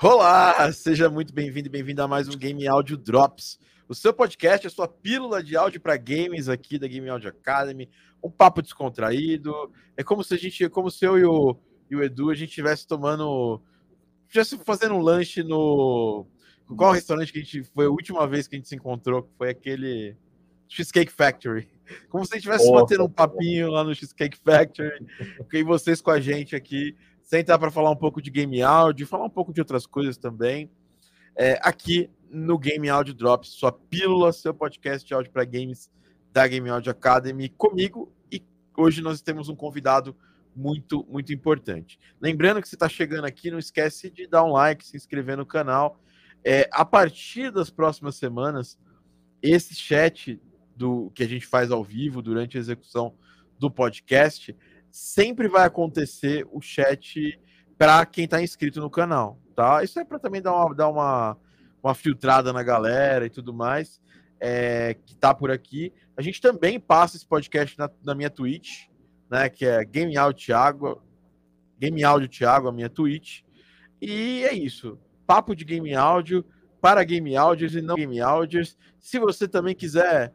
[0.00, 4.64] Olá, seja muito bem-vindo e bem-vindo a mais um Game Audio Drops, o seu podcast,
[4.64, 7.90] a sua pílula de áudio para games aqui da Game Audio Academy,
[8.22, 9.52] um papo descontraído.
[9.96, 11.56] É como se a gente, como se eu e o,
[11.90, 13.60] e o Edu a gente estivesse tomando,
[14.28, 16.24] estivesse fazendo um lanche no
[16.76, 19.50] qual restaurante que a gente foi a última vez que a gente se encontrou, foi
[19.50, 20.16] aquele
[20.68, 21.68] Cheesecake Factory.
[22.08, 25.04] Como se a gente estivesse batendo um papinho lá no Cheesecake Factory,
[25.52, 26.94] e vocês com a gente aqui
[27.28, 30.70] sentar para falar um pouco de game áudio, falar um pouco de outras coisas também.
[31.36, 35.90] É, aqui no Game Audio Drops, sua pílula, seu podcast de áudio para games
[36.32, 38.10] da Game Audio Academy, comigo.
[38.32, 38.42] E
[38.74, 40.16] hoje nós temos um convidado
[40.56, 42.00] muito, muito importante.
[42.18, 45.44] Lembrando que você está chegando aqui, não esquece de dar um like, se inscrever no
[45.44, 46.00] canal.
[46.42, 48.78] É, a partir das próximas semanas,
[49.42, 50.40] esse chat
[50.74, 53.14] do que a gente faz ao vivo durante a execução
[53.58, 54.56] do podcast
[54.90, 57.40] sempre vai acontecer o chat
[57.76, 59.82] para quem está inscrito no canal, tá?
[59.82, 61.36] Isso é para também dar uma, dar uma,
[61.82, 64.00] uma filtrada na galera e tudo mais
[64.40, 65.92] é, que tá por aqui.
[66.16, 68.86] A gente também passa esse podcast na, na minha Twitch,
[69.30, 69.48] né?
[69.48, 71.02] Que é Game Out Thiago,
[71.78, 73.42] Game Audio Thiago, a minha Twitch.
[74.00, 74.98] E é isso.
[75.26, 76.44] Papo de game áudio
[76.80, 78.76] para game áudios e não game áudios.
[78.98, 80.32] Se você também quiser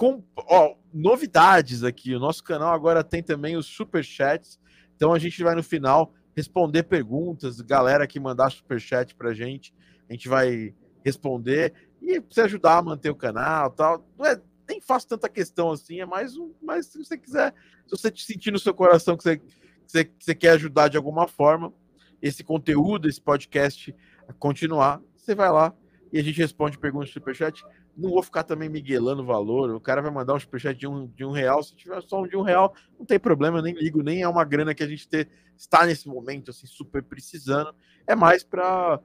[0.00, 2.14] com ó, novidades aqui.
[2.14, 4.58] O nosso canal agora tem também os super chats.
[4.96, 9.74] Então a gente vai no final responder perguntas, galera que mandar super chat pra gente,
[10.08, 14.02] a gente vai responder e se ajudar a manter o canal, tal.
[14.18, 17.52] Não é nem faço tanta questão assim, é mais um, mas se você quiser,
[17.84, 19.44] se você te sentir no seu coração que você, que
[19.86, 21.74] você, que você quer ajudar de alguma forma,
[22.22, 23.94] esse conteúdo, esse podcast
[24.38, 25.74] continuar, você vai lá
[26.12, 27.64] e a gente responde perguntas do superchat.
[27.96, 29.70] Não vou ficar também miguelando o valor.
[29.70, 31.62] O cara vai mandar um superchat de um, de um real.
[31.62, 34.02] Se tiver só um de um real, não tem problema, eu nem ligo.
[34.02, 37.74] Nem é uma grana que a gente ter, está nesse momento assim, super precisando.
[38.06, 39.00] É mais para.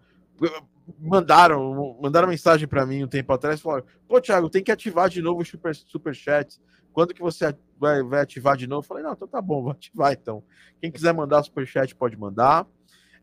[0.99, 3.61] Mandaram, mandaram mensagem para mim um tempo atrás.
[3.61, 6.59] Falaram: Pô, Thiago, tem que ativar de novo o super, superchat.
[6.91, 8.83] Quando que você vai, vai ativar de novo?
[8.83, 10.43] Eu falei: Não, então tá bom, vou ativar então.
[10.81, 12.67] Quem quiser mandar superchat pode mandar.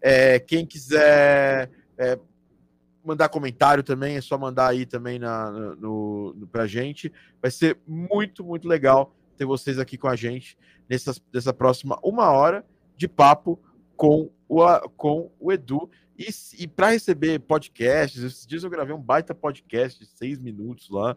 [0.00, 2.18] É, quem quiser é,
[3.04, 7.12] mandar comentário também, é só mandar aí também na, no, no, pra gente.
[7.40, 10.56] Vai ser muito, muito legal ter vocês aqui com a gente
[10.88, 12.64] nessa, nessa próxima uma hora
[12.96, 13.60] de papo
[13.96, 15.90] com o, com o Edu.
[16.18, 20.88] E, e para receber podcasts, esses dias eu gravei um baita podcast de seis minutos
[20.90, 21.16] lá.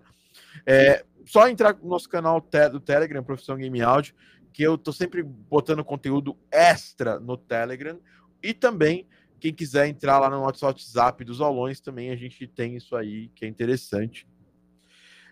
[0.65, 4.13] É, só entrar no nosso canal do Telegram, Profissão Game Audio,
[4.51, 7.99] que eu tô sempre botando conteúdo extra no Telegram.
[8.41, 9.07] E também
[9.39, 13.29] quem quiser entrar lá no nosso WhatsApp dos aulões, também a gente tem isso aí
[13.29, 14.27] que é interessante.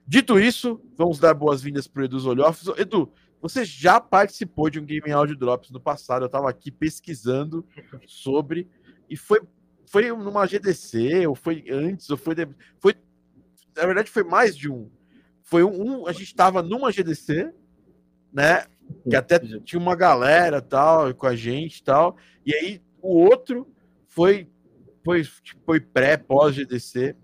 [0.06, 2.62] Dito isso, vamos dar boas-vindas para o Edu Zolhoff.
[2.78, 7.66] Edu, você já participou de um Game Audio Drops no passado, eu estava aqui pesquisando
[8.06, 8.70] sobre,
[9.10, 9.42] e foi,
[9.86, 12.36] foi numa GDC, ou foi antes, ou foi,
[12.80, 12.96] foi.
[13.76, 14.90] Na verdade, foi mais de um.
[15.42, 16.04] Foi um.
[16.04, 17.54] um a gente estava numa GDC,
[18.32, 18.66] né?
[19.10, 22.18] Que até tinha uma galera tal, com a gente tal.
[22.46, 23.68] E aí o outro
[24.14, 24.48] foi,
[25.04, 25.24] foi,
[25.66, 27.16] foi pré, pós GDC.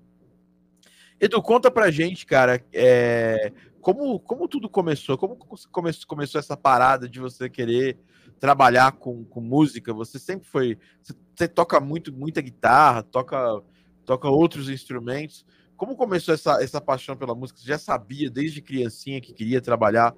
[1.19, 3.51] Edu, conta pra gente, cara, é,
[3.81, 5.17] como, como tudo começou?
[5.17, 7.99] Como começou, começou essa parada de você querer
[8.39, 9.93] trabalhar com, com música?
[9.93, 10.77] Você sempre foi.
[11.01, 13.61] Você, você toca muito, muita guitarra, toca,
[14.03, 15.45] toca outros instrumentos.
[15.77, 17.59] Como começou essa, essa paixão pela música?
[17.59, 20.15] Você já sabia desde criancinha que queria trabalhar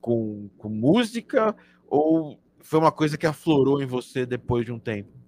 [0.00, 1.54] com, com música?
[1.86, 5.25] Ou foi uma coisa que aflorou em você depois de um tempo?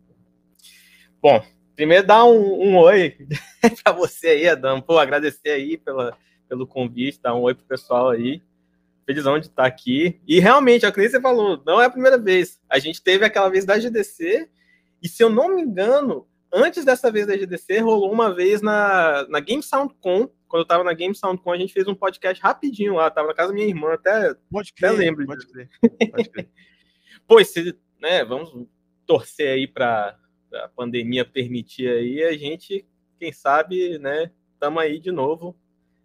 [1.21, 3.17] Bom, primeiro dar um, um oi
[3.83, 4.81] para você aí, Adam.
[4.81, 6.17] Pô, agradecer aí pela,
[6.49, 8.41] pelo convite, dar um oi pro pessoal aí.
[9.05, 10.21] Felizão de estar aqui.
[10.27, 12.61] E realmente, é o que você falou, não é a primeira vez.
[12.69, 14.49] A gente teve aquela vez da GDC,
[15.03, 19.27] e se eu não me engano, antes dessa vez da GDC, rolou uma vez na,
[19.29, 20.29] na Game Soundcon.
[20.47, 23.11] Quando eu tava na Game Soundcon, a gente fez um podcast rapidinho lá.
[23.11, 25.27] Tava na casa da minha irmã, até, pode crer, até lembro.
[25.27, 25.69] Pode crer.
[26.11, 26.49] Pode crer.
[27.27, 27.53] pois,
[28.01, 28.67] né, vamos
[29.05, 30.17] torcer aí para
[30.53, 32.87] a pandemia permitir aí, a gente,
[33.19, 35.57] quem sabe, né, estamos aí de novo.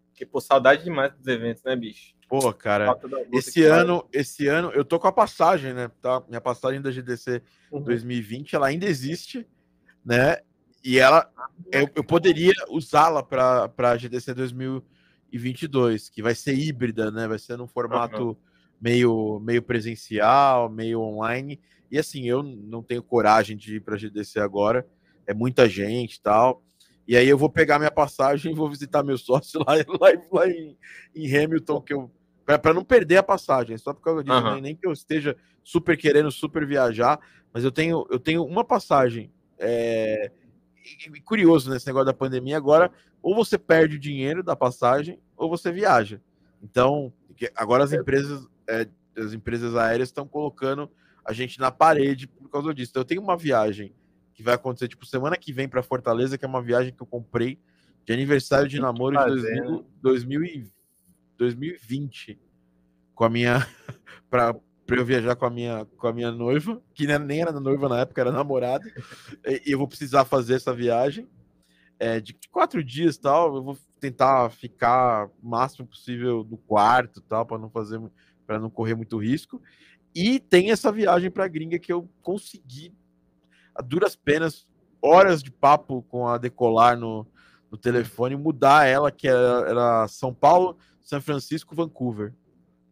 [0.10, 2.14] Porque, por saudade demais dos eventos, né, bicho?
[2.30, 3.00] Pô, cara,
[3.32, 4.22] esse ano, vai.
[4.22, 5.92] esse ano, eu tô com a passagem, né?
[6.02, 6.24] Tá?
[6.28, 7.42] Minha passagem da GDC
[7.72, 7.84] uhum.
[7.84, 9.48] 2020, ela ainda existe,
[10.04, 10.38] né?
[10.84, 11.32] E ela,
[11.72, 17.28] eu, eu poderia usá-la para a GDC 2022, que vai ser híbrida, né?
[17.28, 18.36] Vai ser num formato uhum.
[18.82, 21.60] meio, meio presencial, meio online.
[21.94, 24.84] E assim, eu não tenho coragem de ir para GDC agora,
[25.28, 26.64] é muita gente e tal.
[27.08, 30.50] E aí eu vou pegar minha passagem e vou visitar meu sócio lá, lá, lá
[30.50, 30.76] em,
[31.16, 32.10] em, Hamilton, que eu
[32.46, 34.60] para não perder a passagem, só por causa disso, uhum.
[34.60, 37.20] nem que eu esteja super querendo super viajar,
[37.54, 40.32] mas eu tenho eu tenho uma passagem é,
[41.14, 42.92] e, curioso nesse negócio da pandemia agora,
[43.22, 46.20] ou você perde o dinheiro da passagem, ou você viaja.
[46.60, 47.14] Então,
[47.56, 50.90] agora as empresas, é, as empresas aéreas estão colocando
[51.26, 52.92] a gente na parede por causa disso.
[52.92, 53.94] Então, eu tenho uma viagem
[54.34, 57.08] que vai acontecer, tipo, semana que vem para Fortaleza, que é uma viagem que eu
[57.08, 57.60] comprei
[58.06, 60.72] de aniversário de namoro de 2000, 2000,
[61.38, 62.40] 2020
[63.16, 63.66] com a minha
[64.30, 64.56] para
[64.90, 68.22] eu viajar com a minha com a minha noiva, que nem era noiva na época,
[68.22, 68.84] era namorada.
[69.46, 71.28] e eu vou precisar fazer essa viagem
[72.00, 73.56] é, de quatro dias tal.
[73.56, 78.02] Eu vou tentar ficar o máximo possível no quarto tal para não fazer
[78.46, 79.62] para não correr muito risco.
[80.16, 82.94] E tem essa viagem para gringa que eu consegui
[83.74, 84.68] a duras penas
[85.02, 87.28] horas de papo com a decolar no,
[87.70, 92.34] no telefone mudar ela que era, era São Paulo, São Francisco, Vancouver,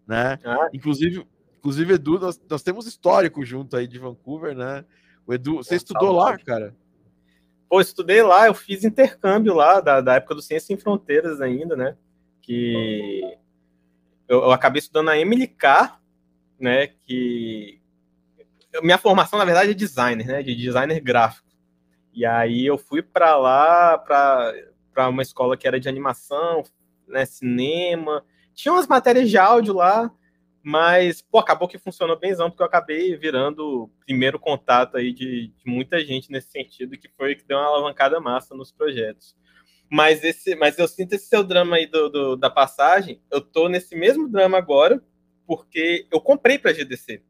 [0.08, 0.40] né?
[0.44, 0.70] Ah.
[0.74, 1.26] Inclusive,
[1.60, 4.84] inclusive Edu, nós, nós temos histórico junto aí de Vancouver, né?
[5.26, 6.76] O Edu, você estudou lá, cara?
[7.70, 11.76] Pô, estudei lá, eu fiz intercâmbio lá, da, da época do Ciência Sem Fronteiras ainda,
[11.76, 11.96] né?
[12.42, 13.22] Que
[14.28, 16.01] eu, eu acabei estudando na Emily Carr,
[16.62, 16.88] né?
[16.88, 17.82] Que
[18.82, 20.44] minha formação, na verdade, é designer, né?
[20.44, 21.50] De designer gráfico.
[22.14, 26.64] E aí eu fui para lá para uma escola que era de animação,
[27.08, 28.24] né, cinema.
[28.54, 30.12] Tinha umas matérias de áudio lá,
[30.64, 35.48] mas, pô, acabou que funcionou bemzão, porque eu acabei virando o primeiro contato aí de,
[35.48, 39.36] de, muita gente nesse sentido, que foi que deu uma alavancada massa nos projetos.
[39.90, 43.68] Mas, esse, mas eu sinto esse seu drama aí do, do da passagem, eu tô
[43.68, 45.04] nesse mesmo drama agora,
[45.46, 47.22] porque eu comprei para GDC.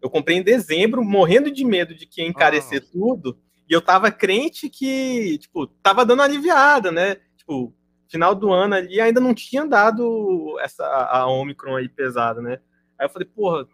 [0.00, 2.88] Eu comprei em dezembro, morrendo de medo de que ia encarecer ah.
[2.92, 7.16] tudo, e eu tava crente que, tipo, tava dando aliviada, né?
[7.36, 7.74] Tipo,
[8.08, 12.60] final do ano ali ainda não tinha dado essa a Omicron aí pesada, né?
[12.98, 13.66] Aí eu falei, porra,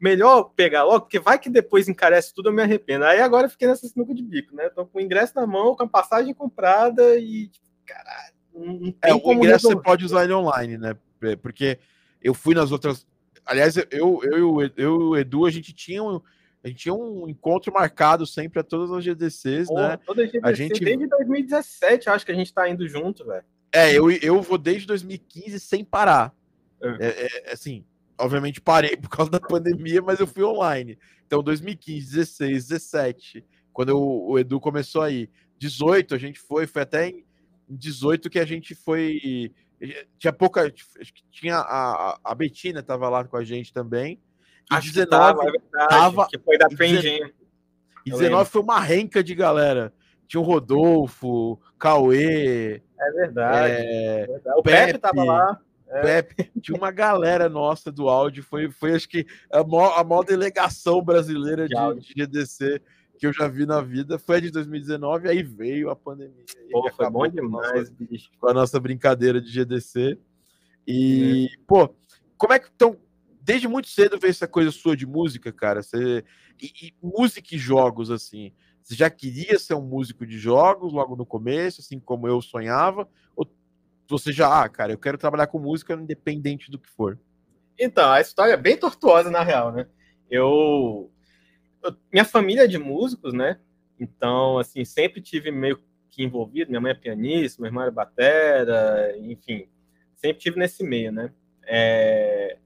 [0.00, 3.04] melhor pegar logo, porque vai que depois encarece tudo, eu me arrependo.
[3.04, 4.68] Aí agora eu fiquei nessa sinuca de bico, né?
[4.70, 9.10] Tô com o ingresso na mão, com a passagem comprada e, tipo, caralho, não tem
[9.10, 9.76] é, o ingresso resolver.
[9.76, 10.96] você pode usar ele online, né?
[11.22, 11.78] É, porque
[12.26, 13.06] eu fui nas outras.
[13.44, 16.20] Aliás, eu, eu, eu, eu e o Edu, a gente tinha um,
[16.62, 19.96] a gente tinha um encontro marcado sempre a todas as GDCs, Pô, né?
[19.98, 20.84] Toda GDC, a gente...
[20.84, 23.44] Desde 2017, acho que a gente tá indo junto, velho.
[23.72, 26.34] É, eu, eu vou desde 2015 sem parar.
[26.82, 26.88] É.
[26.88, 27.84] É, é, assim,
[28.18, 30.98] obviamente parei por causa da pandemia, mas eu fui online.
[31.24, 35.30] Então, 2015, 16, 17, quando eu, o Edu começou aí.
[35.58, 37.24] 18 a gente foi, foi até em
[37.68, 39.52] 18 que a gente foi.
[40.18, 40.72] Tinha pouca.
[41.30, 44.20] Tinha a, a Betina estava lá com a gente também.
[44.70, 46.66] E Acho 19 que tava, é verdade, tava, que foi da.
[48.04, 49.92] E 19 foi uma renca de galera.
[50.26, 53.72] Tinha o Rodolfo, Cauê, é verdade.
[53.72, 54.20] É...
[54.22, 54.58] é verdade.
[54.58, 55.60] O Pepe, Pepe tava lá.
[55.88, 56.02] É.
[56.02, 60.24] Pepe, tinha uma galera nossa do áudio, foi, foi acho que a maior, a maior
[60.24, 62.82] delegação brasileira de, de, GDC
[63.18, 66.44] que eu já vi na vida foi a de 2019, aí veio a pandemia.
[66.70, 68.30] Pô, foi bom demais, com, bicho.
[68.38, 70.18] com a nossa brincadeira de GDC.
[70.86, 71.62] E, é.
[71.66, 71.94] pô,
[72.36, 72.96] como é que então,
[73.40, 75.82] desde muito cedo veio essa coisa sua de música, cara?
[75.82, 76.24] Você,
[76.60, 78.52] e, e música e jogos, assim.
[78.82, 83.08] Você já queria ser um músico de jogos logo no começo, assim como eu sonhava?
[83.34, 83.44] Ou
[84.08, 87.18] você já, ah, cara, eu quero trabalhar com música independente do que for?
[87.78, 89.86] Então, a história é bem tortuosa, na real, né?
[90.30, 91.10] Eu,
[92.12, 93.58] Minha família é de músicos, né?
[93.98, 95.78] Então, assim, sempre tive meio
[96.10, 96.70] que envolvido.
[96.70, 99.66] Minha mãe é pianista, meu irmão é batera, enfim,
[100.14, 101.30] sempre tive nesse meio, né?
[101.64, 102.58] É...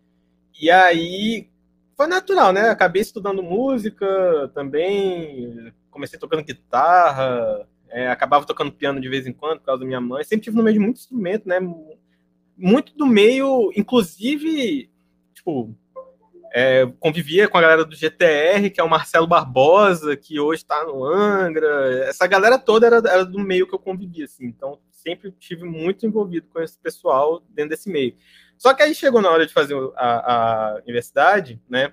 [0.60, 1.48] E aí
[1.96, 2.68] foi natural, né?
[2.68, 9.58] Acabei estudando música também, comecei tocando guitarra, é, acabava tocando piano de vez em quando
[9.58, 10.24] por causa da minha mãe.
[10.24, 11.58] Sempre tive no meio de muito instrumento, né?
[12.56, 14.90] Muito do meio, inclusive,
[15.34, 15.74] tipo,
[16.52, 20.84] é, convivia com a galera do GTR, que é o Marcelo Barbosa, que hoje está
[20.84, 22.04] no Angra.
[22.04, 24.46] Essa galera toda era, era, do meio que eu convivia, assim.
[24.46, 28.16] Então, sempre tive muito envolvido com esse pessoal dentro desse meio.
[28.58, 31.92] Só que aí chegou na hora de fazer a, a universidade, né?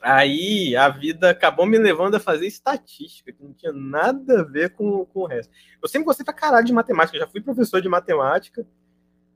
[0.00, 4.70] Aí a vida acabou me levando a fazer estatística, que não tinha nada a ver
[4.70, 5.52] com, com o resto.
[5.82, 8.64] Eu sempre gostei pra caralho de matemática, já fui professor de matemática,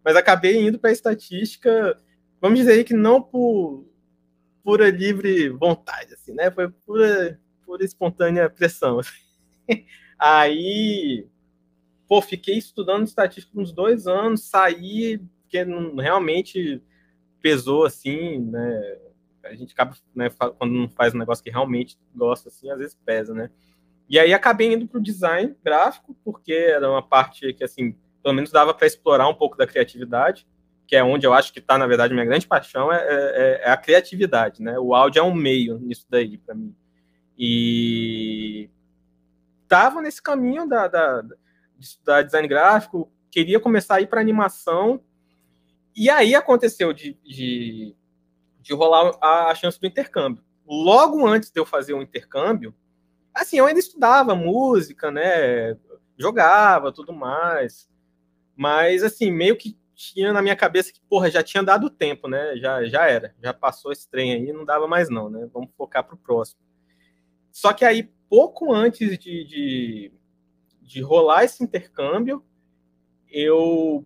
[0.05, 1.97] mas acabei indo para estatística,
[2.41, 3.92] vamos dizer aí que não por
[4.63, 6.51] pura livre vontade, assim, né?
[6.51, 8.99] Foi pura, pura espontânea pressão.
[8.99, 9.13] Assim.
[10.19, 11.27] Aí,
[12.09, 16.83] pô, fiquei estudando estatística uns dois anos, saí, porque não, realmente
[17.41, 18.99] pesou, assim, né?
[19.45, 22.99] a gente acaba, né, quando não faz um negócio que realmente gosta, assim, às vezes
[23.05, 23.51] pesa, né?
[24.09, 28.35] E aí acabei indo para o design gráfico, porque era uma parte que, assim, pelo
[28.35, 30.47] menos dava para explorar um pouco da criatividade,
[30.93, 33.71] que é onde eu acho que está, na verdade, minha grande paixão é, é, é,
[33.71, 34.79] a criatividade, né?
[34.79, 36.77] O áudio é um meio nisso daí, para mim.
[37.39, 38.69] E
[39.67, 41.23] tava nesse caminho da, da,
[42.23, 45.01] design gráfico, queria começar a ir para animação.
[45.97, 47.97] E aí aconteceu de, de,
[48.61, 50.45] de rolar a, a chance do intercâmbio.
[50.67, 52.75] Logo antes de eu fazer o intercâmbio,
[53.33, 55.75] assim, eu ainda estudava música, né?
[56.19, 57.89] Jogava, tudo mais.
[58.55, 62.57] Mas, assim, meio que tinha na minha cabeça que, porra, já tinha dado tempo, né?
[62.57, 63.35] Já, já era.
[63.41, 65.49] Já passou esse trem aí, não dava mais não, né?
[65.53, 66.61] Vamos focar pro próximo.
[67.53, 70.13] Só que aí, pouco antes de, de,
[70.81, 72.45] de rolar esse intercâmbio,
[73.29, 74.05] eu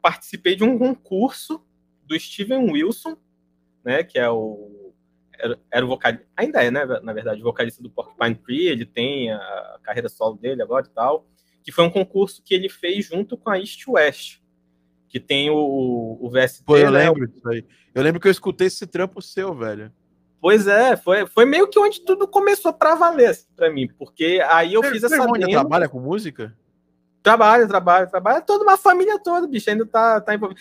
[0.00, 1.64] participei de um concurso
[2.02, 3.16] do Steven Wilson,
[3.84, 4.02] né?
[4.02, 4.92] Que é o
[5.38, 8.86] era, era o vocalista, ainda é, né, na verdade, o vocalista do Porcupine Tree, ele
[8.86, 11.26] tem a carreira solo dele agora e tal,
[11.64, 14.41] que foi um concurso que ele fez junto com a East West,
[15.12, 16.64] que tem o, o VST.
[16.64, 17.04] Pô, eu né?
[17.04, 17.62] lembro disso aí.
[17.94, 19.92] Eu lembro que eu escutei esse trampo seu, velho.
[20.40, 24.42] Pois é, foi, foi meio que onde tudo começou para valer assim, para mim, porque
[24.48, 25.50] aí eu você, fiz essa demo...
[25.50, 26.56] trabalha com música?
[27.22, 28.40] Trabalha, trabalha, trabalha.
[28.40, 30.58] Toda uma família toda, bicho, ainda tá, tá envolvido.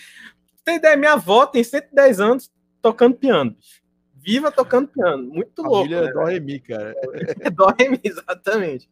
[0.63, 3.81] Tem ideia, minha avó tem 110 anos tocando piano, bicho
[4.22, 5.24] viva tocando piano.
[5.24, 5.89] Muito louco.
[5.89, 6.12] Família né?
[6.13, 6.96] Dó Remi, cara.
[7.39, 8.89] É Dó Remi, exatamente.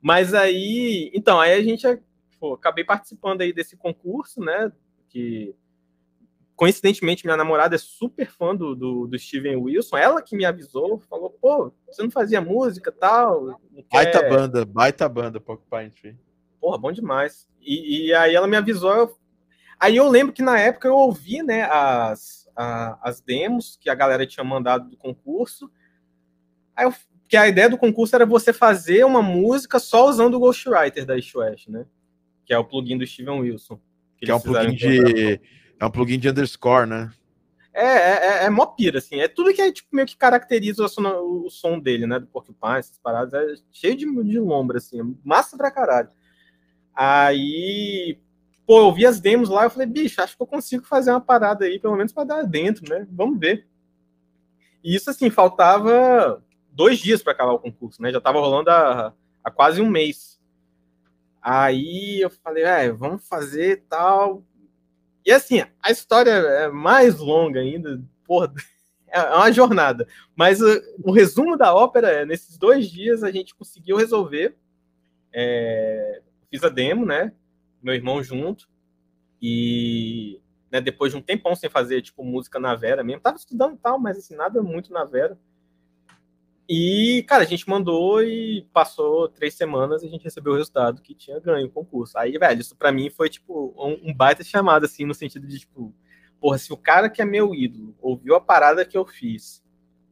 [0.00, 1.86] Mas aí, então, aí a gente
[2.42, 4.72] pô, acabei participando aí desse concurso, né?
[5.08, 5.54] Que
[6.56, 9.96] coincidentemente minha namorada é super fã do, do, do, Steven Wilson.
[9.96, 13.60] Ela que me avisou, falou: pô, você não fazia música tal?
[13.92, 16.18] Baita banda, baita banda, Porcupine Tree.
[16.60, 17.48] Porra, bom demais.
[17.60, 18.92] E, e aí ela me avisou.
[18.92, 19.16] Eu...
[19.78, 23.94] Aí eu lembro que na época eu ouvi, né, as a, as demos que a
[23.94, 25.70] galera tinha mandado do concurso.
[26.74, 26.94] Aí eu,
[27.28, 31.14] que a ideia do concurso era você fazer uma música só usando o Ghostwriter da
[31.14, 31.86] East West, né?
[32.44, 33.78] Que é o plugin do Steven Wilson.
[34.16, 35.40] Que, que é um plugin de.
[35.78, 37.10] É um plugin de underscore, né?
[37.74, 39.20] É, é, é, é mó pira, assim.
[39.20, 42.18] É tudo que é, tipo, meio que caracteriza o som, o som dele, né?
[42.18, 43.32] Do Porcupine, essas paradas.
[43.32, 45.00] É cheio de, de lombra, assim.
[45.00, 46.10] É massa pra caralho.
[46.94, 48.18] Aí,
[48.66, 51.20] pô, eu vi as demos lá, eu falei, bicho, acho que eu consigo fazer uma
[51.20, 53.06] parada aí, pelo menos para dar dentro, né?
[53.10, 53.66] Vamos ver.
[54.84, 58.12] E isso, assim, faltava dois dias para acabar o concurso, né?
[58.12, 60.38] Já tava rolando há, há quase um mês.
[61.42, 64.44] Aí eu falei, é, vamos fazer tal.
[65.26, 68.52] E assim, a história é mais longa ainda, porra,
[69.08, 70.06] é uma jornada.
[70.36, 70.66] Mas o,
[71.02, 74.56] o resumo da ópera é: nesses dois dias a gente conseguiu resolver.
[75.32, 77.32] É, fiz a demo, né?
[77.82, 78.68] meu irmão junto.
[79.40, 83.20] E né, depois de um tempão sem fazer, tipo, música na Vera mesmo.
[83.20, 85.36] Tava estudando tal, mas assim, nada muito na Vera.
[86.68, 91.02] E, cara, a gente mandou e passou três semanas e a gente recebeu o resultado
[91.02, 92.16] que tinha ganho o concurso.
[92.16, 95.58] Aí, velho, isso para mim foi, tipo, um, um baita chamado, assim, no sentido de,
[95.58, 95.94] tipo,
[96.40, 99.62] porra, se o cara que é meu ídolo ouviu a parada que eu fiz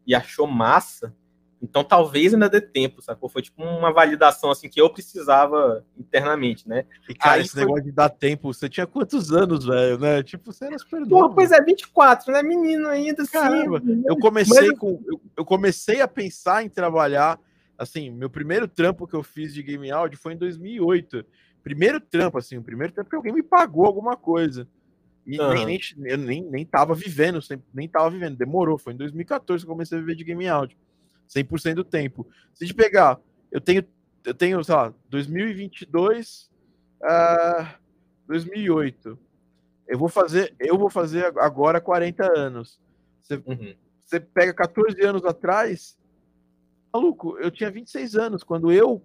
[0.07, 1.15] e achou massa,
[1.63, 3.29] então talvez ainda dê tempo, sacou?
[3.29, 6.87] Foi tipo uma validação assim que eu precisava internamente, né?
[7.09, 7.61] E cara, Aí esse foi...
[7.61, 10.23] negócio de dar tempo, você tinha quantos anos, velho, né?
[10.23, 11.35] Tipo, você era super Porra, novo.
[11.35, 12.43] pois é, 24, né?
[12.43, 13.33] Menino ainda assim.
[13.33, 14.79] Caramba, eu comecei Mas...
[14.79, 17.39] com eu, eu, comecei a pensar em trabalhar,
[17.77, 21.27] assim, meu primeiro trampo que eu fiz de game audio foi em 2008.
[21.63, 24.67] Primeiro trampo assim, o primeiro trampo que alguém me pagou alguma coisa.
[25.27, 25.53] E uhum.
[25.53, 27.39] nem, nem, eu nem, nem tava vivendo,
[27.75, 30.79] nem tava vivendo, demorou, foi em 2014 que eu comecei a viver de game audio.
[31.35, 32.27] 100% do tempo.
[32.55, 33.21] Se a gente pegar,
[33.51, 33.85] eu tenho,
[34.25, 36.51] eu tenho, sei lá, 2022,
[37.03, 37.67] uh,
[38.27, 39.19] 2008.
[39.87, 42.81] Eu vou fazer, eu vou fazer agora 40 anos.
[43.23, 43.75] Você, uhum.
[44.05, 45.97] você pega 14 anos atrás,
[46.93, 49.03] maluco, eu tinha 26 anos quando eu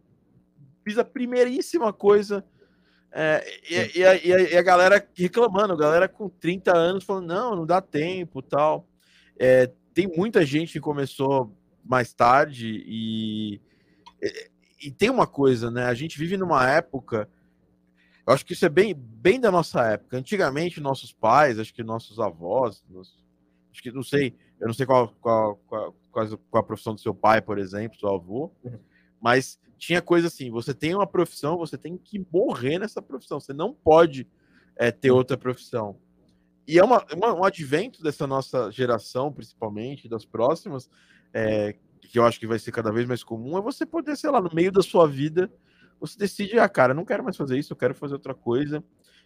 [0.83, 2.45] fiz a primeiríssima coisa.
[3.11, 7.03] É, e, e, a, e, a, e, a, galera reclamando, a galera com 30 anos
[7.03, 8.87] falando, não, não dá tempo tal.
[9.39, 11.55] É, tem muita gente que começou
[11.85, 13.61] mais tarde e,
[14.81, 15.85] e, tem uma coisa, né?
[15.85, 17.29] A gente vive numa época.
[18.25, 20.17] Eu acho que isso é bem, bem da nossa época.
[20.17, 22.83] Antigamente, nossos pais, acho que nossos avós,
[23.71, 27.13] acho que não sei, eu não sei qual, qual, qual, qual, a profissão do seu
[27.13, 28.79] pai, por exemplo, seu avô, uhum.
[29.21, 33.53] mas tinha coisa assim: você tem uma profissão, você tem que morrer nessa profissão, você
[33.53, 34.27] não pode
[34.75, 35.17] é, ter uhum.
[35.17, 35.97] outra profissão.
[36.67, 40.89] E é uma, uma, um advento dessa nossa geração, principalmente, das próximas,
[41.35, 44.31] é, que eu acho que vai ser cada vez mais comum, é você poder, sei
[44.31, 45.51] lá, no meio da sua vida,
[45.99, 48.81] você decide, ah, cara, não quero mais fazer isso, eu quero fazer outra coisa.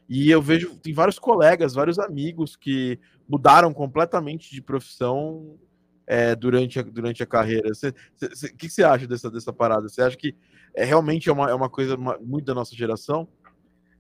[0.09, 5.59] E eu vejo, tem vários colegas, vários amigos que mudaram completamente de profissão
[6.07, 7.69] é, durante, a, durante a carreira.
[7.69, 9.87] O que você acha dessa, dessa parada?
[9.87, 10.35] Você acha que
[10.73, 13.27] é, realmente é uma, é uma coisa uma, muito da nossa geração?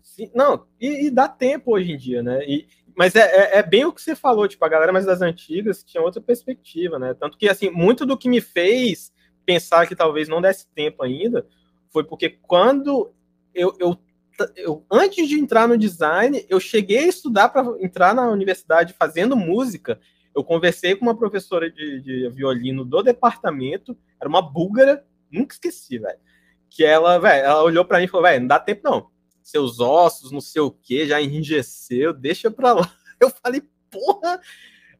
[0.01, 2.43] Sim, não, e, e, dá tempo hoje em dia, né?
[2.43, 5.21] E, mas é, é, é, bem o que você falou, tipo, a galera mais das
[5.21, 7.13] antigas tinha outra perspectiva, né?
[7.13, 9.11] Tanto que, assim, muito do que me fez
[9.45, 11.45] pensar que talvez não desse tempo ainda
[11.91, 13.11] foi porque quando
[13.53, 13.97] eu, eu,
[14.55, 19.35] eu antes de entrar no design, eu cheguei a estudar para entrar na universidade fazendo
[19.35, 19.99] música.
[20.35, 25.97] Eu conversei com uma professora de, de violino do departamento, era uma búlgara, nunca esqueci,
[25.97, 26.19] velho.
[26.69, 29.09] Que ela, velho, ela olhou para mim e falou: velho, não dá tempo não.
[29.49, 32.93] Seus ossos, não sei o que, já enrijeceu, deixa pra lá.
[33.19, 34.39] Eu falei, porra!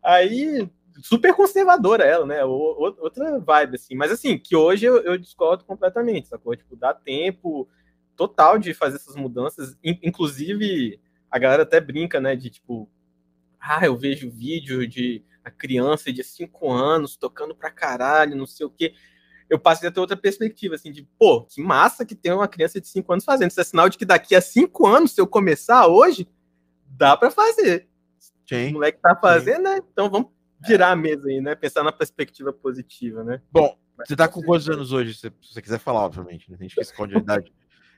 [0.02, 0.68] Aí
[1.04, 2.44] super conservadora ela, né?
[2.44, 3.96] Outra vibe, assim.
[3.96, 6.56] Mas assim, que hoje eu, eu discordo completamente, sacou?
[6.56, 7.70] Tipo, dá tempo
[8.16, 9.78] total de fazer essas mudanças.
[9.84, 12.36] Inclusive, a galera até brinca, né?
[12.36, 12.90] De tipo,
[13.60, 18.66] ah, eu vejo vídeo de a criança de 5 anos tocando pra caralho, não sei
[18.66, 18.94] o quê.
[19.50, 22.80] Eu passei a ter outra perspectiva, assim, de, pô, que massa que tem uma criança
[22.80, 23.50] de 5 anos fazendo.
[23.50, 26.28] Isso é sinal de que daqui a 5 anos, se eu começar hoje,
[26.86, 27.88] dá para fazer.
[28.48, 28.70] Sim.
[28.70, 29.64] O moleque tá fazendo, Sim.
[29.64, 29.80] né?
[29.92, 30.30] Então vamos
[30.68, 31.56] virar a mesa aí, né?
[31.56, 33.42] Pensar na perspectiva positiva, né?
[33.52, 35.14] Bom, você tá com quantos anos hoje?
[35.14, 36.58] Se você quiser falar, obviamente, né?
[36.60, 37.54] A gente esconde a idade.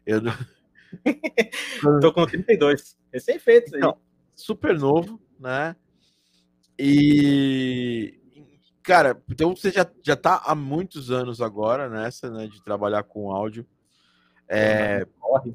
[0.05, 0.21] Eu
[2.01, 2.97] Tô com 32.
[3.13, 3.97] Recém-feito então,
[4.35, 5.75] Super novo, né?
[6.77, 8.20] E.
[8.83, 12.47] Cara, então você já, já tá há muitos anos agora nessa, né?
[12.47, 13.65] De trabalhar com áudio.
[14.47, 15.05] É,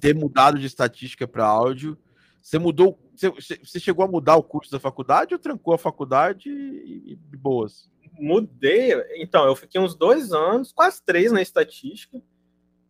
[0.01, 1.99] ter mudado de estatística para áudio.
[2.41, 2.99] Você mudou.
[3.15, 7.37] Você, você, chegou a mudar o curso da faculdade ou trancou a faculdade e, e
[7.37, 7.91] boas?
[8.19, 8.95] Mudei.
[9.17, 12.23] Então, eu fiquei uns dois anos, quase três na estatística.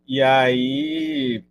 [0.07, 1.45] E aí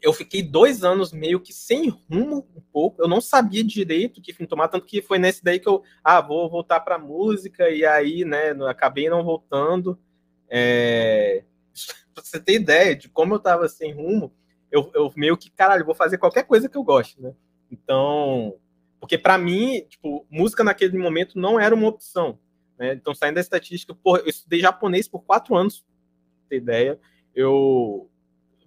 [0.00, 3.02] eu fiquei dois anos meio que sem rumo um pouco.
[3.02, 6.20] Eu não sabia direito que fim tomar, tanto que foi nesse daí que eu, ah,
[6.20, 9.98] vou voltar para música e aí, né, acabei não voltando.
[10.48, 11.44] É...
[12.14, 14.32] Pra você ter ideia de como eu tava sem rumo,
[14.72, 17.32] eu, eu meio que, caralho, vou fazer qualquer coisa que eu goste, né?
[17.70, 18.56] Então,
[18.98, 22.38] porque para mim, tipo, música naquele momento não era uma opção,
[22.76, 22.92] né?
[22.92, 27.00] Então, saindo da estatística, porra, eu estudei japonês por quatro anos, pra ter ideia.
[27.34, 28.10] Eu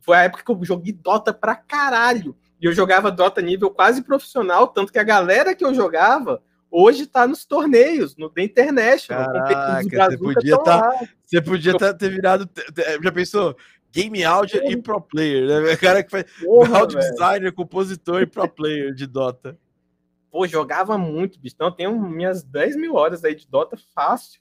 [0.01, 2.35] foi a época que eu joguei Dota pra caralho.
[2.61, 7.05] E eu jogava Dota nível quase profissional, tanto que a galera que eu jogava hoje
[7.05, 9.25] tá nos torneios, no The International.
[9.25, 12.49] Caraca, você podia, tá, você podia tá, ter virado.
[13.03, 13.55] Já pensou?
[13.91, 15.73] Game Audio e Pro Player, né?
[15.73, 16.97] O cara que faz Porra, Audio.
[16.97, 19.57] Designer, compositor e Pro Player de Dota.
[20.31, 21.55] Pô, jogava muito, bicho.
[21.55, 24.39] Então, eu tenho minhas 10 mil horas aí de Dota fácil.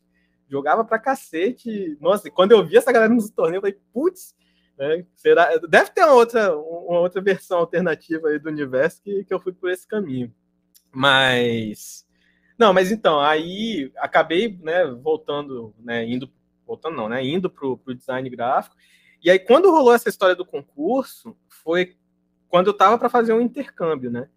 [0.48, 1.98] Jogava pra cacete.
[2.00, 4.34] Nossa, e quando eu vi essa galera nos torneios, eu falei, putz,
[4.80, 5.04] né?
[5.14, 5.58] será...
[5.58, 9.70] deve ter uma outra, uma outra versão alternativa do universo que, que eu fui por
[9.70, 10.34] esse caminho.
[10.90, 12.06] Mas.
[12.58, 16.30] Não, mas então, aí acabei né, voltando, né, indo,
[16.66, 18.76] voltando não, né, indo pro, pro design gráfico.
[19.22, 21.96] E aí, quando rolou essa história do concurso, foi
[22.48, 24.28] quando eu estava para fazer um intercâmbio, né?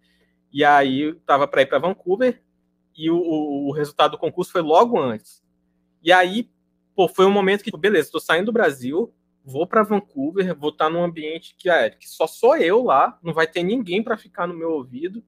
[0.52, 2.42] E aí, eu estava para ir para Vancouver
[2.96, 5.42] e o, o, o, resultado do concurso foi logo antes.
[6.02, 6.50] E aí,
[6.94, 9.12] pô, foi um momento que, beleza, estou saindo do Brasil,
[9.44, 13.18] vou para Vancouver, vou estar tá num ambiente que, é, que só sou eu lá,
[13.22, 15.22] não vai ter ninguém para ficar no meu ouvido.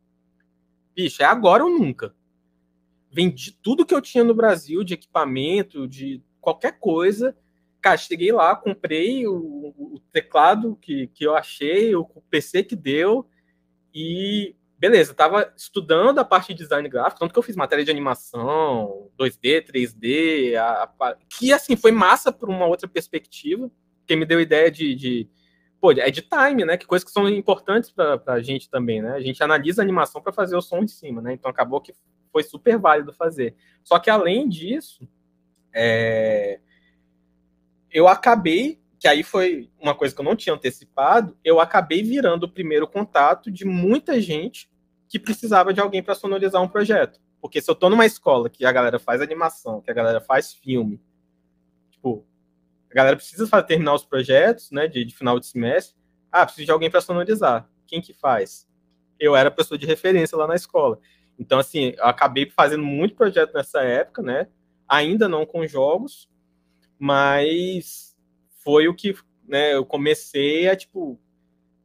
[0.95, 2.15] Bicho, é agora ou nunca.
[3.11, 7.37] Vendi tudo que eu tinha no Brasil de equipamento, de qualquer coisa,
[7.87, 12.75] Cara, cheguei lá, comprei o, o teclado que, que eu achei, o, o PC que
[12.75, 13.31] deu,
[13.95, 17.91] e beleza, tava estudando a parte de design gráfico, tanto que eu fiz matéria de
[17.93, 23.71] animação, 2D, 3D, a, a, que assim foi massa por uma outra perspectiva,
[24.07, 25.29] que me deu ideia de, de
[25.81, 26.77] pô, é de time, né?
[26.77, 29.13] Que coisas que são importantes para a gente também, né?
[29.13, 31.33] A gente analisa a animação para fazer o som em cima, né?
[31.33, 31.95] Então acabou que
[32.33, 33.55] foi super válido fazer.
[33.83, 35.09] Só que além disso,
[35.73, 36.61] é,
[37.91, 42.45] eu acabei, que aí foi uma coisa que eu não tinha antecipado, eu acabei virando
[42.45, 44.71] o primeiro contato de muita gente
[45.09, 47.21] que precisava de alguém para sonorizar um projeto.
[47.41, 50.53] Porque se eu tô numa escola que a galera faz animação, que a galera faz
[50.53, 51.01] filme,
[51.91, 52.27] tipo,
[52.97, 55.95] a galera precisa fazer, terminar os projetos, né, de, de final de semestre,
[56.33, 57.69] ah, preciso de alguém para sonorizar.
[57.87, 58.67] Quem que faz?
[59.21, 60.99] Eu era pessoa de referência lá na escola.
[61.39, 64.49] Então, assim, eu acabei fazendo muito projeto nessa época, né?
[64.89, 66.31] Ainda não com jogos,
[66.99, 68.17] mas
[68.65, 69.15] foi o que
[69.47, 71.21] né, eu comecei a tipo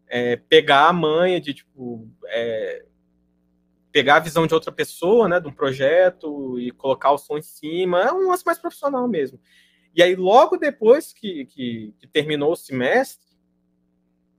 [0.07, 2.85] é, pegar a manha de tipo é,
[3.91, 7.41] pegar a visão de outra pessoa, né, de um projeto e colocar o som em
[7.41, 9.37] cima, é um lance mais profissional mesmo.
[9.95, 13.31] E aí logo depois que, que, que terminou o semestre,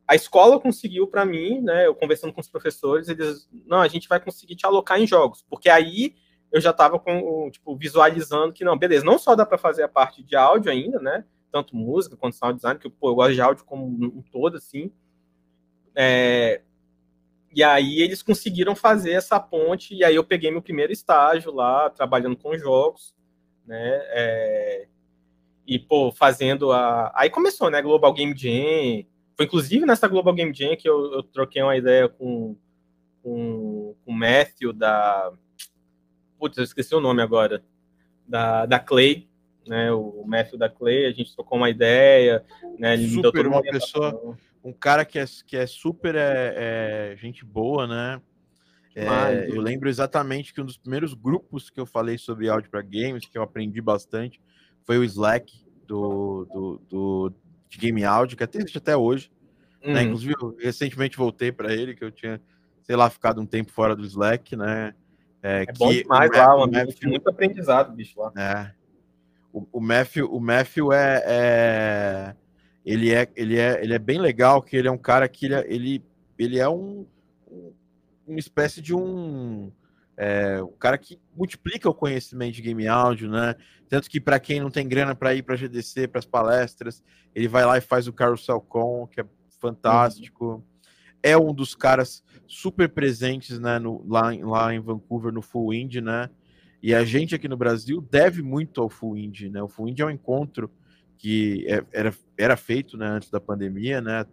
[0.07, 4.09] a escola conseguiu para mim, né, eu conversando com os professores, eles, não, a gente
[4.09, 6.15] vai conseguir te alocar em jogos, porque aí
[6.53, 9.89] eu já estava com tipo visualizando que não, beleza, não só dá para fazer a
[9.89, 11.25] parte de áudio ainda, né?
[11.51, 14.93] Tanto música quanto sound design, que pô, eu gosto de áudio como um todo assim.
[15.95, 16.61] É,
[17.55, 21.89] e aí eles conseguiram fazer essa ponte e aí eu peguei meu primeiro estágio lá
[21.89, 23.15] trabalhando com jogos,
[23.67, 24.01] né?
[24.11, 24.89] É,
[25.67, 27.81] e pô, fazendo a aí começou, né?
[27.81, 29.05] Global Game Jam,
[29.37, 32.57] foi inclusive nessa Global Game Jam que eu, eu troquei uma ideia com,
[33.23, 35.33] com, com o Matthew da.
[36.39, 37.63] Putz, eu esqueci o nome agora.
[38.27, 39.29] Da, da Clay,
[39.67, 39.93] né?
[39.93, 42.45] O Matthew da Clay, a gente trocou uma ideia,
[42.79, 42.95] né?
[42.95, 47.87] Ele super uma pessoa, um cara que é, que é super é, é gente boa,
[47.87, 48.21] né?
[48.95, 52.83] É, eu lembro exatamente que um dos primeiros grupos que eu falei sobre áudio para
[52.83, 54.39] games, que eu aprendi bastante,
[54.85, 55.53] foi o Slack
[55.87, 57.33] do, do, do
[57.69, 59.31] de Game Audio, que até existe até hoje.
[59.85, 60.01] Né?
[60.01, 60.07] Uhum.
[60.07, 62.41] Inclusive, eu recentemente voltei para ele, que eu tinha,
[62.83, 64.95] sei lá, ficado um tempo fora do Slack, né?
[65.43, 68.33] É, é bom demais lá, um Matthew, muito aprendizado, bicho, lá.
[68.37, 68.73] É.
[69.53, 72.37] O, o Matthew, o Matthew é, é,
[72.87, 75.55] ele é, ele é, ele é bem legal, que ele é um cara que ele,
[75.55, 76.05] é, ele,
[76.39, 77.07] ele é um
[78.27, 79.71] uma espécie de um
[80.25, 83.57] é, um cara que multiplica o conhecimento de game áudio, né?
[83.89, 87.03] Tanto que para quem não tem grana para ir para GDC, para as palestras,
[87.35, 89.25] ele vai lá e faz o Carousel Com, que é
[89.59, 90.45] fantástico.
[90.47, 90.63] Uhum.
[91.25, 96.01] É um dos caras super presentes, né, no, lá, lá em Vancouver no Full Indie,
[96.01, 96.31] né?
[96.81, 99.61] E a gente aqui no Brasil deve muito ao Full Indie, né?
[99.61, 100.71] O Full Indie é um encontro
[101.19, 104.25] que é, era, era feito, né, antes da pandemia, né?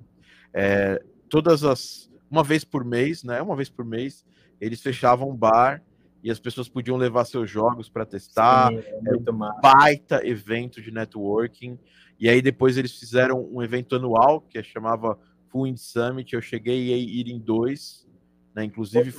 [0.53, 3.41] É, todas as uma vez por mês, né?
[3.41, 4.23] Uma vez por mês,
[4.59, 5.81] eles fechavam um bar
[6.23, 8.69] e as pessoas podiam levar seus jogos para testar.
[8.69, 11.79] Sim, é muito um baita evento de networking.
[12.19, 15.17] E aí depois eles fizeram um evento anual que chamava
[15.47, 16.33] Full Indie Summit.
[16.33, 18.05] Eu cheguei a ir em dois,
[18.53, 18.63] né?
[18.63, 19.13] Inclusive,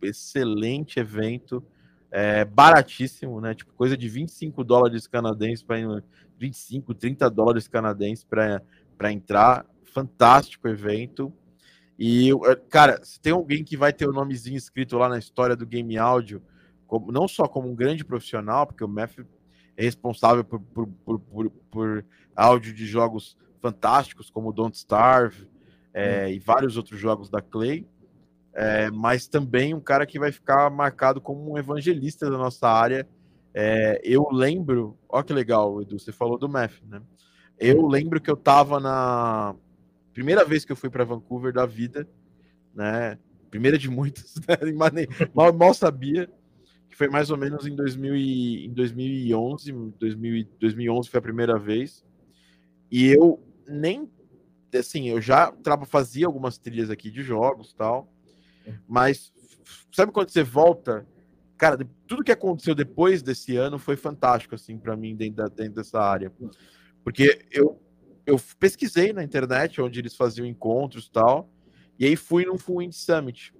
[0.00, 1.64] excelente evento.
[2.10, 3.54] É, baratíssimo, né?
[3.54, 6.00] Tipo, coisa de 25 dólares canadenses para
[6.38, 9.66] 25, 30 dólares canadenses para entrar.
[9.82, 11.32] Fantástico evento.
[11.98, 15.54] E, eh, cara, se tem alguém que vai ter o nomezinho escrito lá na história
[15.54, 16.42] do game áudio,
[16.86, 19.26] como, não só como um grande profissional, porque o Matthew
[19.76, 22.04] é responsável por, por, por, por, por
[22.34, 25.48] áudio de jogos fantásticos, como Don't Starve
[25.92, 27.86] é, e vários outros jogos da Clay,
[28.52, 33.08] é, mas também um cara que vai ficar marcado como um evangelista da nossa área.
[33.52, 37.00] É, eu lembro, ó que legal, Edu, você falou do Matthew, né?
[37.58, 39.54] Eu lembro que eu tava na
[40.14, 42.08] primeira vez que eu fui para Vancouver da vida,
[42.74, 43.18] né?
[43.50, 44.34] Primeira de muitas,
[44.94, 45.06] né?
[45.34, 46.30] mal, mal sabia
[46.88, 51.58] que foi mais ou menos em, 2000 e, em 2011, 2000, 2011 foi a primeira
[51.58, 52.04] vez.
[52.90, 54.08] E eu nem
[54.72, 55.52] assim, eu já
[55.86, 58.12] fazia algumas trilhas aqui de jogos, tal.
[58.88, 59.32] Mas
[59.92, 61.06] sabe quando você volta,
[61.56, 65.74] cara, tudo que aconteceu depois desse ano foi fantástico assim para mim dentro, da, dentro
[65.74, 66.32] dessa área.
[67.02, 67.80] Porque eu
[68.26, 71.50] eu pesquisei na internet onde eles faziam encontros e tal,
[71.98, 73.54] e aí fui num Full Indie Summit.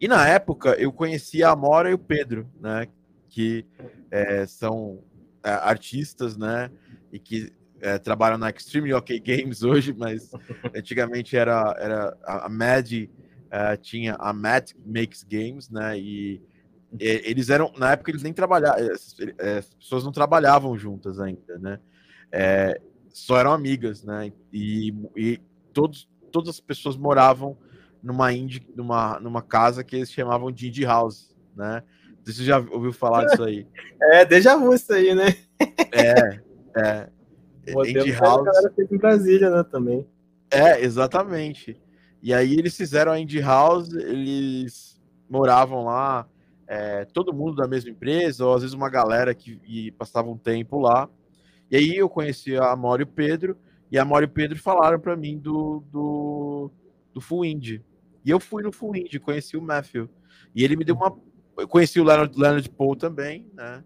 [0.00, 2.86] E na época eu conhecia a Amora e o Pedro, né?
[3.28, 3.66] Que
[4.10, 5.02] é, são
[5.42, 6.70] é, artistas, né?
[7.12, 10.30] E que é, trabalham na Extreme OK Games hoje, mas
[10.74, 13.08] antigamente era, era a Mad
[13.50, 15.98] é, tinha a Mad Makes Games, né?
[15.98, 16.42] E,
[16.98, 18.82] eles eram na época eles nem trabalhavam,
[19.38, 21.78] é, as pessoas não trabalhavam juntas ainda, né?
[22.32, 22.80] É,
[23.18, 24.32] só eram amigas, né?
[24.52, 25.40] E, e
[25.72, 27.56] todos, todas as pessoas moravam
[28.02, 31.82] numa, indie, numa, numa casa que eles chamavam de Indie House, né?
[32.24, 33.66] Você já ouviu falar disso aí?
[34.00, 35.34] É, déjà vu isso aí, né?
[35.92, 36.40] É,
[36.76, 37.08] é.
[37.88, 38.46] Indie House.
[38.46, 40.06] A galera fez em Brasília, né, também.
[40.50, 41.80] É, exatamente.
[42.22, 46.28] E aí eles fizeram a Indie House, eles moravam lá,
[46.66, 50.78] é, todo mundo da mesma empresa, ou às vezes uma galera que passava um tempo
[50.78, 51.08] lá.
[51.70, 53.56] E aí eu conheci a Amor e o Pedro,
[53.90, 56.70] e a Amor e o Pedro falaram para mim do, do,
[57.12, 57.84] do Full Indie.
[58.24, 60.08] E eu fui no Full Indie, conheci o Matthew.
[60.54, 61.16] E ele me deu uma.
[61.56, 63.84] Eu conheci o Leonard, Leonard Paul também, né?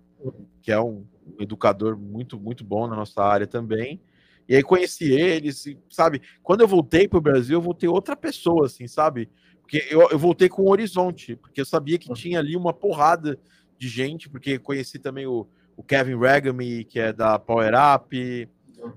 [0.60, 1.04] Que é um
[1.38, 4.00] educador muito, muito bom na nossa área também.
[4.48, 6.20] E aí conheci eles, sabe?
[6.42, 9.30] Quando eu voltei para o Brasil, eu voltei outra pessoa, assim, sabe?
[9.60, 13.38] Porque eu, eu voltei com um horizonte, porque eu sabia que tinha ali uma porrada
[13.78, 18.48] de gente, porque conheci também o, o Kevin Regami, que é da Power Up.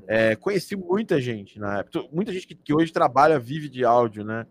[0.07, 4.23] É, conheci muita gente na época, muita gente que, que, hoje trabalha, vive de áudio,
[4.23, 4.47] né?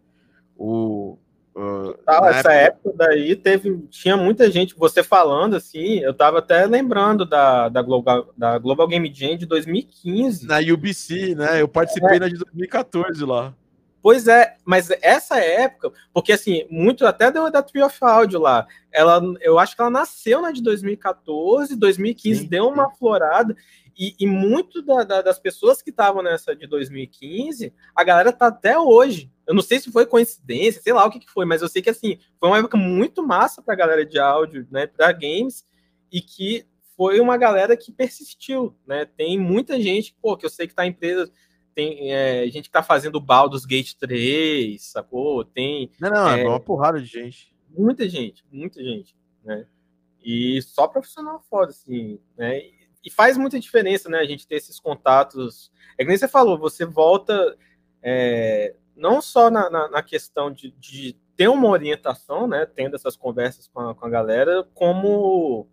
[0.57, 1.19] O,
[1.57, 2.91] uh, essa época...
[2.91, 2.93] época...
[2.97, 8.33] daí teve, tinha muita gente, você falando assim, eu tava até lembrando da, da, Global,
[8.37, 10.47] da Global Game Jam de 2015.
[10.47, 11.61] Na UBC, né?
[11.61, 12.21] Eu participei é.
[12.21, 13.53] na de 2014 lá.
[14.05, 18.67] Pois é, mas essa época, porque assim, muito até da, da Tree of Audio lá,
[18.93, 23.57] ela, eu acho que ela nasceu na de 2014, 2015 sim, deu uma florada,
[23.99, 28.49] e, e muito da, da, das pessoas que estavam nessa de 2015, a galera tá
[28.49, 29.33] até hoje.
[29.47, 31.81] Eu não sei se foi coincidência, sei lá o que, que foi, mas eu sei
[31.81, 35.65] que assim, foi uma época muito massa pra galera de áudio, né, pra games,
[36.13, 39.07] e que foi uma galera que persistiu, né?
[39.07, 41.33] Tem muita gente, pô, que eu sei que tá em empresas
[41.75, 45.45] tem é, gente que tá fazendo Baldur's Gate 3, sacou?
[45.45, 45.91] Tem.
[46.01, 47.55] Não, não, é, é uma porrada de gente.
[47.69, 49.67] Muita gente, muita gente, né?
[50.23, 52.61] E só profissional foda, assim, né?
[53.05, 54.19] E faz muita diferença, né?
[54.19, 55.71] A gente ter esses contatos.
[55.99, 57.57] É que nem você falou, você volta
[58.03, 62.65] é, não só na, na, na questão de, de, ter uma orientação, né?
[62.65, 65.69] Tendo essas conversas com a, com a galera, como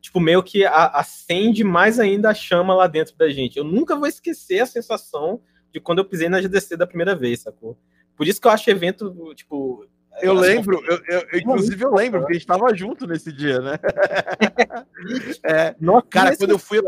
[0.00, 3.58] tipo, meio que acende mais ainda a chama lá dentro da gente.
[3.58, 5.40] Eu nunca vou esquecer a sensação
[5.72, 7.76] de quando eu pisei na GDC da primeira vez, sacou?
[8.16, 9.86] Por isso que eu acho evento, tipo.
[10.20, 13.78] Eu lembro, eu, eu, inclusive eu lembro, porque a gente tava junto nesse dia, né?
[15.44, 16.82] é, Nossa, cara, quando eu fui.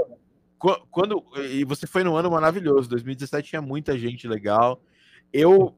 [0.90, 4.82] Quando, e você foi num ano maravilhoso, 2017 tinha muita gente legal.
[5.32, 5.74] Eu.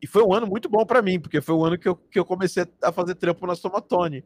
[0.00, 1.96] E foi um ano muito bom para mim, porque foi o um ano que eu,
[1.96, 4.24] que eu comecei a fazer trampo na Somatone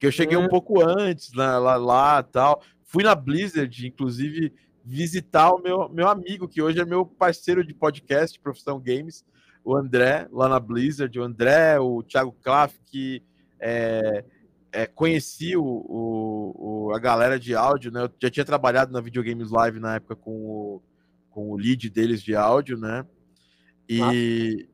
[0.00, 0.48] que eu cheguei um uhum.
[0.48, 2.62] pouco antes né, lá, lá tal.
[2.84, 4.50] Fui na Blizzard, inclusive,
[4.82, 9.22] visitar o meu, meu amigo, que hoje é meu parceiro de podcast, Profissão Games,
[9.62, 11.16] o André, lá na Blizzard.
[11.20, 13.22] O André, o Thiago Klaff, que
[13.60, 14.24] é,
[14.72, 18.04] é, conheci o, o, o, a galera de áudio, né?
[18.04, 20.82] Eu já tinha trabalhado na Videogames Live na época com o,
[21.28, 23.04] com o lead deles de áudio, né?
[23.86, 24.14] E, ah.
[24.14, 24.66] e,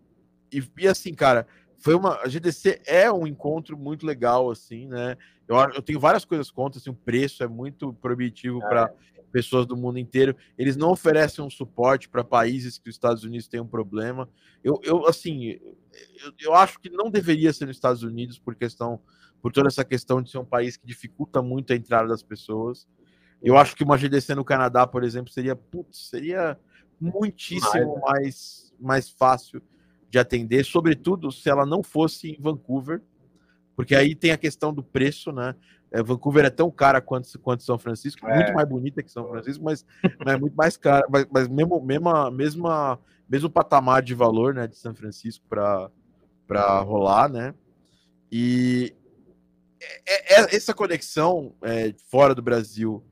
[0.79, 1.49] e assim, cara,
[1.87, 5.17] foi uma a GDC é um encontro muito legal assim, né?
[5.47, 8.69] Eu, eu tenho várias coisas contra, assim, o preço é muito proibitivo é.
[8.69, 8.95] para
[9.31, 10.35] pessoas do mundo inteiro.
[10.59, 14.29] Eles não oferecem um suporte para países que os Estados Unidos têm um problema.
[14.65, 15.61] Eu, eu assim,
[16.25, 19.01] eu, eu acho que não deveria ser nos Estados Unidos por questão
[19.41, 22.89] por toda essa questão de ser um país que dificulta muito a entrada das pessoas.
[23.41, 26.59] Eu acho que uma GDC no Canadá, por exemplo, seria putz, seria
[27.01, 29.63] muitíssimo mais mais fácil
[30.17, 33.03] de atender, sobretudo se ela não fosse em Vancouver,
[33.75, 35.55] porque aí tem a questão do preço, né?
[35.93, 38.35] É, Vancouver é tão cara quanto, quanto São Francisco, é.
[38.35, 39.85] muito mais bonita que São Francisco, mas,
[40.27, 42.99] é muito mais cara, mas, mas mesmo, mesma, mesma,
[43.29, 47.55] mesmo patamar de valor, né, de São Francisco para rolar, né?
[48.33, 48.95] E
[50.07, 53.05] é, é, essa conexão é, fora do Brasil,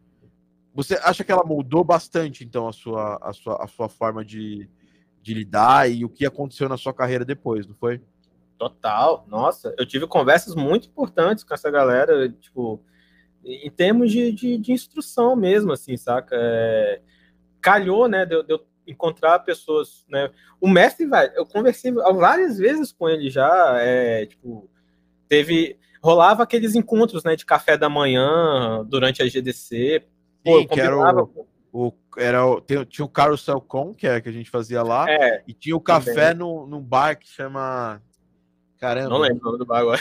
[0.74, 4.68] você acha que ela moldou bastante, então, a sua, a sua, a sua forma de,
[5.24, 7.98] de lidar e o que aconteceu na sua carreira depois, não foi?
[8.58, 12.78] Total, nossa, eu tive conversas muito importantes com essa galera, tipo,
[13.42, 16.36] em termos de, de, de instrução mesmo, assim, saca?
[16.38, 17.00] É,
[17.58, 20.30] calhou, né, de, de eu encontrar pessoas, né?
[20.60, 24.68] O mestre, vai, eu conversei várias vezes com ele já, é, tipo,
[25.26, 30.04] teve, rolava aqueles encontros, né, de café da manhã durante a GDC,
[30.44, 31.22] Pô, Sim, eu combinava...
[31.22, 32.38] O o, era,
[32.88, 35.80] tinha o Carousel Com, que é que a gente fazia lá, é, e tinha o
[35.80, 38.00] café no, num bar que chama.
[38.78, 39.08] Caramba.
[39.08, 40.00] Não lembro o nome do bar agora.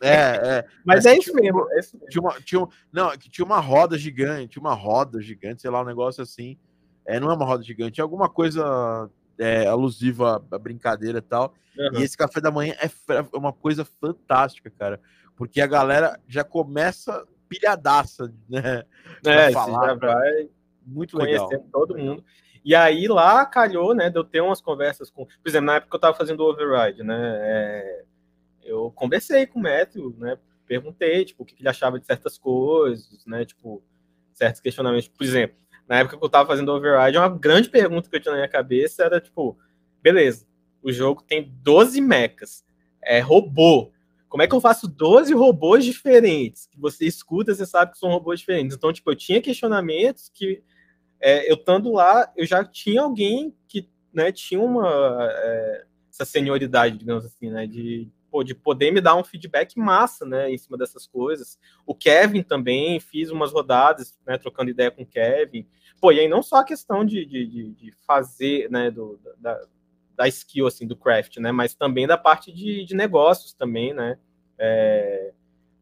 [0.00, 0.66] É, é.
[0.86, 2.08] Mas, é, isso mesmo, é isso mesmo.
[2.08, 6.22] Tinha uma, tinha, não, tinha uma roda gigante, uma roda gigante, sei lá, um negócio
[6.22, 6.56] assim.
[7.04, 11.52] É, não é uma roda gigante, é alguma coisa é, alusiva à brincadeira e tal.
[11.76, 11.98] Uhum.
[11.98, 15.00] E esse café da manhã é, é uma coisa fantástica, cara.
[15.34, 18.84] Porque a galera já começa pilhadaça, né?
[19.26, 20.48] É, falar, já vai
[20.88, 21.46] muito legal.
[21.46, 22.24] Conhecendo todo mundo.
[22.64, 25.24] E aí lá calhou, né, de eu ter umas conversas com.
[25.24, 27.38] Por exemplo, na época que eu estava fazendo o override, né?
[27.40, 28.04] É,
[28.62, 30.38] eu conversei com o Matthew, né?
[30.66, 33.44] Perguntei, tipo, o que ele achava de certas coisas, né?
[33.44, 33.82] Tipo,
[34.34, 35.08] certos questionamentos.
[35.08, 35.56] Por exemplo,
[35.88, 38.38] na época que eu estava fazendo o override, uma grande pergunta que eu tinha na
[38.38, 39.58] minha cabeça era, tipo,
[40.02, 40.46] beleza,
[40.82, 42.64] o jogo tem 12 mechas,
[43.02, 43.90] é robô.
[44.28, 46.66] Como é que eu faço 12 robôs diferentes?
[46.66, 48.76] Que você escuta, você sabe que são robôs diferentes.
[48.76, 50.62] Então, tipo, eu tinha questionamentos que
[51.20, 56.98] é, eu estando lá, eu já tinha alguém que né, tinha uma é, essa senioridade,
[56.98, 60.76] digamos assim, né, de, pô, de poder me dar um feedback massa, né, em cima
[60.76, 61.58] dessas coisas.
[61.86, 65.66] O Kevin também, fiz umas rodadas, né, trocando ideia com o Kevin.
[66.00, 69.60] Pô, e aí não só a questão de, de, de fazer, né, do, da,
[70.16, 74.18] da skill, assim, do craft, né, mas também da parte de, de negócios também, né.
[74.58, 75.32] É,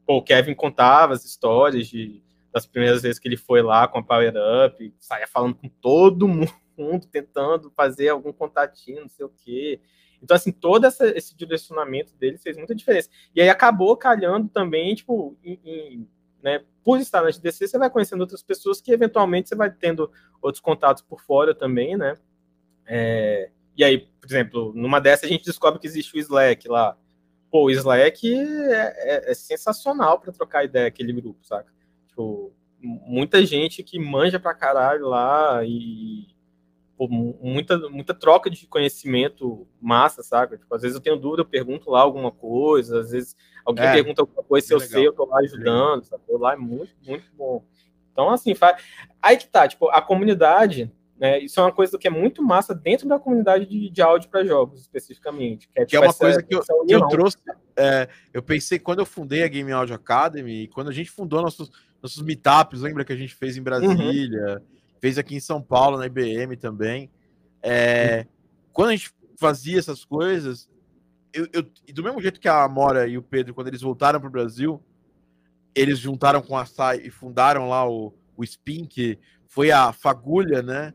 [0.06, 2.22] pô, o Kevin contava as histórias de
[2.56, 4.32] das primeiras vezes que ele foi lá com a Power
[4.66, 9.78] Up, saia falando com todo mundo, tentando fazer algum contatinho, não sei o quê.
[10.22, 13.10] Então, assim, todo essa, esse direcionamento dele fez muita diferença.
[13.34, 16.08] E aí acabou calhando também, tipo, em, em,
[16.42, 20.10] né, por estar na GDC, você vai conhecendo outras pessoas que eventualmente você vai tendo
[20.40, 22.14] outros contatos por fora também, né?
[22.86, 26.96] É, e aí, por exemplo, numa dessas a gente descobre que existe o Slack lá.
[27.50, 31.75] Pô, o Slack é, é, é sensacional para trocar ideia aquele grupo, saca?
[32.16, 32.50] Tipo,
[32.80, 36.28] muita gente que manja pra caralho lá e
[36.96, 40.56] pô, muita, muita troca de conhecimento massa, saca?
[40.56, 43.92] Tipo, às vezes eu tenho dúvida, eu pergunto lá alguma coisa, às vezes alguém é,
[43.92, 44.92] pergunta alguma coisa, se eu legal.
[44.92, 46.22] sei, eu tô lá ajudando, sabe?
[46.30, 47.62] Lá é muito, muito bom.
[48.10, 48.82] Então, assim, faz...
[49.20, 51.40] aí que tá, tipo, a comunidade, Né?
[51.40, 54.44] Isso é uma coisa que é muito massa dentro da comunidade de, de áudio para
[54.44, 55.68] jogos, especificamente.
[55.68, 57.36] Que é, tipo, que é uma essa, coisa que eu, que eu trouxe.
[57.76, 61.70] É, eu pensei, quando eu fundei a Game Audio Academy, quando a gente fundou nossos,
[62.06, 64.66] nossos meetups, lembra que a gente fez em Brasília, uhum.
[65.00, 67.10] fez aqui em São Paulo, na IBM também.
[67.62, 68.32] É, uhum.
[68.72, 70.68] Quando a gente fazia essas coisas,
[71.32, 74.28] eu, eu, do mesmo jeito que a Amora e o Pedro, quando eles voltaram para
[74.28, 74.82] o Brasil,
[75.74, 80.62] eles juntaram com a SAI e fundaram lá o, o SPIN, que foi a fagulha,
[80.62, 80.94] né?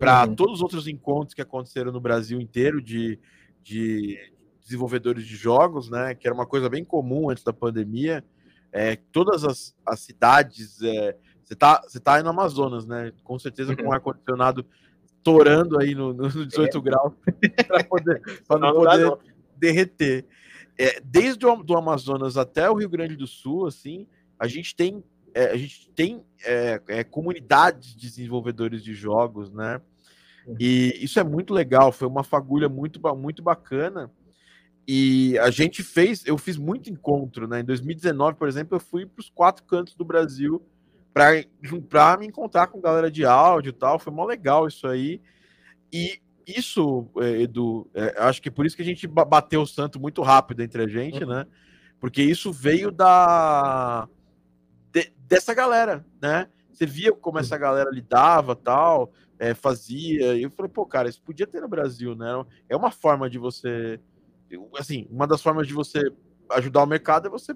[0.00, 0.34] para uhum.
[0.34, 3.18] todos os outros encontros que aconteceram no Brasil inteiro de,
[3.62, 4.18] de
[4.62, 6.14] desenvolvedores de jogos, né?
[6.14, 8.24] Que era uma coisa bem comum antes da pandemia.
[8.72, 10.82] É, todas as, as cidades.
[10.82, 13.12] É, você tá, você tá aí no Amazonas, né?
[13.24, 13.92] Com certeza com o uhum.
[13.92, 14.64] ar-condicionado
[15.22, 16.80] torando aí no, no 18 é.
[16.80, 17.12] graus
[17.66, 19.18] para poder, pra não, não poder não.
[19.56, 20.24] derreter.
[20.78, 24.06] É, desde o do Amazonas até o Rio Grande do Sul, assim,
[24.38, 25.04] a gente tem
[25.34, 29.80] é, a gente tem é, é, comunidades de desenvolvedores de jogos, né?
[30.58, 34.10] E isso é muito legal, foi uma fagulha muito, muito bacana.
[34.92, 37.60] E a gente fez, eu fiz muito encontro, né?
[37.60, 40.60] Em 2019, por exemplo, eu fui para os quatro cantos do Brasil
[41.14, 44.00] para me encontrar com galera de áudio e tal.
[44.00, 45.22] Foi mó legal isso aí.
[45.92, 50.00] E isso, é, Edu, é, acho que por isso que a gente bateu o santo
[50.00, 51.46] muito rápido entre a gente, né?
[52.00, 54.08] Porque isso veio da
[54.92, 56.48] de, dessa galera, né?
[56.72, 60.36] Você via como essa galera lidava tal é, fazia.
[60.36, 62.44] E eu falei, pô, cara, isso podia ter no Brasil, né?
[62.68, 63.98] É uma forma de você.
[64.78, 66.12] Assim, uma das formas de você
[66.50, 67.54] ajudar o mercado é você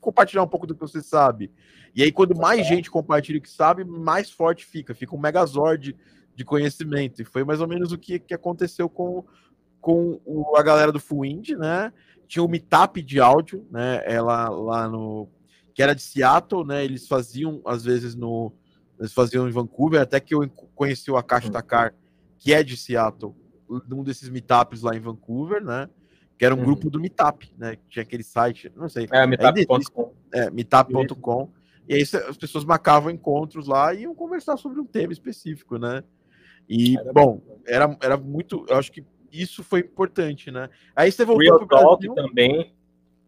[0.00, 1.50] compartilhar um pouco do que você sabe.
[1.94, 4.94] E aí, quando mais gente compartilha o que sabe, mais forte fica.
[4.94, 5.96] Fica um megazord
[6.34, 7.20] de conhecimento.
[7.20, 9.24] E foi mais ou menos o que, que aconteceu com,
[9.80, 11.92] com o, a galera do Fuind, né?
[12.26, 14.02] Tinha o Meetup de áudio, né?
[14.04, 15.28] Ela lá no.
[15.74, 16.84] Que era de Seattle, né?
[16.84, 18.52] Eles faziam, às vezes, no,
[18.98, 21.52] eles faziam em Vancouver, até que eu conheci o Akashi uhum.
[21.52, 21.94] Takar,
[22.38, 23.34] que é de Seattle,
[23.88, 25.88] num desses meetups lá em Vancouver, né?
[26.40, 26.64] Que era um uhum.
[26.64, 27.76] grupo do Meetup, né?
[27.90, 29.06] Tinha aquele site, não sei.
[29.12, 30.14] É, meetup.com.
[30.32, 31.52] É, meetup.com.
[31.86, 36.02] E aí as pessoas marcavam encontros lá e iam conversar sobre um tema específico, né?
[36.66, 38.64] E, era bom, era, era muito.
[38.68, 40.70] Eu acho que isso foi importante, né?
[40.96, 42.72] Aí você voltou Real Talk Brasil, também.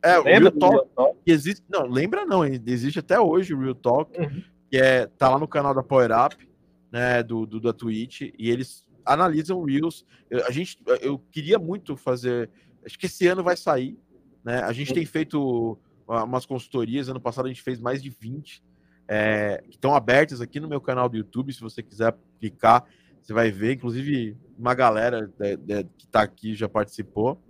[0.03, 1.18] É, o Real Talk, Real Talk?
[1.27, 1.62] existe.
[1.68, 4.18] Não, lembra não, existe até hoje o Real Talk.
[4.18, 6.48] Uhum que é tá lá no canal da Power Up,
[6.90, 10.07] né, do, do da Twitch, e eles analisam Reels.
[10.31, 12.48] Eu, a gente, eu queria muito fazer,
[12.85, 13.99] acho que esse ano vai sair,
[14.45, 14.61] né?
[14.62, 18.62] A gente tem feito umas consultorias, ano passado a gente fez mais de 20,
[19.09, 22.85] é, que estão abertas aqui no meu canal do YouTube, se você quiser clicar,
[23.21, 27.40] você vai ver, inclusive uma galera de, de, que está aqui já participou.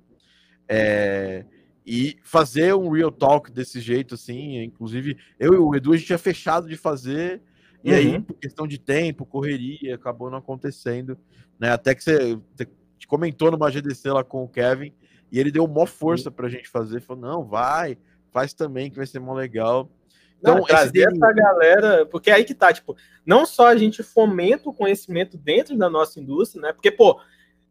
[0.68, 1.44] É,
[1.84, 6.06] e fazer um real talk desse jeito, assim, inclusive eu e o Edu a gente
[6.06, 7.42] tinha fechado de fazer,
[7.82, 7.96] e uhum.
[7.96, 11.18] aí, por questão de tempo, correria, acabou não acontecendo,
[11.58, 11.70] né?
[11.70, 12.68] Até que você, você
[13.08, 14.92] comentou numa GDC lá com o Kevin,
[15.32, 17.96] e ele deu maior força pra gente fazer, falou, não, vai,
[18.30, 19.90] faz também, que vai ser mó legal.
[20.38, 21.16] Então, não, trazer esse...
[21.16, 25.38] essa galera, porque é aí que tá, tipo, não só a gente fomenta o conhecimento
[25.38, 26.72] dentro da nossa indústria, né?
[26.74, 27.18] Porque, pô,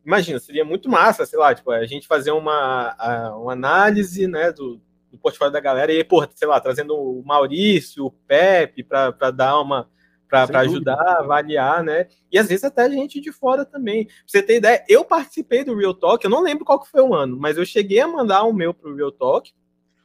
[0.03, 4.51] imagina, seria muito massa, sei lá, tipo, a gente fazer uma, a, uma análise, né,
[4.51, 9.29] do, do portfólio da galera e, pô, sei lá, trazendo o Maurício, o Pepe, para
[9.29, 9.87] dar uma
[10.31, 12.07] para ajudar avaliar, né?
[12.31, 14.05] E às vezes até gente de fora também.
[14.05, 17.01] Pra você ter ideia, eu participei do Real Talk, eu não lembro qual que foi
[17.01, 19.53] o ano, mas eu cheguei a mandar o meu pro Real Talk.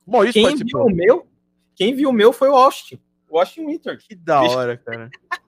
[0.04, 0.86] Maurício quem participou.
[0.86, 1.26] viu o meu,
[1.74, 2.98] quem viu o meu foi o Austin,
[3.30, 3.96] o Austin Winter.
[3.98, 5.08] Que da hora, cara.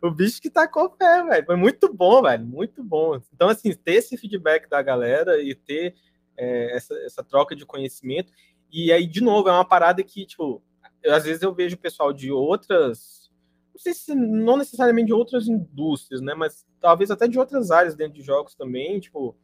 [0.00, 1.46] o bicho que tacou pé, velho.
[1.46, 2.44] Foi muito bom, velho.
[2.44, 3.20] Muito bom.
[3.34, 5.94] Então, assim, ter esse feedback da galera e ter
[6.36, 8.32] é, essa, essa troca de conhecimento.
[8.70, 10.62] E aí, de novo, é uma parada que, tipo,
[11.02, 13.21] eu, às vezes eu vejo pessoal de outras.
[13.72, 16.34] Não sei se não necessariamente de outras indústrias, né?
[16.34, 19.36] Mas talvez até de outras áreas dentro de jogos também, tipo.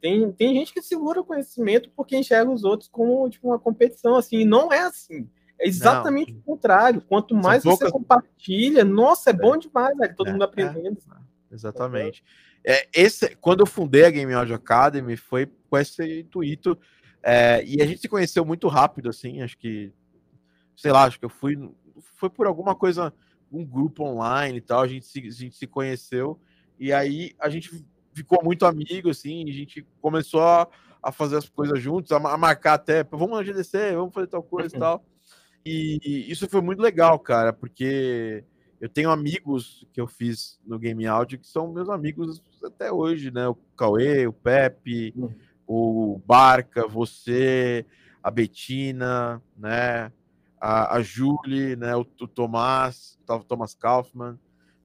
[0.00, 4.16] Tem, tem gente que segura o conhecimento porque enxerga os outros como tipo, uma competição,
[4.16, 5.28] assim, e não é assim.
[5.60, 6.40] É exatamente não.
[6.40, 7.02] o contrário.
[7.02, 9.36] Quanto mais você compartilha, nossa, é, é.
[9.36, 10.16] bom demais, velho.
[10.16, 10.98] Todo é, mundo aprendendo.
[10.98, 11.54] É.
[11.54, 12.24] Exatamente.
[12.64, 16.78] É, esse, quando eu fundei a Game Audio Academy, foi com esse intuito.
[17.22, 19.42] É, e a gente se conheceu muito rápido, assim.
[19.42, 19.92] Acho que,
[20.74, 21.56] sei lá, acho que eu fui.
[22.16, 23.12] Foi por alguma coisa,
[23.50, 24.82] um grupo online e tal.
[24.82, 26.38] A gente se, a gente se conheceu.
[26.78, 27.84] E aí a gente
[28.14, 29.48] ficou muito amigo, assim.
[29.48, 30.68] a gente começou a,
[31.02, 33.04] a fazer as coisas juntos, a, a marcar até.
[33.04, 34.80] Vamos na GDC, vamos fazer tal coisa e uhum.
[34.80, 35.04] tal.
[35.64, 38.44] E isso foi muito legal, cara, porque
[38.80, 43.30] eu tenho amigos que eu fiz no Game Audio que são meus amigos até hoje,
[43.30, 43.46] né?
[43.46, 45.34] O Cauê, o Pepe, uhum.
[45.66, 47.84] o Barca, você,
[48.22, 50.10] a Betina, né?
[50.60, 51.96] A, a Julie, né?
[51.96, 54.38] O, o Tomás, o Thomas Kaufman.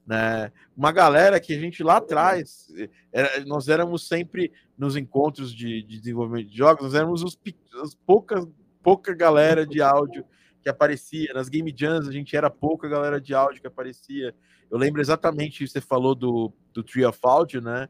[0.05, 0.51] né?
[0.75, 2.67] Uma galera que a gente lá atrás,
[3.11, 7.37] era, nós éramos sempre nos encontros de, de, desenvolvimento de jogos, nós éramos os,
[7.81, 8.47] as poucas,
[8.83, 10.25] pouca galera de áudio
[10.61, 11.31] que aparecia.
[11.33, 14.33] Nas Game Jams a gente era pouca galera de áudio que aparecia.
[14.69, 17.87] Eu lembro exatamente, você falou do, do Tree of Audio, né?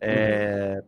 [0.00, 0.82] É,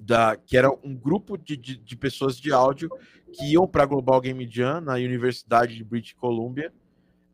[0.00, 2.90] da, que era um grupo de, de, de pessoas de áudio
[3.32, 6.72] que iam para a Global Game Jam na Universidade de British Columbia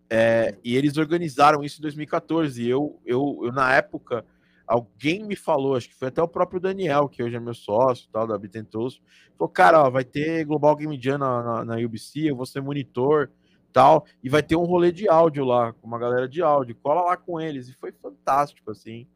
[0.08, 2.62] é, e eles organizaram isso em 2014.
[2.62, 4.24] E eu, eu, eu, na época,
[4.66, 8.08] alguém me falou, acho que foi até o próprio Daniel, que hoje é meu sócio,
[8.12, 9.00] tal, da Bitentos,
[9.36, 12.60] falou, cara, ó, vai ter Global Game Jam na, na, na UBC, eu vou ser
[12.60, 13.30] monitor,
[13.72, 17.02] tal, e vai ter um rolê de áudio lá, com uma galera de áudio, cola
[17.02, 17.68] lá com eles.
[17.68, 19.06] E foi fantástico, assim,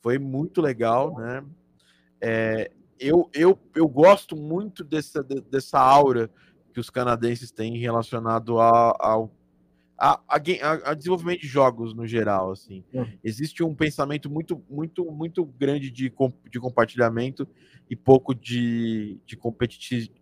[0.00, 1.44] foi muito legal, né?
[2.20, 6.30] É, eu, eu, eu gosto muito dessa, dessa aura
[6.72, 9.30] que os canadenses têm relacionado ao
[9.98, 12.84] a, a, a, desenvolvimento de jogos no geral, assim.
[12.92, 13.06] Uhum.
[13.24, 16.12] Existe um pensamento muito, muito, muito grande de,
[16.50, 17.48] de compartilhamento
[17.88, 19.38] e pouco de, de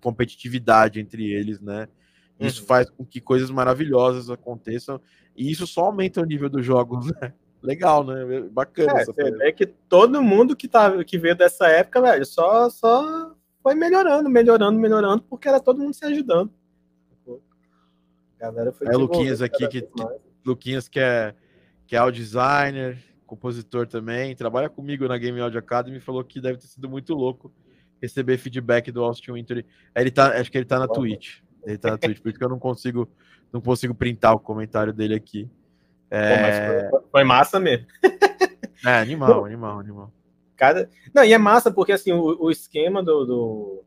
[0.00, 1.88] competitividade entre eles, né?
[2.38, 2.66] Isso uhum.
[2.66, 5.00] faz com que coisas maravilhosas aconteçam
[5.36, 7.32] e isso só aumenta o nível dos jogos, né?
[7.64, 8.42] Legal, né?
[8.50, 9.00] Bacana.
[9.16, 13.74] É, é que todo mundo que, tá, que veio dessa época, velho, só, só foi
[13.74, 16.52] melhorando, melhorando, melhorando, porque era todo mundo se ajudando
[18.50, 20.06] galera foi é Luquinhas aqui, que, que,
[20.44, 21.34] Luquinhas que é,
[21.86, 26.58] que é audio designer, compositor também, trabalha comigo na Game Audio Academy, falou que deve
[26.58, 27.52] ter sido muito louco
[28.02, 29.64] receber feedback do Austin Winter.
[29.96, 31.40] Ele tá, acho que ele tá na Twitch.
[31.64, 33.08] Ele tá na Twitch, por isso que eu não consigo,
[33.50, 35.48] não consigo printar o comentário dele aqui.
[36.11, 36.84] É...
[36.84, 37.86] Pô, foi, foi, massa mesmo.
[38.84, 40.12] É, animal, animal, animal.
[40.57, 40.90] Cada...
[41.14, 43.84] Não, e é massa porque assim, o, o esquema do, do,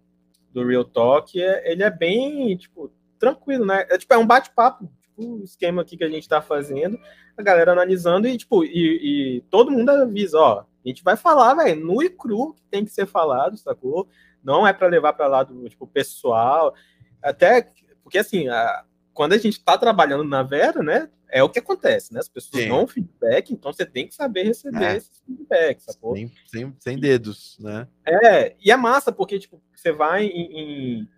[0.51, 3.85] do Real Talk, é, ele é bem, tipo, tranquilo, né?
[3.89, 6.99] É tipo, é um bate-papo, tipo, o esquema aqui que a gente tá fazendo,
[7.37, 11.53] a galera analisando e, tipo, e, e todo mundo avisa, ó, a gente vai falar,
[11.53, 14.07] velho, nu e cru que tem que ser falado, sacou?
[14.43, 16.73] Não é para levar para lado, tipo, pessoal,
[17.21, 17.69] até
[18.03, 22.13] porque, assim, a, quando a gente tá trabalhando na Vera, né, é o que acontece,
[22.13, 22.19] né?
[22.19, 22.69] As pessoas Sim.
[22.69, 24.97] dão feedback, então você tem que saber receber é.
[24.97, 26.15] esses feedbacks, sacou?
[26.15, 27.87] Sem, sem, sem, dedos, né?
[28.05, 31.09] É, e é massa, porque, tipo, você vai em, em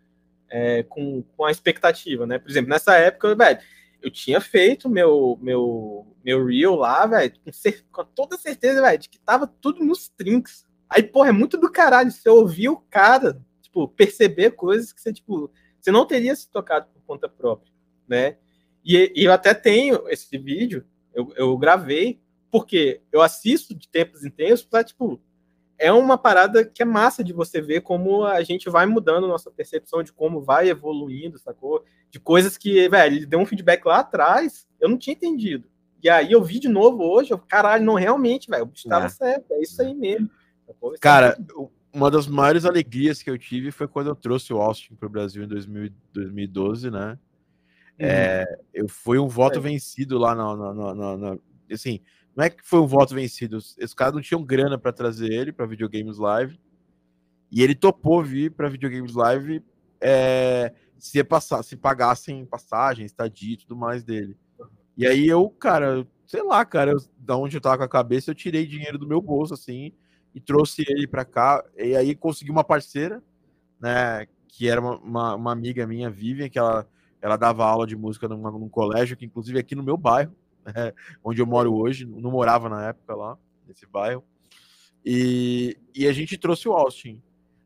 [0.50, 2.40] é, com, com a expectativa, né?
[2.40, 3.60] Por exemplo, nessa época, velho,
[4.02, 7.52] eu tinha feito meu meu meu reel lá, velho, com,
[7.92, 10.66] com, toda certeza, velho, de que tava tudo nos trinks.
[10.90, 15.14] Aí, porra, é muito do caralho você ouvir o cara, tipo, perceber coisas que você,
[15.14, 17.72] tipo, você não teria se tocado por conta própria,
[18.08, 18.38] né?
[18.84, 22.20] E, e eu até tenho esse vídeo, eu, eu gravei,
[22.52, 25.22] porque eu assisto de tempos em tempos pra, tipo,
[25.78, 29.50] é uma parada que é massa de você ver como a gente vai mudando nossa
[29.50, 31.84] percepção de como vai evoluindo, sacou?
[32.10, 35.70] De coisas que, velho, ele deu um feedback lá atrás, eu não tinha entendido.
[36.04, 39.06] E aí eu vi de novo hoje, eu, caralho, não realmente, velho, o bicho tava
[39.06, 39.10] é.
[39.10, 40.30] certo, é isso aí mesmo.
[40.68, 40.96] Sacou?
[41.00, 41.38] Cara,
[41.94, 45.10] uma das maiores alegrias que eu tive foi quando eu trouxe o Austin para o
[45.10, 47.18] Brasil em 2000, 2012, né?
[48.00, 48.06] Uhum.
[48.08, 49.62] É, eu fui um voto é.
[49.62, 51.38] vencido lá na, na, na, na,
[51.72, 52.00] assim,
[52.36, 53.58] não é que foi um voto vencido.
[53.58, 56.60] Os caras não tinham grana para trazer ele para videogames live.
[57.52, 59.64] E ele topou vir para videogames live
[60.00, 64.38] é, se, passar, se pagassem passagem, estadia e tudo mais dele.
[64.96, 68.32] E aí eu, cara, sei lá, cara, eu, da onde eu tava com a cabeça,
[68.32, 69.94] eu tirei dinheiro do meu bolso, assim,
[70.34, 71.64] e trouxe ele para cá.
[71.78, 73.24] E aí consegui uma parceira,
[73.80, 76.88] né, que era uma, uma, uma amiga minha, Vivian, que ela,
[77.22, 80.36] ela dava aula de música numa, num colégio, que inclusive é aqui no meu bairro.
[80.76, 80.94] É,
[81.24, 84.24] onde eu moro hoje, não morava na época lá, nesse bairro.
[85.06, 87.22] E, e a gente trouxe o Austin.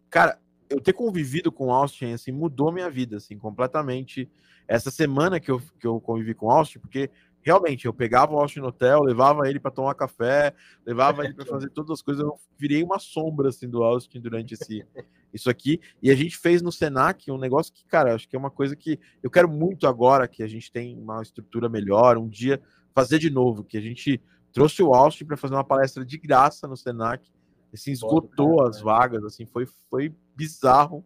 [0.09, 0.39] Cara,
[0.69, 4.29] eu ter convivido com o Austin, assim, mudou minha vida, assim, completamente.
[4.67, 7.09] Essa semana que eu, que eu convivi com o Austin, porque
[7.43, 10.53] realmente eu pegava o Austin no hotel, levava ele para tomar café,
[10.85, 14.53] levava ele para fazer todas as coisas, eu virei uma sombra assim do Austin durante
[14.53, 14.85] esse
[15.33, 15.81] isso aqui.
[16.01, 18.75] E a gente fez no Senac um negócio que, cara, acho que é uma coisa
[18.75, 22.61] que eu quero muito agora que a gente tem uma estrutura melhor, um dia
[22.93, 24.21] fazer de novo, que a gente
[24.53, 27.27] trouxe o Austin para fazer uma palestra de graça no Senac,
[27.73, 31.03] assim, esgotou as vagas, assim, foi, foi bizarro.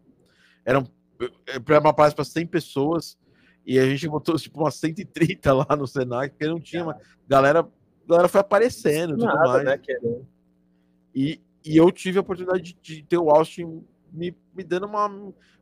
[0.64, 0.80] Era
[1.80, 3.18] uma palestra para 100 pessoas
[3.68, 6.96] e a gente botou tipo umas 130 lá no Senac, porque não tinha, uma...
[7.28, 7.68] galera,
[8.06, 9.64] galera foi aparecendo, tudo Nada, mais.
[9.64, 9.78] Né,
[11.14, 15.06] e, e eu tive a oportunidade de, de ter o Austin me, me dando uma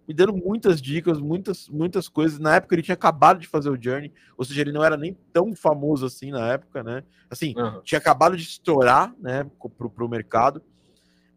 [0.06, 2.38] me dando muitas dicas, muitas, muitas coisas.
[2.38, 5.18] Na época ele tinha acabado de fazer o Journey, ou seja, ele não era nem
[5.32, 7.02] tão famoso assim na época, né?
[7.28, 7.80] Assim, uhum.
[7.82, 10.62] tinha acabado de estourar, né, pro, pro mercado.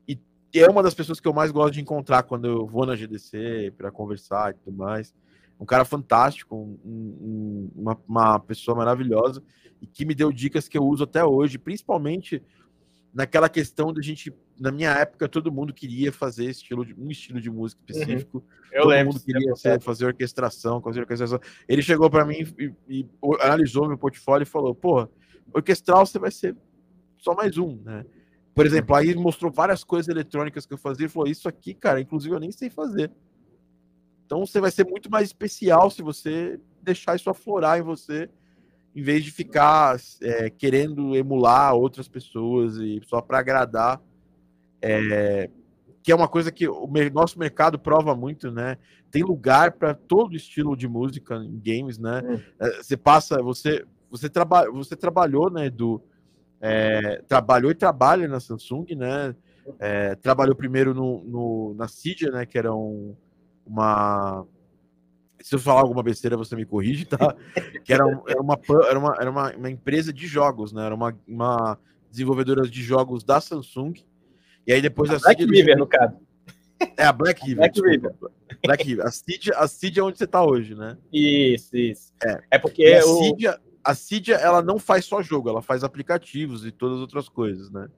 [0.08, 0.20] E
[0.54, 3.74] é uma das pessoas que eu mais gosto de encontrar quando eu vou na GDC
[3.76, 5.14] para conversar e tudo mais.
[5.60, 9.44] Um cara fantástico, um, um, uma, uma pessoa maravilhosa
[9.82, 12.42] e que me deu dicas que eu uso até hoje, principalmente
[13.14, 17.42] naquela questão da gente, na minha época, todo mundo queria fazer estilo de, um estilo
[17.42, 18.00] de música uhum.
[18.00, 18.38] específico.
[18.38, 18.44] Uhum.
[18.72, 21.40] Eu todo lembro, mundo queria ser, fazer orquestração, fazer orquestração.
[21.68, 23.10] Ele chegou para mim e, e,
[23.42, 25.10] analisou meu portfólio e falou: "Porra,
[25.54, 26.56] orquestral você vai ser
[27.18, 28.06] só mais um, né?"
[28.54, 32.00] Por exemplo, aí mostrou várias coisas eletrônicas que eu fazia e falou: "Isso aqui, cara,
[32.00, 33.12] inclusive eu nem sei fazer."
[34.30, 38.30] Então você vai ser muito mais especial se você deixar isso aflorar em você
[38.96, 44.00] em vez de ficar é, querendo emular outras pessoas e só para agradar,
[44.84, 45.50] é,
[46.04, 48.78] que é uma coisa que o nosso mercado prova muito, né?
[49.10, 52.22] Tem lugar para todo estilo de música em games, né?
[52.60, 52.84] É.
[52.84, 56.04] Você passa, você você, traba, você trabalhou, né, do
[56.62, 59.36] é, trabalhou e trabalha na Samsung, né?
[59.80, 63.16] É, trabalhou primeiro no, no, na Cydia, né, que era um,
[63.70, 64.46] uma
[65.42, 67.36] se eu falar alguma besteira, você me corrige, tá?
[67.84, 70.86] que era, era, uma, era, uma, era uma, uma empresa de jogos, né?
[70.86, 71.80] Era uma, uma
[72.12, 73.94] desenvolvedora de jogos da Samsung.
[74.68, 76.18] E aí depois a, a Black River, no caso.
[76.98, 77.58] É, a Black River.
[77.58, 78.16] Black River.
[78.64, 79.06] Black River.
[79.06, 80.98] A Cydia, a Cydia é onde você tá hoje, né?
[81.12, 82.14] Isso, isso.
[82.24, 83.24] É, é porque a o...
[83.24, 87.28] Cydia, a Cydia, ela não faz só jogo, ela faz aplicativos e todas as outras
[87.30, 87.90] coisas, né?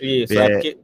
[0.00, 0.78] Isso, é, é porque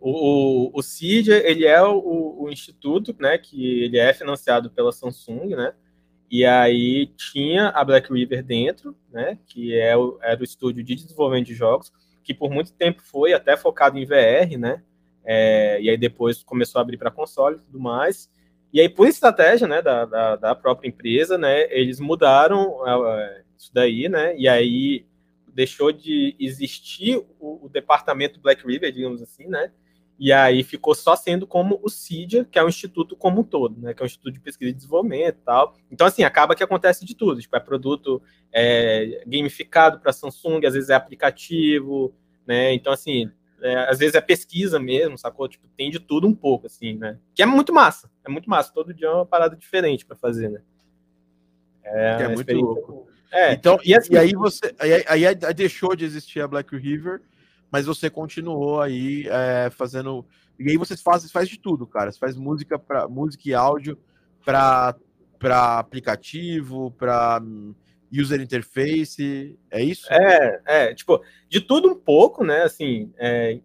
[0.00, 5.56] o, o, CID, ele é o, o, instituto, né, que ele é financiado pela Samsung,
[5.56, 5.72] né,
[6.30, 10.94] e aí tinha a Black River dentro, né, que é o, era o estúdio de
[10.94, 11.92] desenvolvimento de jogos,
[12.22, 14.82] que por muito tempo foi até focado em VR, né,
[15.24, 18.30] é, e aí depois começou a abrir para console e tudo mais,
[18.72, 23.70] e aí por estratégia, né, da, da, da própria empresa, né, eles mudaram uh, isso
[23.74, 25.06] daí, né, e aí
[25.52, 29.72] deixou de existir o, o departamento Black River, digamos assim, né,
[30.18, 33.80] e aí ficou só sendo como o CIDIA, que é o instituto como um todo,
[33.80, 33.94] né?
[33.94, 35.76] Que é o Instituto de Pesquisa e Desenvolvimento e tal.
[35.90, 37.40] Então, assim, acaba que acontece de tudo.
[37.40, 38.20] Tipo, é produto
[38.52, 42.12] é, gamificado para Samsung, às vezes é aplicativo,
[42.44, 42.74] né?
[42.74, 43.30] Então, assim,
[43.62, 45.46] é, às vezes é pesquisa mesmo, sacou?
[45.46, 47.16] Tipo, tem de tudo um pouco, assim, né?
[47.32, 48.10] Que é muito massa.
[48.24, 48.72] É muito massa.
[48.72, 50.60] Todo dia é uma parada diferente para fazer, né?
[51.84, 53.08] É, é muito louco.
[53.30, 54.74] É, então, e, assim, e aí você.
[54.80, 57.20] Aí, aí, aí deixou de existir a Black River
[57.70, 60.26] mas você continuou aí é, fazendo.
[60.58, 62.10] E aí você faz, faz de tudo, cara.
[62.10, 63.98] Você faz música para música e áudio
[64.44, 64.94] para
[65.38, 67.40] para aplicativo, para
[68.12, 70.12] user interface, é isso?
[70.12, 72.62] É, é, tipo, de tudo um pouco, né?
[72.62, 73.60] Assim, é,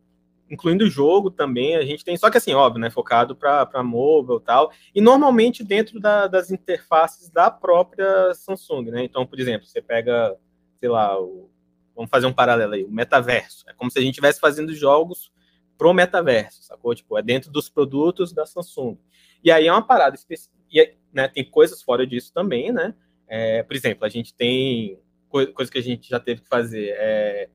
[0.49, 2.89] incluindo o jogo também, a gente tem, só que assim, óbvio, né?
[2.89, 9.03] Focado para mobile e tal, e normalmente dentro da, das interfaces da própria Samsung, né?
[9.03, 10.35] Então, por exemplo, você pega,
[10.79, 11.49] sei lá, o
[11.95, 13.65] Vamos fazer um paralelo aí, o metaverso.
[13.69, 15.31] É como se a gente estivesse fazendo jogos
[15.77, 16.93] pro metaverso, sacou?
[16.95, 18.97] Tipo, é dentro dos produtos da Samsung.
[19.43, 20.55] E aí é uma parada específica.
[20.71, 22.93] E né, tem coisas fora disso também, né?
[23.27, 26.95] É, por exemplo, a gente tem coisa que a gente já teve que fazer.
[26.97, 27.49] É,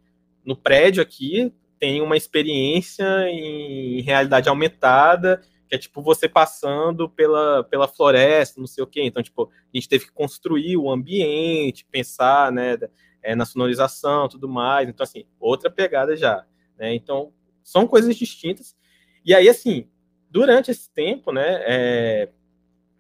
[0.45, 7.62] no prédio aqui tem uma experiência em realidade aumentada, que é tipo você passando pela,
[7.64, 9.03] pela floresta, não sei o quê.
[9.03, 12.76] Então, tipo, a gente teve que construir o ambiente, pensar, né?
[13.22, 14.88] É, na sonorização tudo mais.
[14.88, 16.44] Então, assim, outra pegada já.
[16.78, 16.94] Né?
[16.94, 18.76] Então, são coisas distintas.
[19.24, 19.88] E aí, assim,
[20.30, 22.28] durante esse tempo, né, é,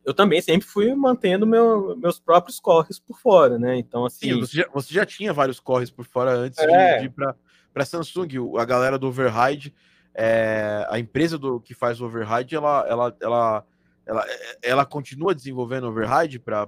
[0.04, 3.76] eu também sempre fui mantendo meu, meus próprios corres por fora, né?
[3.76, 4.32] Então, assim.
[4.32, 7.00] Sim, você, já, você já tinha vários corres por fora antes é.
[7.00, 8.58] de, ir para Samsung.
[8.58, 9.74] A galera do Override,
[10.14, 13.66] é, a empresa do, que faz o Override, ela, ela, ela,
[14.06, 14.26] ela,
[14.62, 16.66] ela continua desenvolvendo Override para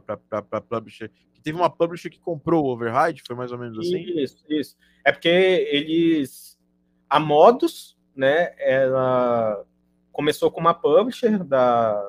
[0.69, 1.11] publisher
[1.43, 4.01] teve uma publisher que comprou o Override, foi mais ou menos assim?
[4.01, 4.77] Isso, isso.
[5.05, 6.59] É porque eles.
[7.09, 8.53] A Modus, né?
[8.59, 9.65] Ela
[10.13, 12.01] começou com uma publisher da.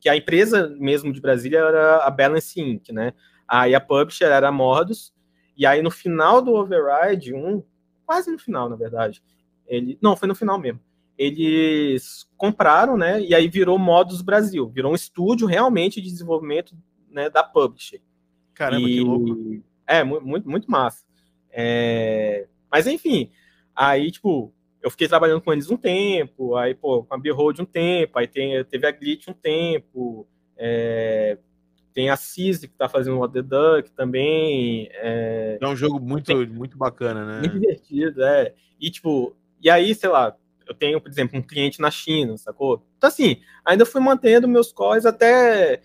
[0.00, 3.12] Que a empresa mesmo de Brasília era a Balance Inc., né?
[3.46, 5.12] Aí a publisher era a Modus.
[5.56, 7.62] E aí no final do Override 1,
[8.06, 9.22] quase no final, na verdade.
[9.66, 10.80] Ele, não, foi no final mesmo.
[11.16, 13.20] Eles compraram, né?
[13.20, 16.74] E aí virou Modus Brasil, virou um estúdio realmente de desenvolvimento
[17.10, 18.00] né, da publisher.
[18.54, 18.94] Caramba, e...
[18.94, 19.62] que louco.
[19.86, 21.04] É, muito, muito massa.
[21.50, 22.46] É...
[22.70, 23.30] Mas enfim,
[23.74, 27.64] aí, tipo, eu fiquei trabalhando com eles um tempo, aí, pô, com a Behold um
[27.64, 30.26] tempo, aí tem, teve a Glitch um tempo,
[30.56, 31.38] é...
[31.92, 34.88] tem a Cise que tá fazendo o The Duck também.
[34.92, 35.58] É...
[35.60, 36.46] é um jogo muito, tem...
[36.46, 37.38] muito bacana, né?
[37.40, 38.54] Muito divertido, é.
[38.80, 40.34] E, tipo, e aí, sei lá,
[40.66, 42.82] eu tenho, por exemplo, um cliente na China, sacou?
[42.96, 45.80] Então, assim, ainda fui mantendo meus cores até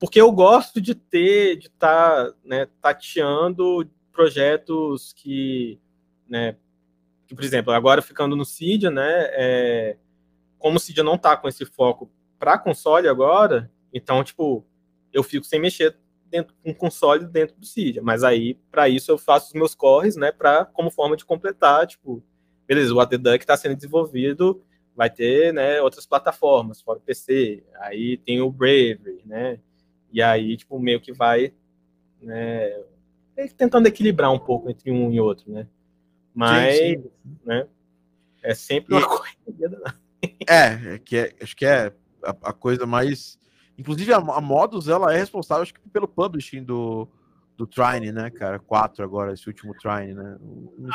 [0.00, 5.78] porque eu gosto de ter, de estar tá, né, tateando projetos que,
[6.26, 6.56] né,
[7.26, 9.96] que, por exemplo, agora ficando no Cydia, né, é,
[10.58, 14.64] como o Cydia não está com esse foco para console agora, então, tipo,
[15.12, 15.94] eu fico sem mexer
[16.30, 18.00] dentro um console dentro do Cydia.
[18.02, 21.86] Mas aí, para isso, eu faço os meus corres, né, para como forma de completar,
[21.86, 22.24] tipo,
[22.66, 24.64] beleza, o ADDuck está sendo desenvolvido,
[24.96, 27.62] vai ter, né, outras plataformas, fora o PC.
[27.80, 29.60] Aí tem o Brave, né?
[30.12, 31.52] E aí, tipo, meio que vai,
[32.20, 32.82] né,
[33.56, 35.66] tentando equilibrar um pouco entre um e outro, né?
[36.34, 37.10] Mas, sim, sim.
[37.44, 37.66] né,
[38.42, 40.00] é sempre uma coisa.
[40.48, 41.92] É, é, que é, acho que é
[42.22, 43.38] a, a coisa mais
[43.80, 47.08] Inclusive, a, a Modus, ela é responsável, acho que, pelo publishing do,
[47.60, 48.58] do Trine, né, cara?
[48.58, 50.38] 4 agora, esse último Trine, né?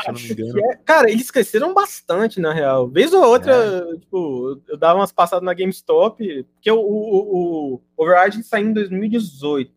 [0.01, 0.71] Se eu não me engano.
[0.71, 0.75] É.
[0.77, 2.89] Cara, eles cresceram bastante, na real.
[2.89, 3.99] Vez ou outra, é.
[3.99, 9.71] tipo, eu dava umas passadas na GameStop, porque o, o, o Override saiu em 2018,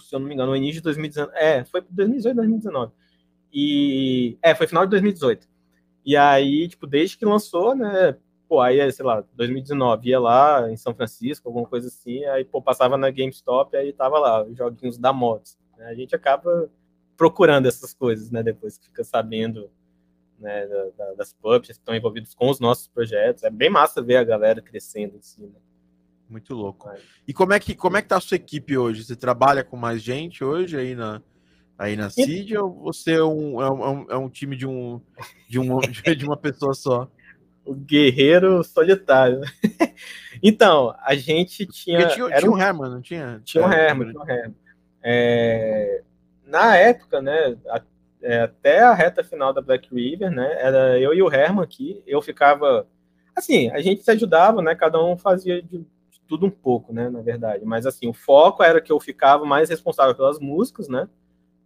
[0.00, 1.32] se eu não me engano, no início de 2019.
[1.36, 2.92] É, foi 2018, 2019.
[3.52, 4.36] E.
[4.42, 5.46] É, foi final de 2018.
[6.04, 8.16] E aí, tipo, desde que lançou, né?
[8.48, 12.60] pô, aí, sei lá, 2019, ia lá em São Francisco, alguma coisa assim, aí, pô,
[12.60, 15.56] passava na GameStop, aí tava lá, os joguinhos da motos.
[15.78, 15.86] Né?
[15.86, 16.70] A gente acaba
[17.16, 19.70] procurando essas coisas, né, depois que fica sabendo,
[20.38, 20.66] né,
[20.96, 23.44] da, das pubs que estão envolvidos com os nossos projetos.
[23.44, 25.60] É bem massa ver a galera crescendo assim, né?
[26.28, 26.90] Muito louco.
[27.28, 29.04] E como é que como é que tá a sua equipe hoje?
[29.04, 31.22] Você trabalha com mais gente hoje aí na
[31.78, 35.00] aí na CID ou você é um, é um, é um time de um
[35.48, 35.78] de, um,
[36.16, 37.10] de uma pessoa só?
[37.64, 39.40] o guerreiro solitário.
[40.42, 42.08] então, a gente tinha.
[42.08, 43.40] tinha, era tinha um Herman, não tinha?
[43.42, 44.56] Tinha um é, Herman, tinha um Herman.
[45.06, 46.02] É,
[46.46, 47.82] na época, né, a,
[48.22, 52.02] é, até a reta final da Black River, né, era eu e o Herman aqui,
[52.06, 52.88] eu ficava,
[53.36, 57.10] assim, a gente se ajudava, né, cada um fazia de, de tudo um pouco, né,
[57.10, 61.06] na verdade, mas assim, o foco era que eu ficava mais responsável pelas músicas, né,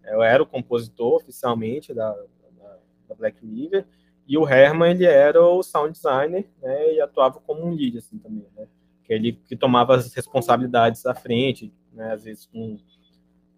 [0.04, 2.76] eu era o compositor oficialmente da, da,
[3.10, 3.86] da Black River,
[4.26, 8.18] e o Herman, ele era o sound designer, né, e atuava como um lead, assim,
[8.18, 8.66] também, né,
[9.04, 12.76] que ele que tomava as responsabilidades à frente, né, às vezes com,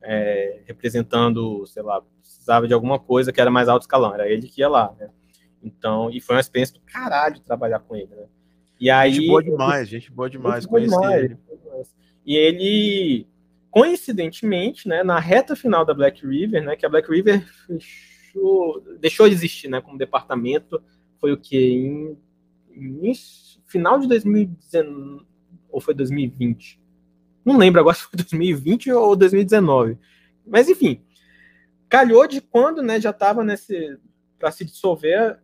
[0.02, 4.48] é, representando, sei lá, precisava de alguma coisa que era mais alto escalão, era ele
[4.48, 5.10] que ia lá, né.
[5.62, 8.26] Então, e foi uma experiência do caralho trabalhar com ele, né.
[8.78, 9.12] E aí...
[9.12, 11.38] Gente boa demais, gente boa demais conhecer demais, ele.
[12.24, 13.26] E ele,
[13.70, 19.28] coincidentemente, né, na reta final da Black River, né, que a Black River deixou, deixou
[19.28, 20.82] de existir, né, como departamento,
[21.18, 22.16] foi o que em,
[22.74, 23.12] em,
[23.66, 25.26] final de 2019
[25.70, 26.80] ou foi 2020?
[27.44, 29.98] Não lembro agora se foi 2020 ou 2019.
[30.46, 31.04] Mas enfim,
[31.88, 33.98] calhou de quando, né, já estava nesse
[34.38, 35.38] para se dissolver,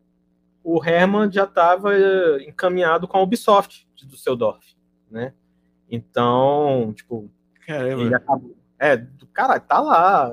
[0.64, 1.92] o Herman já estava
[2.40, 4.74] encaminhado com a Ubisoft de Düsseldorf,
[5.10, 5.34] né?
[5.90, 7.30] Então, tipo,
[7.66, 8.02] Caramba.
[8.02, 8.56] ele acabou.
[8.78, 10.32] É, do cara tá lá,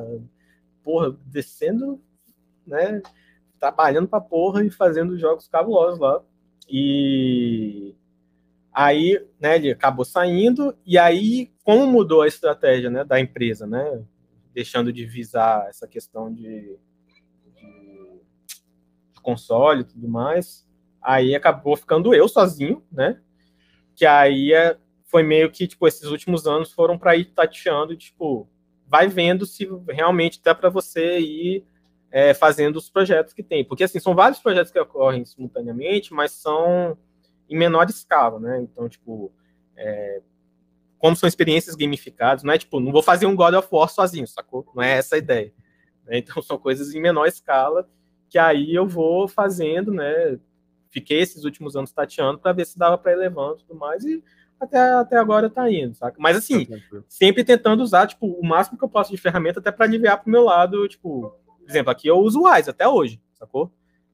[0.82, 2.02] porra, descendo
[2.66, 3.02] né?
[3.60, 6.22] Trabalhando pra porra e fazendo jogos cabulosos lá.
[6.70, 7.96] E
[8.74, 14.04] aí, né, ele acabou saindo, e aí, como mudou a estratégia né, da empresa, né?
[14.54, 16.78] Deixando de visar essa questão de,
[17.56, 20.68] de console e tudo mais,
[21.02, 23.20] aí acabou ficando eu sozinho, né?
[23.96, 28.50] Que aí é, foi meio que, tipo, esses últimos anos foram para ir tateando, tipo,
[28.88, 31.66] vai vendo se realmente dá para você ir
[32.12, 33.64] é, fazendo os projetos que tem.
[33.64, 36.98] Porque, assim, são vários projetos que ocorrem simultaneamente, mas são
[37.50, 38.62] em menor escala, né?
[38.62, 39.32] Então, tipo,
[39.76, 40.22] é,
[40.98, 44.28] como são experiências gamificadas, não é tipo, não vou fazer um God of War sozinho,
[44.28, 44.66] sacou?
[44.76, 45.54] Não é essa a ideia.
[46.06, 46.18] Né?
[46.20, 47.88] Então, são coisas em menor escala
[48.30, 50.40] que aí eu vou fazendo, né?
[50.90, 54.04] Fiquei esses últimos anos tateando para ver se dava para ir levando e tudo mais,
[54.04, 54.24] e
[54.60, 56.18] até, até agora tá indo, saca?
[56.20, 56.78] Mas assim, tá
[57.08, 60.32] sempre tentando usar, tipo, o máximo que eu posso de ferramenta até para aliviar pro
[60.32, 61.30] meu lado, tipo,
[61.60, 63.72] por exemplo, aqui eu uso o Wise até hoje, sacou?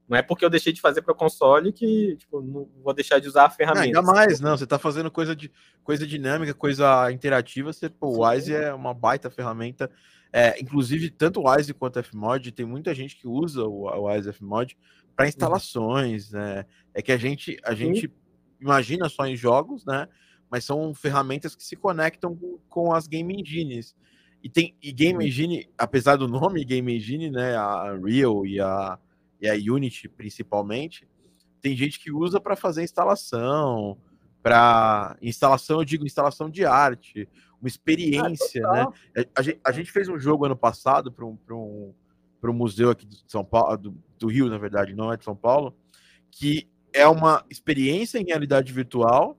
[0.10, 3.28] Não é porque eu deixei de fazer para console que tipo, não vou deixar de
[3.28, 3.91] usar a ferramenta.
[3.91, 4.57] Não, ainda mais, não.
[4.57, 5.51] Você está fazendo coisa, de,
[5.84, 7.72] coisa dinâmica, coisa interativa.
[7.72, 9.91] Você, pô, o Wise é uma baita ferramenta.
[10.34, 14.10] É, inclusive, tanto o Wise quanto o Fmod, tem muita gente que usa o, o
[14.10, 14.76] Wise Fmod
[15.16, 16.32] para instalações.
[16.32, 16.66] Né?
[16.91, 18.12] É que a gente, a gente
[18.60, 20.07] imagina só em jogos, né?
[20.49, 23.95] Mas são ferramentas que se conectam com, com as game engines.
[24.41, 28.97] E tem e Game Engine, apesar do nome Game Engine, né, a Unreal e a,
[29.41, 31.07] e a Unity principalmente,
[31.61, 33.97] tem gente que usa para fazer instalação,
[34.41, 37.27] para instalação, eu digo instalação de arte,
[37.59, 38.87] uma experiência, ah, né?
[39.35, 41.93] A, a, a, gente fez um jogo ano passado para um, um,
[42.41, 45.35] um museu aqui de São Paulo, do, do Rio, na verdade, não é de São
[45.35, 45.75] Paulo,
[46.31, 49.37] que é uma experiência em realidade virtual,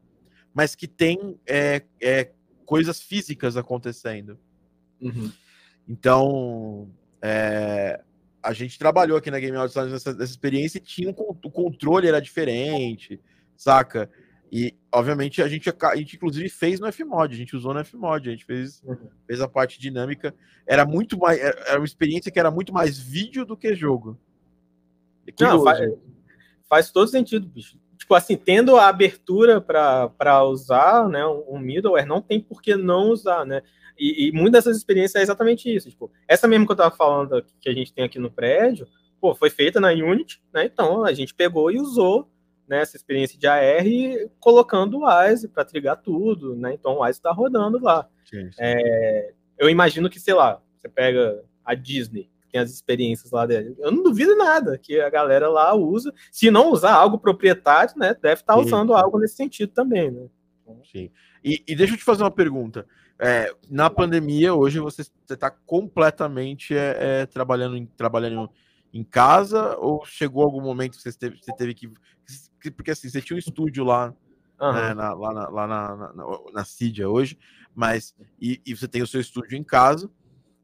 [0.53, 2.31] mas que tem é, é,
[2.67, 4.39] coisas físicas acontecendo.
[5.01, 5.33] Uhum.
[5.89, 6.91] Então,
[7.23, 8.03] é,
[8.43, 12.09] a gente trabalhou aqui na Game Awards nessa, nessa experiência e tinha um, o controle
[12.09, 13.21] era diferente,
[13.57, 14.11] saca?
[14.53, 18.29] E, obviamente, a gente, a gente inclusive fez no Fmod, a gente usou no Fmod,
[18.29, 19.09] a gente fez, uhum.
[19.27, 20.35] fez a parte dinâmica.
[20.67, 21.39] Era muito mais.
[21.39, 24.19] Era uma experiência que era muito mais vídeo do que jogo.
[25.37, 25.89] Que Não, faz,
[26.69, 27.79] faz, todo sentido, bicho.
[27.97, 33.11] Tipo assim, tendo a abertura para usar né, um middleware, não tem por que não
[33.11, 33.63] usar, né?
[34.01, 35.91] E, e muitas dessas experiências é exatamente isso.
[35.91, 38.89] Tipo, essa mesmo que eu estava falando que a gente tem aqui no prédio,
[39.21, 40.65] pô, foi feita na Unity, né?
[40.65, 42.31] Então a gente pegou e usou
[42.67, 43.85] né, essa experiência de AR
[44.39, 46.73] colocando o WISE para trigar tudo, né?
[46.73, 48.09] Então o WISE está rodando lá.
[48.25, 48.59] Sim, sim.
[48.59, 53.77] É, eu imagino que, sei lá, você pega a Disney, tem as experiências lá dele.
[53.79, 56.11] Eu não duvido nada que a galera lá usa.
[56.33, 58.15] Se não usar algo proprietário, né?
[58.15, 60.27] Deve estar tá usando algo nesse sentido também, né?
[60.91, 61.11] Sim.
[61.45, 62.87] E, e deixa eu te fazer uma pergunta.
[63.23, 68.49] É, na pandemia, hoje você está completamente é, é, trabalhando, em, trabalhando
[68.95, 71.91] em casa ou chegou algum momento que você teve, você teve que
[72.71, 74.15] porque assim, você tinha um estúdio lá,
[74.59, 74.73] uhum.
[74.73, 77.39] né, na, lá, na, lá na, na, na Cidia hoje,
[77.75, 80.11] mas e, e, você tem o seu estúdio em casa.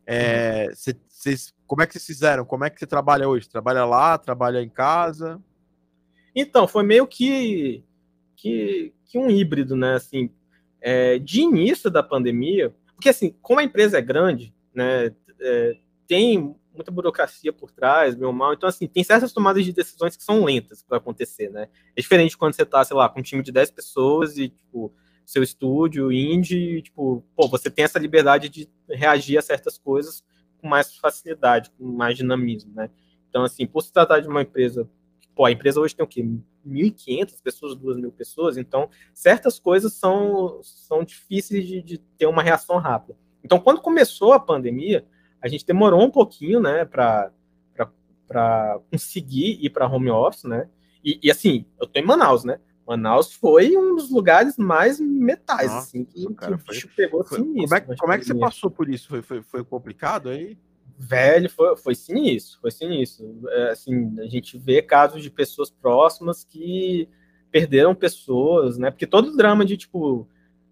[0.07, 2.45] É, vocês, como é que vocês fizeram?
[2.45, 3.49] Como é que você trabalha hoje?
[3.49, 5.43] Trabalha lá, trabalha em casa?
[6.35, 7.85] Então, foi meio que,
[8.37, 9.95] que, que um híbrido, né?
[9.95, 10.31] Assim,
[10.89, 15.11] é, de início da pandemia, porque assim, como a empresa é grande, né,
[15.41, 15.77] é,
[16.07, 18.53] tem muita burocracia por trás, meu mal.
[18.53, 21.69] Então, assim, tem certas tomadas de decisões que são lentas para acontecer, né?
[21.97, 24.95] É diferente quando você tá, sei lá, com um time de 10 pessoas e, tipo,
[25.25, 30.23] seu estúdio, indie, tipo, pô, você tem essa liberdade de reagir a certas coisas
[30.59, 32.91] com mais facilidade, com mais dinamismo, né?
[33.29, 34.89] Então, assim, por se tratar de uma empresa,
[35.37, 36.27] pô, a empresa hoje tem o quê?
[36.67, 42.79] 1.500 pessoas, 2.000 pessoas, então certas coisas são, são difíceis de, de ter uma reação
[42.79, 43.17] rápida.
[43.45, 45.07] Então, quando começou a pandemia,
[45.41, 47.31] a gente demorou um pouquinho, né, para
[48.91, 50.69] conseguir ir para home office, né?
[51.05, 52.59] E, e, assim, eu tô em Manaus, né?
[52.85, 57.23] Manaus foi um dos lugares mais metais, Nossa, assim, que, cara, que o bicho pegou
[57.23, 57.69] foi, sinistro.
[57.69, 59.09] Como é, como é que você passou por isso?
[59.09, 60.59] Foi, foi, foi complicado aí?
[60.99, 63.43] Velho, foi, foi sinistro, foi sinistro.
[63.49, 67.09] É, assim, a gente vê casos de pessoas próximas que
[67.51, 68.91] perderam pessoas, né?
[68.91, 70.27] Porque todo drama de, tipo,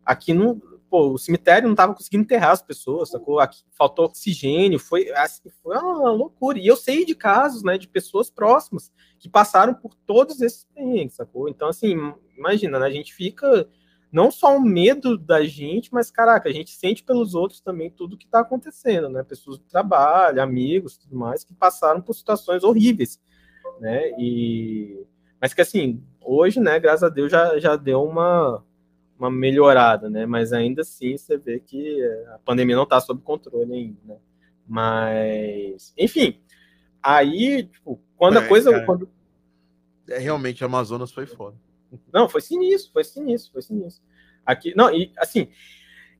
[0.04, 0.56] aqui no,
[0.88, 3.38] pô, o cemitério não tava conseguindo enterrar as pessoas, sacou?
[3.38, 6.58] Aqui faltou oxigênio, foi, assim, foi uma loucura.
[6.58, 11.16] E eu sei de casos, né, de pessoas próximas que passaram por todos esses perrengues,
[11.16, 11.48] sacou?
[11.48, 11.96] Então, assim,
[12.36, 13.68] imagina, né, a gente fica
[14.14, 18.16] não só o medo da gente, mas, caraca, a gente sente pelos outros também tudo
[18.16, 19.24] que tá acontecendo, né?
[19.24, 23.20] Pessoas do trabalho, amigos, tudo mais, que passaram por situações horríveis,
[23.80, 24.12] né?
[24.16, 25.04] E...
[25.40, 28.62] Mas que, assim, hoje, né, graças a Deus, já, já deu uma
[29.18, 30.26] uma melhorada, né?
[30.26, 32.00] Mas ainda assim você vê que
[32.32, 34.16] a pandemia não está sob controle ainda, né?
[34.64, 36.40] Mas, enfim,
[37.02, 38.70] aí, tipo, quando é, a coisa.
[38.70, 39.08] Cara, quando...
[40.08, 41.56] É, realmente, Amazonas foi foda.
[42.12, 44.02] Não, foi sinistro, foi sinistro, foi sinistro.
[44.44, 45.48] Aqui, não, e assim,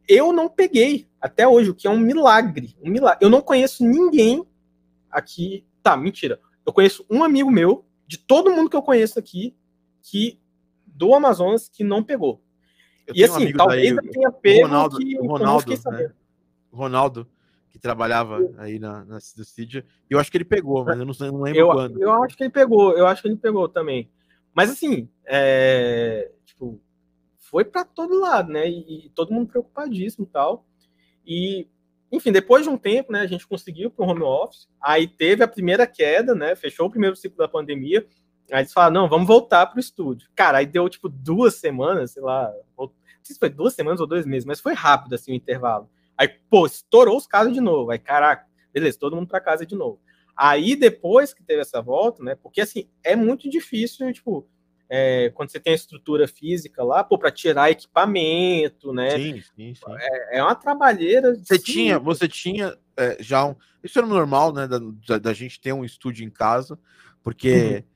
[0.09, 2.77] eu não peguei até hoje, o que é um milagre.
[2.83, 3.25] Um milagre.
[3.25, 4.47] Eu não conheço ninguém
[5.11, 5.65] aqui.
[5.83, 6.41] Tá, mentira.
[6.65, 9.55] Eu conheço um amigo meu, de todo mundo que eu conheço aqui,
[10.03, 10.41] que
[10.87, 12.43] do Amazonas, que não pegou.
[13.07, 16.13] Eu e assim, um talvez daí, tenha pego Ronaldo, que o Ronaldo, né?
[16.73, 17.29] Ronaldo,
[17.71, 19.19] que trabalhava aí na, na
[20.09, 22.03] eu acho que ele pegou, mas eu não, não lembro eu, quando.
[22.03, 24.11] Eu acho que ele pegou, eu acho que ele pegou também.
[24.55, 26.81] Mas assim, é, tipo,
[27.39, 28.69] foi para todo lado, né?
[28.69, 30.65] E, e, todo mundo preocupadíssimo e tal.
[31.27, 31.69] E,
[32.11, 34.69] enfim, depois de um tempo, né, a gente conseguiu para o home office.
[34.81, 36.55] Aí teve a primeira queda, né?
[36.55, 38.07] Fechou o primeiro ciclo da pandemia.
[38.53, 40.29] Aí eles falaram, não, vamos voltar pro estúdio.
[40.35, 42.91] Cara, aí deu tipo duas semanas, sei lá, não
[43.23, 45.89] sei se foi duas semanas ou dois meses, mas foi rápido assim o intervalo.
[46.17, 47.91] Aí, pô, estourou os casos de novo.
[47.91, 50.01] Aí, caraca, beleza, todo mundo para casa de novo.
[50.37, 52.35] Aí, depois que teve essa volta, né?
[52.35, 54.47] Porque assim, é muito difícil, tipo,
[54.89, 59.11] é, quando você tem a estrutura física lá, pô, para tirar equipamento, né?
[59.11, 59.93] Sim, sim, sim.
[59.99, 61.35] É, é uma trabalheira.
[61.35, 61.65] Você sim.
[61.65, 63.55] tinha, você tinha é, já um.
[63.83, 64.67] Isso era normal, né?
[64.67, 66.79] Da, da, gente ter um estúdio em casa,
[67.23, 67.85] porque.
[67.89, 67.95] Uhum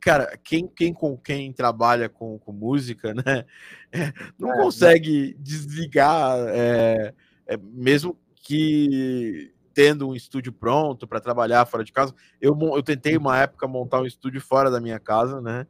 [0.00, 3.44] cara, quem, quem com quem trabalha com, com música, né,
[4.38, 7.14] não é, consegue desligar, é,
[7.46, 12.14] é, mesmo que tendo um estúdio pronto para trabalhar fora de casa.
[12.40, 15.66] Eu, eu tentei uma época montar um estúdio fora da minha casa, né?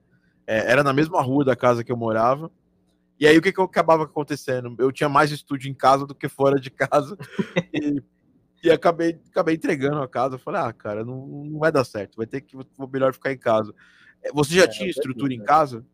[0.47, 2.51] É, era na mesma rua da casa que eu morava.
[3.19, 4.75] E aí o que, que acabava acontecendo?
[4.79, 7.17] Eu tinha mais estúdio em casa do que fora de casa.
[7.73, 8.03] e
[8.63, 10.37] e acabei, acabei entregando a casa.
[10.37, 12.17] Eu falei, ah, cara, não, não vai dar certo.
[12.17, 13.75] Vai ter que vou melhor ficar em casa.
[14.23, 15.85] É, você já é, tinha estrutura em casa?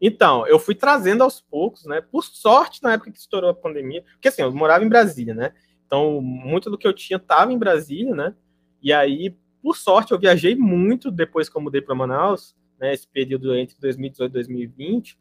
[0.00, 2.00] Então, eu fui trazendo aos poucos, né?
[2.00, 5.52] Por sorte, na época que estourou a pandemia, porque assim, eu morava em Brasília, né?
[5.90, 8.32] Então, muito do que eu tinha estava em Brasília, né?
[8.80, 12.94] E aí, por sorte, eu viajei muito depois que eu mudei para Manaus, né?
[12.94, 15.18] Esse período entre 2018 e 2020.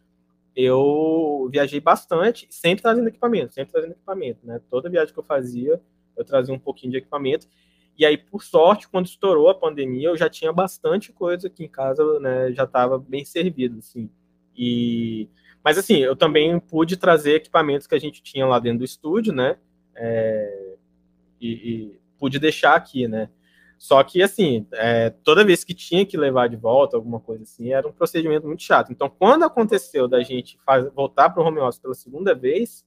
[0.55, 4.61] eu viajei bastante, sempre trazendo equipamento, sempre trazendo equipamento, né?
[4.70, 5.82] Toda viagem que eu fazia,
[6.15, 7.47] eu trazia um pouquinho de equipamento.
[7.97, 11.67] E aí, por sorte, quando estourou a pandemia, eu já tinha bastante coisa aqui em
[11.67, 12.51] casa, né?
[12.51, 14.07] Já estava bem servido, assim.
[14.55, 15.30] E
[15.63, 19.34] mas assim, eu também pude trazer equipamentos que a gente tinha lá dentro do estúdio,
[19.34, 19.57] né?
[19.95, 20.59] É...
[21.39, 23.29] E, e, pude deixar aqui, né?
[23.77, 27.71] Só que, assim, é, toda vez que tinha que levar de volta alguma coisa assim,
[27.71, 28.91] era um procedimento muito chato.
[28.91, 32.85] Então, quando aconteceu da gente faz, voltar para o home office pela segunda vez,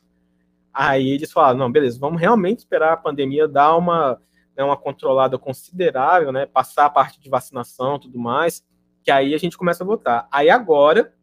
[0.72, 4.20] aí eles falaram, não, beleza, vamos realmente esperar a pandemia dar uma,
[4.54, 8.62] né, uma controlada considerável, né, passar a parte de vacinação tudo mais,
[9.02, 10.28] que aí a gente começa a votar.
[10.30, 11.14] Aí agora,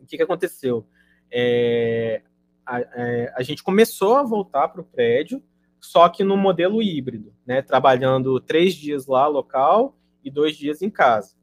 [0.00, 0.86] o que, que aconteceu?
[1.30, 2.22] É,
[2.64, 5.42] a, é, a gente começou a voltar para o prédio,
[5.80, 7.62] só que no modelo híbrido, né?
[7.62, 11.34] Trabalhando três dias lá local e dois dias em casa.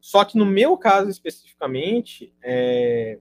[0.00, 3.18] Só que no meu caso especificamente, é,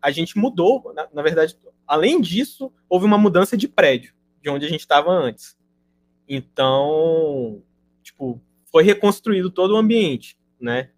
[0.00, 1.56] a gente mudou, na, na, verdade,
[1.86, 5.56] além disso, houve uma mudança de prédio, de onde a gente estava antes.
[6.28, 7.62] Então,
[8.02, 10.90] tipo, foi reconstruído todo o ambiente, né?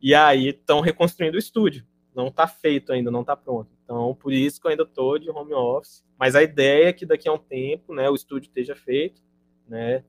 [0.00, 1.84] E aí estão reconstruindo o estúdio.
[2.18, 3.70] Não está feito ainda, não está pronto.
[3.84, 6.04] Então, por isso que eu ainda estou de home office.
[6.18, 9.22] Mas a ideia é que daqui a um tempo, né, o estúdio esteja feito,
[9.68, 10.02] né,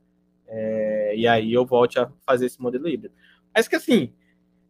[0.48, 3.14] é, e aí eu volte a fazer esse modelo híbrido.
[3.54, 4.12] Mas que assim,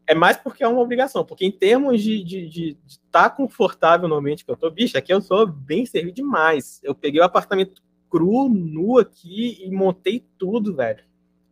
[0.05, 3.29] é mais porque é uma obrigação, porque em termos de estar de, de, de tá
[3.29, 6.81] confortável no ambiente que eu tô, bicho, aqui eu sou bem servido demais.
[6.83, 11.05] Eu peguei o apartamento cru, nu aqui e montei tudo, velho.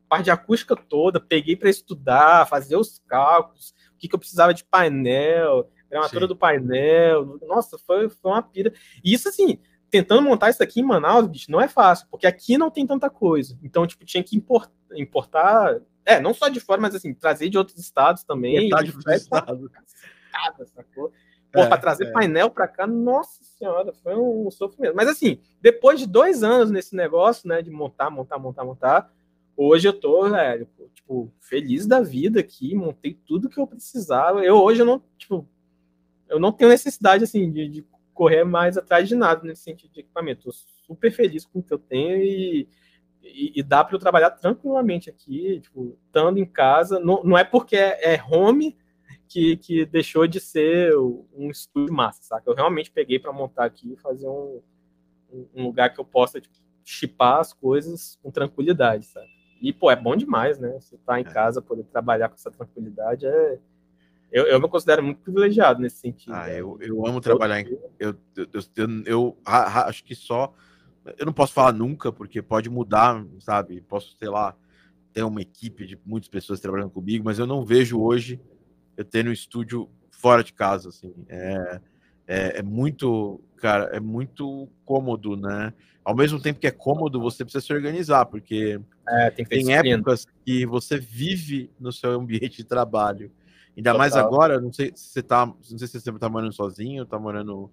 [0.10, 4.54] Parte de acústica toda, peguei para estudar, fazer os cálculos, o que, que eu precisava
[4.54, 6.28] de painel, gramatura Sim.
[6.28, 7.40] do painel.
[7.48, 8.74] Nossa, foi, foi uma pira.
[9.04, 9.60] E isso, assim,
[9.90, 13.10] tentando montar isso aqui em Manaus, bicho, não é fácil, porque aqui não tem tanta
[13.10, 13.58] coisa.
[13.64, 17.58] Então, tipo, tinha que importar, importar é, não só de fora, mas assim, trazer de
[17.58, 18.64] outros estados também.
[18.64, 19.70] Metade de estado.
[20.74, 21.12] sacou?
[21.52, 22.12] Pô, é, pra trazer é.
[22.12, 24.96] painel pra cá, nossa senhora, foi um sofrimento.
[24.96, 29.12] Mas assim, depois de dois anos nesse negócio, né, de montar, montar, montar, montar,
[29.56, 34.44] hoje eu tô, velho, tipo, feliz da vida aqui, montei tudo que eu precisava.
[34.44, 35.48] Eu hoje eu não, tipo,
[36.30, 39.99] eu não tenho necessidade, assim, de, de correr mais atrás de nada nesse sentido de
[40.01, 40.49] equipamento.
[40.49, 40.53] Estou
[40.86, 42.67] super feliz com o que eu tenho e,
[43.21, 46.99] e, e dá para eu trabalhar tranquilamente aqui, tipo, estando em casa.
[46.99, 48.75] Não, não é porque é, é home
[49.28, 52.49] que, que deixou de ser um estúdio massa, saca?
[52.49, 54.61] Eu realmente peguei para montar aqui e fazer um,
[55.55, 59.28] um lugar que eu possa tipo, chipar as coisas com tranquilidade, sabe?
[59.61, 60.80] E, pô, é bom demais, né?
[60.80, 61.30] Você tá em é.
[61.30, 63.59] casa, poder trabalhar com essa tranquilidade é,
[64.32, 66.34] eu, eu me considero muito privilegiado nesse sentido.
[66.34, 66.59] Ah, né?
[66.59, 67.78] eu, eu amo trabalhar em.
[67.99, 70.53] Eu, eu, eu, eu, acho que só.
[71.17, 73.80] Eu não posso falar nunca, porque pode mudar, sabe?
[73.82, 74.53] Posso, sei lá,
[75.13, 78.39] ter uma equipe de muitas pessoas trabalhando comigo, mas eu não vejo hoje
[78.97, 81.13] eu tendo um estúdio fora de casa, assim.
[81.30, 81.82] É,
[82.28, 85.73] é, é muito, cara, é muito cômodo, né?
[86.03, 90.25] Ao mesmo tempo que é cômodo, você precisa se organizar, porque é, tem, tem épocas
[90.45, 93.32] que você vive no seu ambiente de trabalho
[93.78, 93.97] Ainda Total.
[93.99, 95.45] mais agora, não sei se você tá.
[95.45, 97.71] Não sei se você tá morando sozinho, tá morando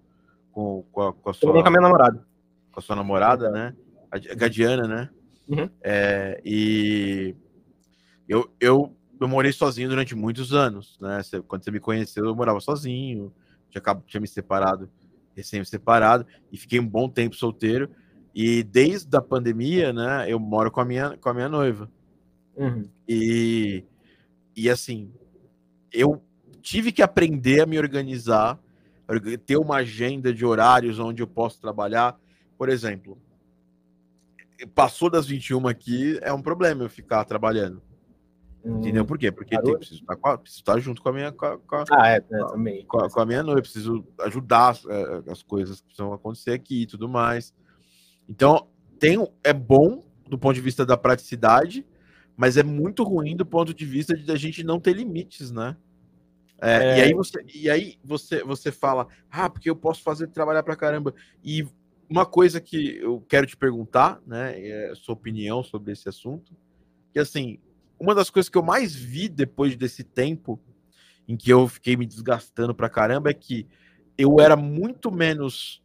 [0.53, 1.51] com, com, a, com a sua.
[1.51, 2.27] com a minha namorada.
[2.71, 3.75] Com a sua namorada, né?
[4.11, 5.11] A Gadiana, né?
[5.49, 5.69] Uhum.
[5.83, 7.35] É, e
[8.29, 11.23] eu, eu, eu morei sozinho durante muitos anos, né?
[11.23, 13.33] Você, quando você me conheceu, eu morava sozinho,
[13.71, 14.91] tinha, tinha me separado,
[15.35, 17.91] recém-separado, e fiquei um bom tempo solteiro.
[18.35, 21.91] E desde a pandemia, né, eu moro com a minha, com a minha noiva.
[22.57, 22.89] Uhum.
[23.09, 23.85] E,
[24.57, 25.13] e assim,
[25.95, 26.23] eu
[26.61, 28.59] tive que aprender a me organizar,
[29.47, 32.19] ter uma agenda de horários onde eu posso trabalhar.
[32.59, 33.19] Por exemplo,
[34.75, 37.81] passou das 21 aqui, é um problema eu ficar trabalhando.
[38.65, 39.31] Hum, Entendeu por quê?
[39.31, 41.33] Porque tem, preciso, estar com a, preciso estar junto com a minha.
[41.33, 42.85] Com a, ah, é, é também.
[42.87, 46.53] Com a, com a minha noiva, preciso ajudar as, é, as coisas que precisam acontecer
[46.53, 47.55] aqui e tudo mais.
[48.27, 48.69] Então,
[48.99, 51.87] tem, é bom do ponto de vista da praticidade,
[52.37, 55.77] mas é muito ruim do ponto de vista de a gente não ter limites, né?
[56.61, 56.99] É, é...
[56.99, 60.77] E aí, você, e aí você, você fala, ah, porque eu posso fazer trabalhar pra
[60.77, 61.15] caramba.
[61.45, 61.67] E
[62.09, 66.53] uma coisa que eu quero te perguntar, né, é sua opinião sobre esse assunto,
[67.13, 67.59] que assim,
[67.99, 70.61] uma das coisas que eu mais vi depois desse tempo
[71.27, 73.67] em que eu fiquei me desgastando pra caramba é que
[74.17, 75.83] eu era muito menos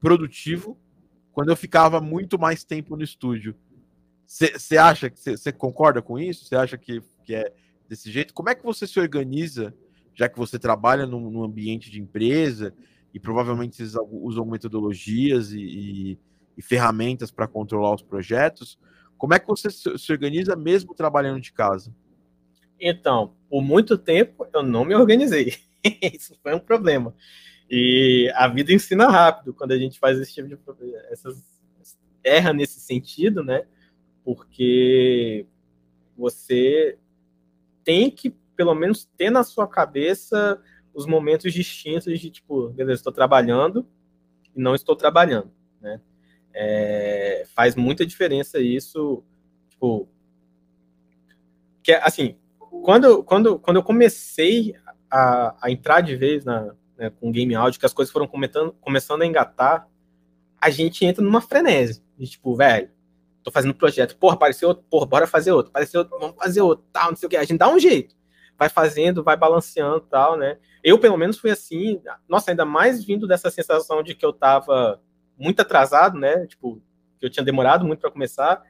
[0.00, 0.78] produtivo
[1.32, 3.56] quando eu ficava muito mais tempo no estúdio.
[4.26, 6.44] Você acha que você concorda com isso?
[6.44, 7.52] Você acha que, que é
[7.88, 8.34] desse jeito?
[8.34, 9.74] Como é que você se organiza
[10.14, 12.74] já que você trabalha num, num ambiente de empresa
[13.12, 16.18] e provavelmente vocês usam metodologias e, e,
[16.56, 18.78] e ferramentas para controlar os projetos,
[19.18, 21.94] como é que você se organiza mesmo trabalhando de casa?
[22.80, 25.54] Então, por muito tempo eu não me organizei.
[26.14, 27.14] Isso foi um problema.
[27.70, 31.42] E a vida ensina rápido quando a gente faz esse tipo de essas
[32.22, 33.64] erra nesse sentido, né?
[34.24, 35.46] Porque
[36.16, 36.98] você
[37.84, 40.60] tem que pelo menos ter na sua cabeça
[40.94, 43.86] os momentos distintos de tipo, beleza, estou trabalhando
[44.54, 45.50] e não estou trabalhando,
[45.80, 46.00] né?
[46.52, 49.24] É, faz muita diferença isso,
[49.68, 50.08] tipo,
[51.82, 52.36] que assim,
[52.82, 54.76] quando, quando, quando eu comecei
[55.10, 58.28] a, a entrar de vez na, né, com game áudio, que as coisas foram
[58.80, 59.88] começando a engatar,
[60.60, 62.02] a gente entra numa frenese.
[62.16, 62.88] De, tipo, velho,
[63.44, 66.84] tô fazendo projeto, porra, apareceu outro, porra, bora fazer outro, apareceu outro, vamos fazer outro,
[66.90, 67.36] tal, não sei o que.
[67.36, 68.16] A gente dá um jeito.
[68.58, 70.58] Vai fazendo, vai balanceando tal, né?
[70.82, 75.00] Eu, pelo menos, fui assim, nossa, ainda mais vindo dessa sensação de que eu tava
[75.36, 76.46] muito atrasado, né?
[76.46, 76.80] Tipo,
[77.18, 78.62] que eu tinha demorado muito para começar.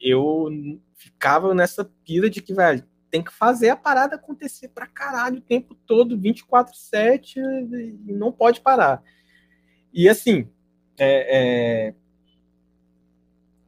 [0.00, 0.48] Eu
[0.96, 5.42] ficava nessa pira de que, velho, tem que fazer a parada acontecer pra caralho o
[5.42, 7.36] tempo todo, 24-7,
[8.06, 9.02] e não pode parar.
[9.92, 10.48] E assim,
[10.98, 11.94] é, é,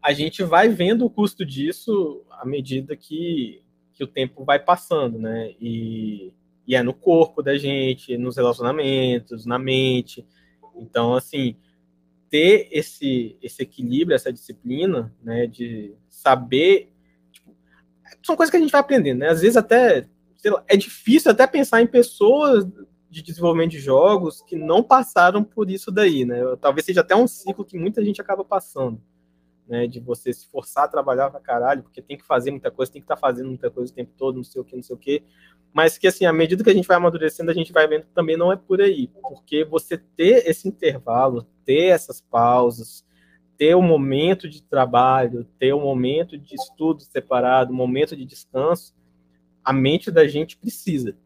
[0.03, 5.19] a gente vai vendo o custo disso à medida que, que o tempo vai passando,
[5.19, 5.55] né?
[5.61, 6.33] E,
[6.67, 10.27] e é no corpo da gente, nos relacionamentos, na mente.
[10.77, 11.57] Então, assim,
[12.29, 16.93] ter esse, esse equilíbrio, essa disciplina, né, de saber
[18.23, 19.29] são coisas que a gente vai aprendendo, né?
[19.29, 20.07] Às vezes até
[20.45, 22.67] lá, é difícil até pensar em pessoas
[23.11, 26.41] de desenvolvimento de jogos que não passaram por isso daí, né?
[26.61, 29.01] Talvez seja até um ciclo que muita gente acaba passando,
[29.67, 29.87] né?
[29.87, 33.01] De você se forçar a trabalhar pra caralho, porque tem que fazer muita coisa, tem
[33.01, 34.97] que estar tá fazendo muita coisa o tempo todo, não sei o que, não sei
[34.97, 35.23] o que.
[35.73, 38.13] Mas que, assim, à medida que a gente vai amadurecendo, a gente vai vendo que
[38.15, 39.09] também não é por aí.
[39.23, 43.05] Porque você ter esse intervalo, ter essas pausas,
[43.57, 48.95] ter um momento de trabalho, ter um momento de estudo separado, um momento de descanso,
[49.65, 51.17] a mente da gente precisa.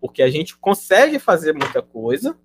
[0.00, 2.38] Porque a gente consegue fazer muita coisa,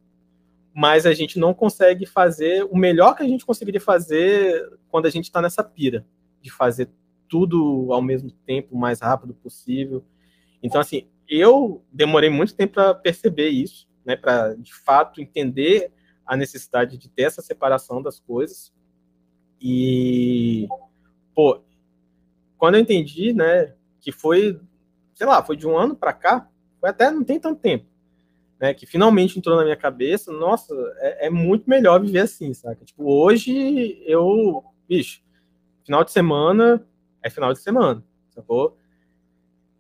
[0.78, 5.10] mas a gente não consegue fazer o melhor que a gente conseguiria fazer quando a
[5.10, 6.06] gente está nessa pira,
[6.42, 6.90] de fazer
[7.30, 10.04] tudo ao mesmo tempo, o mais rápido possível.
[10.62, 15.94] Então, assim, eu demorei muito tempo para perceber isso, né, para de fato entender
[16.26, 18.74] a necessidade de ter essa separação das coisas,
[19.62, 20.68] e,
[21.34, 21.64] pô,
[22.58, 24.60] quando eu entendi, né, que foi,
[25.14, 26.50] sei lá, foi de um ano para cá,
[26.82, 27.86] foi até não tem tanto tempo,
[28.60, 32.84] né, que finalmente entrou na minha cabeça, nossa, é, é muito melhor viver assim, saca?
[32.86, 35.22] Tipo, hoje eu, bicho,
[35.84, 36.86] final de semana
[37.22, 38.78] é final de semana, sacou?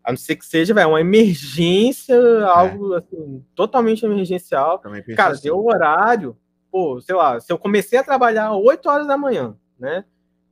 [0.03, 2.43] A não ser que seja, véio, uma emergência, é.
[2.43, 4.79] algo assim, totalmente emergencial.
[5.15, 5.43] Cara, assim.
[5.43, 6.37] deu horário,
[6.71, 10.05] pô, sei lá, se eu comecei a trabalhar às 8 horas da manhã, né?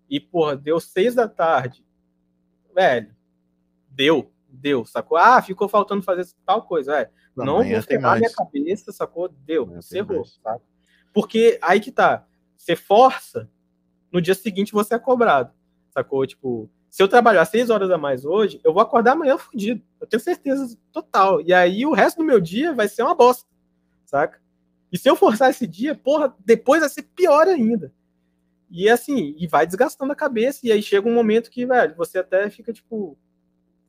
[0.09, 1.83] E, porra, deu seis da tarde.
[2.73, 3.15] Velho,
[3.89, 5.17] deu, deu, sacou?
[5.17, 7.09] Ah, ficou faltando fazer tal coisa, é.
[7.35, 9.27] Não, não vou ferrar minha cabeça, sacou?
[9.27, 10.61] Deu, você errou, sabe?
[11.13, 12.25] Porque aí que tá,
[12.55, 13.49] você força,
[14.11, 15.51] no dia seguinte você é cobrado,
[15.89, 16.25] sacou?
[16.25, 19.81] Tipo, se eu trabalhar seis horas a mais hoje, eu vou acordar amanhã fudido.
[19.99, 21.41] Eu tenho certeza total.
[21.41, 23.49] E aí o resto do meu dia vai ser uma bosta,
[24.05, 24.39] saca?
[24.91, 27.91] E se eu forçar esse dia, porra, depois vai ser pior ainda.
[28.69, 32.19] E assim, e vai desgastando a cabeça, e aí chega um momento que, velho, você
[32.19, 33.17] até fica, tipo,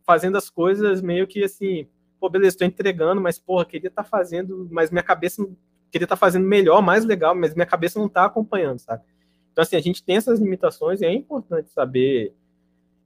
[0.02, 1.86] fazendo as coisas meio que assim,
[2.24, 5.46] pô, beleza, tô entregando, mas, porra, queria estar tá fazendo, mas minha cabeça
[5.90, 9.04] queria estar tá fazendo melhor, mais legal, mas minha cabeça não tá acompanhando, sabe?
[9.52, 12.34] Então, assim, a gente tem essas limitações e é importante saber.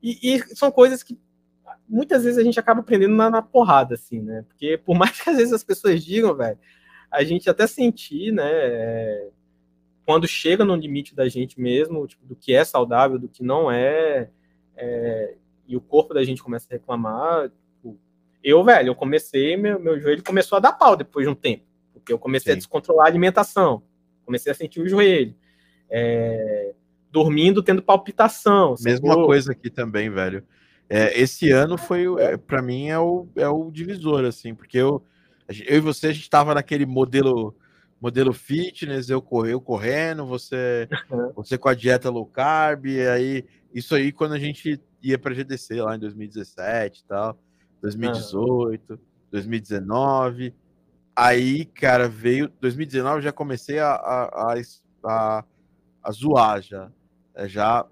[0.00, 1.18] E, e são coisas que
[1.88, 4.44] muitas vezes a gente acaba aprendendo na, na, porrada, assim, né?
[4.46, 6.58] Porque por mais que às vezes as pessoas digam, velho,
[7.10, 8.48] a gente até sentir, né?
[8.48, 9.30] É,
[10.06, 13.68] quando chega no limite da gente mesmo, tipo, do que é saudável, do que não
[13.68, 14.30] é,
[14.76, 15.34] é
[15.66, 17.50] e o corpo da gente começa a reclamar.
[18.42, 21.64] Eu, velho, eu comecei, meu, meu joelho começou a dar pau depois de um tempo,
[21.92, 22.56] porque eu comecei Sim.
[22.56, 23.82] a descontrolar a alimentação,
[24.24, 25.34] comecei a sentir o joelho.
[25.90, 26.74] É,
[27.10, 28.74] dormindo, tendo palpitação.
[28.80, 30.44] Mesma coisa aqui também, velho.
[30.88, 35.02] É, esse ano foi, é, para mim, é o, é o divisor, assim, porque eu,
[35.66, 37.54] eu e você, a gente tava naquele modelo
[38.00, 40.88] modelo fitness, eu, eu correndo, você,
[41.34, 45.34] você com a dieta low carb, e aí isso aí quando a gente ia para
[45.34, 47.38] GDC lá em 2017 e tal,
[47.82, 48.98] 2018, uhum.
[49.30, 50.54] 2019.
[51.14, 54.54] Aí, cara, veio 2019 já comecei a, a,
[55.04, 55.44] a,
[56.02, 56.90] a zoar já.
[57.34, 57.86] É, já.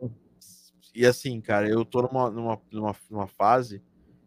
[0.95, 3.82] E assim, cara, eu tô numa, numa, numa, numa fase,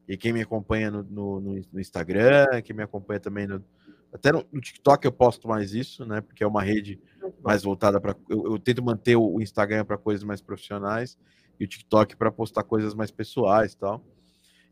[0.07, 1.39] e quem me acompanha no, no,
[1.71, 3.63] no Instagram, quem me acompanha também no,
[4.13, 6.21] até no, no, TikTok eu posto mais isso, né?
[6.21, 6.99] Porque é uma rede
[7.43, 8.15] mais voltada para.
[8.27, 11.17] Eu, eu, tento manter o Instagram para coisas mais profissionais
[11.59, 14.03] e o TikTok para postar coisas mais pessoais tal.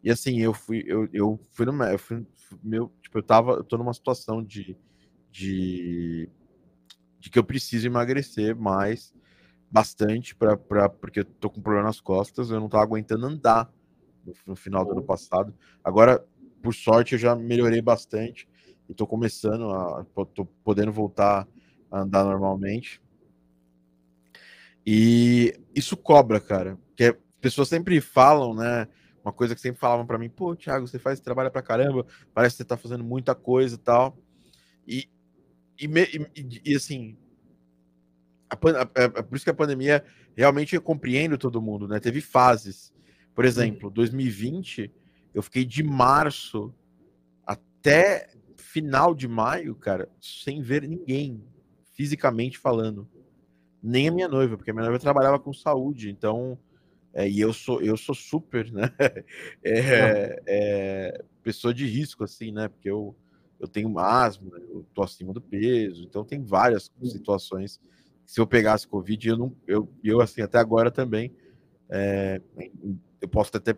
[0.07, 1.83] E assim, eu fui, eu, eu fui no.
[1.83, 2.25] Eu fui,
[2.63, 3.51] meu, tipo, eu tava.
[3.55, 4.77] Eu tô numa situação de,
[5.29, 6.29] de,
[7.19, 9.13] de que eu preciso emagrecer mais,
[9.69, 13.69] bastante, pra, pra, porque eu tô com problema nas costas, eu não tava aguentando andar
[14.25, 15.53] no, no final do ano passado.
[15.83, 16.25] Agora,
[16.63, 18.47] por sorte, eu já melhorei bastante
[18.87, 20.05] e tô começando a.
[20.33, 21.45] tô podendo voltar
[21.91, 23.01] a andar normalmente.
[24.85, 26.77] E isso cobra, cara.
[26.87, 28.87] Porque pessoas sempre falam, né?
[29.27, 32.55] Uma coisa que sempre falavam para mim, pô, Thiago, você faz trabalha pra caramba, parece
[32.55, 34.17] que você tá fazendo muita coisa e tal.
[34.87, 35.09] E,
[35.77, 37.17] e, e, e assim,
[38.49, 40.01] a, a, é, é por isso que a pandemia
[40.33, 41.99] realmente eu compreendo todo mundo, né?
[41.99, 42.93] Teve fases.
[43.35, 44.89] Por exemplo, 2020,
[45.33, 46.73] eu fiquei de março
[47.45, 51.43] até final de maio, cara, sem ver ninguém,
[51.91, 53.05] fisicamente falando.
[53.83, 56.57] Nem a minha noiva, porque a minha noiva trabalhava com saúde, então.
[57.13, 58.91] É, e eu sou, eu sou super, né?
[59.63, 62.67] É, é, pessoa de risco, assim, né?
[62.67, 63.15] Porque eu,
[63.59, 67.79] eu tenho asma, eu tô acima do peso, então tem várias situações.
[68.25, 71.33] Se eu pegasse Covid, eu não, eu, eu assim, até agora também,
[71.89, 72.41] é,
[73.21, 73.75] eu posso ter até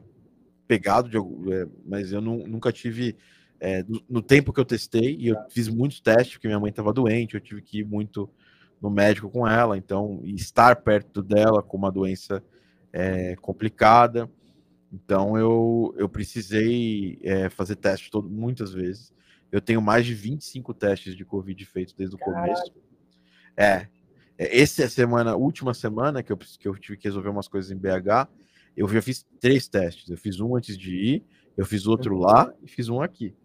[0.67, 3.15] pegado, de, é, mas eu não, nunca tive
[3.59, 6.69] é, no, no, tempo que eu testei, e eu fiz muitos testes, porque minha mãe
[6.69, 8.29] estava doente, eu tive que ir muito
[8.81, 12.43] no médico com ela, então estar perto dela com uma doença
[12.91, 14.29] é, complicada.
[14.91, 19.13] Então eu, eu precisei é, fazer teste todo, muitas vezes.
[19.51, 22.73] Eu tenho mais de 25 testes de Covid feitos desde o começo.
[23.57, 23.87] É.
[24.37, 27.77] é essa semana, última semana que eu, que eu tive que resolver umas coisas em
[27.77, 28.27] BH,
[28.77, 30.09] eu já fiz três testes.
[30.09, 31.25] Eu fiz um antes de ir,
[31.57, 33.35] eu fiz outro lá e fiz um aqui.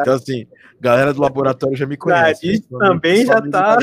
[0.00, 0.46] então, assim,
[0.80, 2.50] galera do laboratório já me conhece.
[2.50, 3.76] Isso também já tá.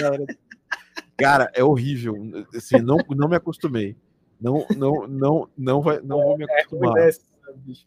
[1.17, 2.15] Cara, é horrível.
[2.55, 3.95] Assim, não, não me acostumei.
[4.41, 6.97] Não, não, não, não, vai, não vou me é, acostumar.
[6.97, 7.11] É,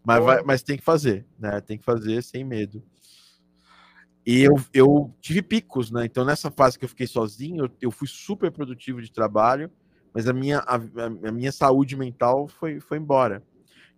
[0.04, 1.60] mas, vai, mas tem que fazer, né?
[1.60, 2.82] Tem que fazer sem medo.
[4.26, 6.04] E eu, eu tive picos, né?
[6.06, 9.70] Então, nessa fase que eu fiquei sozinho, eu, eu fui super produtivo de trabalho,
[10.14, 13.42] mas a minha, a, a minha saúde mental foi, foi embora.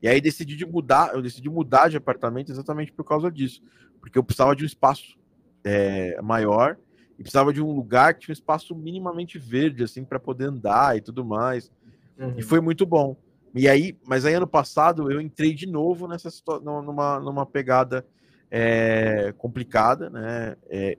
[0.03, 3.63] E aí decidi de mudar, eu decidi mudar de apartamento exatamente por causa disso,
[4.01, 5.17] porque eu precisava de um espaço
[5.63, 6.77] é, maior
[7.19, 10.97] e precisava de um lugar que tinha um espaço minimamente verde assim para poder andar
[10.97, 11.71] e tudo mais.
[12.19, 12.35] Uhum.
[12.37, 13.17] E foi muito bom.
[13.55, 16.29] E aí, mas aí ano passado eu entrei de novo nessa
[16.63, 18.07] numa numa pegada
[18.51, 20.57] é, complicada, né?
[20.69, 20.99] É,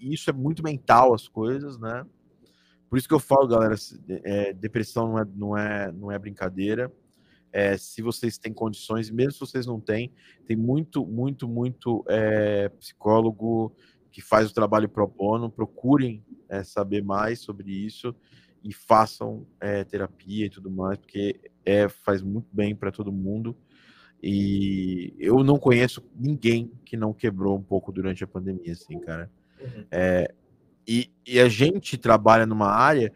[0.00, 2.04] isso é muito mental as coisas, né?
[2.88, 3.74] Por isso que eu falo, galera,
[4.24, 6.92] é, depressão não é, não é, não é brincadeira.
[7.50, 10.12] É, se vocês têm condições, mesmo se vocês não têm,
[10.46, 13.74] tem muito, muito, muito é, psicólogo
[14.10, 15.50] que faz o trabalho pro bono.
[15.50, 18.14] Procurem é, saber mais sobre isso
[18.68, 23.56] e façam é, terapia e tudo mais, porque é, faz muito bem para todo mundo.
[24.22, 29.30] E eu não conheço ninguém que não quebrou um pouco durante a pandemia, assim, cara.
[29.58, 29.86] Uhum.
[29.90, 30.34] É,
[30.86, 33.10] e, e, a gente trabalha numa área.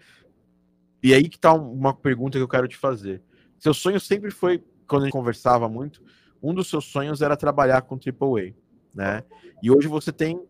[1.03, 3.21] E aí que tá uma pergunta que eu quero te fazer.
[3.59, 6.03] Seu sonho sempre foi, quando a gente conversava muito,
[6.43, 8.55] um dos seus sonhos era trabalhar com AAA,
[8.95, 9.23] né?
[9.63, 10.43] E hoje você tem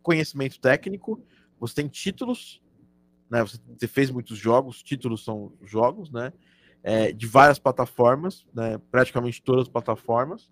[0.00, 1.20] conhecimento técnico,
[1.58, 2.62] você tem títulos,
[3.34, 3.42] né?
[3.42, 6.32] Você, fez muitos jogos, títulos são jogos, né?
[6.84, 8.78] É, de várias plataformas, né?
[8.92, 10.48] Praticamente todas as plataformas.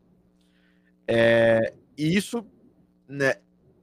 [1.07, 2.45] É, e isso,
[3.07, 3.37] né?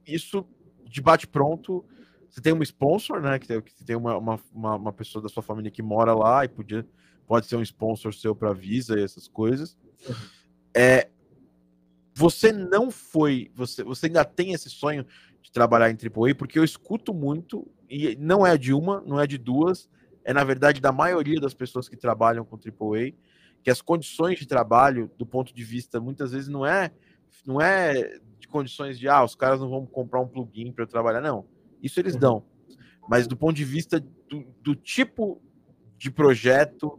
[0.06, 0.46] Isso
[0.84, 1.82] de bate pronto.
[2.28, 3.38] Você tem um sponsor, né?
[3.38, 6.48] Que tem, que tem uma, uma, uma pessoa da sua família que mora lá e
[6.48, 6.86] podia
[7.26, 9.78] pode ser um sponsor seu para Visa e essas coisas.
[10.74, 11.08] É,
[12.12, 15.06] você não foi, você, você ainda tem esse sonho
[15.50, 19.26] de trabalhar em AAA, porque eu escuto muito, e não é de uma, não é
[19.26, 19.88] de duas,
[20.24, 23.12] é na verdade da maioria das pessoas que trabalham com AAA,
[23.62, 26.92] que as condições de trabalho, do ponto de vista, muitas vezes não é,
[27.44, 30.88] não é de condições de, ah, os caras não vão comprar um plugin para eu
[30.88, 31.44] trabalhar, não.
[31.82, 32.20] Isso eles uhum.
[32.20, 32.44] dão.
[33.08, 35.42] Mas do ponto de vista do, do tipo
[35.98, 36.98] de projeto,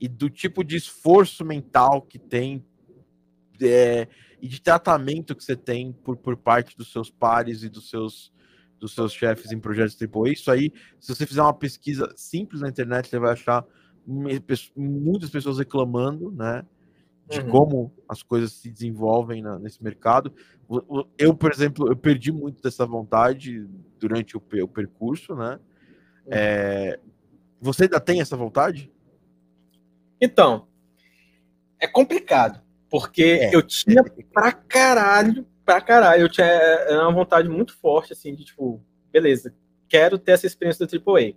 [0.00, 2.64] e do tipo de esforço mental que tem
[3.62, 4.08] é,
[4.44, 8.30] e de tratamento que você tem por, por parte dos seus pares e dos seus
[8.78, 10.32] dos seus chefes em projetos AAA.
[10.32, 13.64] Isso aí, se você fizer uma pesquisa simples na internet, você vai achar
[14.06, 16.66] muitas pessoas reclamando, né?
[17.26, 17.48] De uhum.
[17.48, 20.30] como as coisas se desenvolvem na, nesse mercado.
[21.16, 23.66] Eu, por exemplo, eu perdi muito dessa vontade
[23.98, 25.58] durante o, o percurso, né?
[26.26, 26.32] Uhum.
[26.32, 27.00] É,
[27.58, 28.92] você ainda tem essa vontade?
[30.20, 30.68] Então,
[31.80, 32.63] é complicado,
[32.94, 33.52] porque é.
[33.52, 36.46] eu tinha pra caralho, pra caralho, eu tinha
[36.90, 38.80] uma vontade muito forte, assim, de tipo,
[39.10, 39.52] beleza,
[39.88, 41.32] quero ter essa experiência do AAA.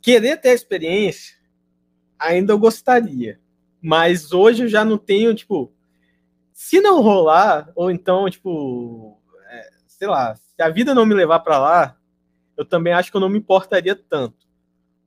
[0.00, 1.34] Querer ter a experiência,
[2.16, 3.40] ainda eu gostaria,
[3.82, 5.72] mas hoje eu já não tenho, tipo,
[6.52, 9.20] se não rolar, ou então, tipo,
[9.50, 11.98] é, sei lá, se a vida não me levar para lá,
[12.56, 14.46] eu também acho que eu não me importaria tanto.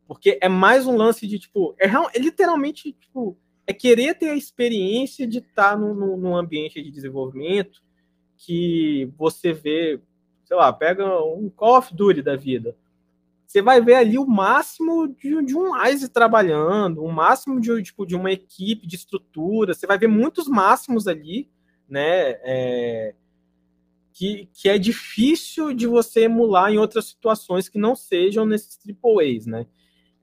[0.05, 4.35] Porque é mais um lance de, tipo, é, é literalmente, tipo, é querer ter a
[4.35, 7.81] experiência de estar num, num ambiente de desenvolvimento
[8.37, 9.99] que você vê,
[10.43, 12.75] sei lá, pega um Call of Duty da vida.
[13.45, 18.05] Você vai ver ali o máximo de, de um ISE trabalhando, o máximo de, tipo,
[18.05, 19.73] de uma equipe, de estrutura.
[19.73, 21.49] Você vai ver muitos máximos ali,
[21.87, 22.39] né?
[22.43, 23.13] É,
[24.13, 29.45] que, que é difícil de você emular em outras situações que não sejam nesses AAAs,
[29.45, 29.65] né?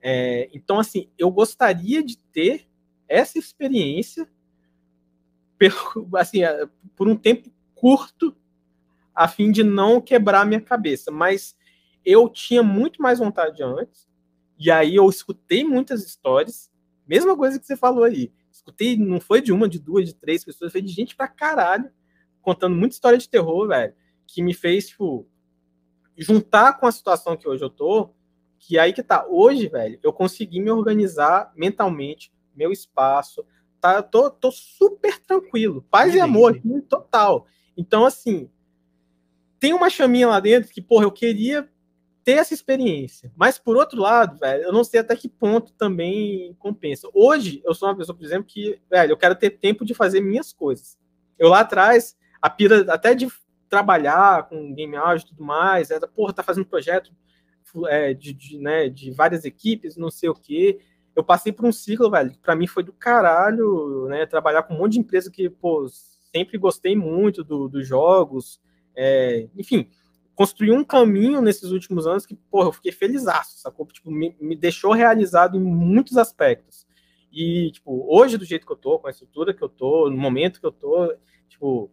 [0.01, 2.68] É, então, assim, eu gostaria de ter
[3.09, 4.29] essa experiência
[6.15, 6.39] assim,
[6.95, 8.35] por um tempo curto,
[9.13, 11.11] a fim de não quebrar minha cabeça.
[11.11, 11.57] Mas
[12.05, 14.07] eu tinha muito mais vontade antes,
[14.57, 16.71] e aí eu escutei muitas histórias,
[17.07, 18.31] mesma coisa que você falou aí.
[18.51, 21.89] Escutei, não foi de uma, de duas, de três pessoas, foi de gente pra caralho,
[22.41, 23.93] contando muita história de terror, velho,
[24.27, 25.27] que me fez, tipo,
[26.17, 28.13] juntar com a situação que hoje eu tô,
[28.59, 29.25] que aí que tá.
[29.27, 33.45] Hoje, velho, eu consegui me organizar mentalmente, meu espaço,
[33.79, 34.01] tá?
[34.01, 35.85] Tô, tô super tranquilo.
[35.89, 37.47] Paz e amor total.
[37.77, 38.49] Então, assim,
[39.59, 41.69] tem uma chaminha lá dentro que, porra, eu queria
[42.23, 43.31] ter essa experiência.
[43.35, 47.09] Mas, por outro lado, velho, eu não sei até que ponto também compensa.
[47.13, 50.21] Hoje, eu sou uma pessoa, por exemplo, que, velho, eu quero ter tempo de fazer
[50.21, 50.97] minhas coisas.
[51.37, 53.27] Eu lá atrás, a pira até de
[53.69, 57.11] trabalhar com game audio e tudo mais, era, porra, tá fazendo projeto
[57.87, 60.79] é, de, de, né, de várias equipes, não sei o quê.
[61.19, 64.25] Eu passei por um ciclo, velho, para mim foi do caralho, né?
[64.25, 65.85] Trabalhar com um monte de empresa que, pô,
[66.31, 68.61] sempre gostei muito do, dos jogos,
[68.95, 69.89] é, enfim,
[70.35, 73.85] construí um caminho nesses últimos anos que, porra, eu fiquei feliz, sacou?
[73.87, 76.87] Tipo, me, me deixou realizado em muitos aspectos.
[77.31, 80.17] E, tipo, hoje, do jeito que eu tô, com a estrutura que eu tô, no
[80.17, 81.13] momento que eu tô,
[81.47, 81.91] tipo,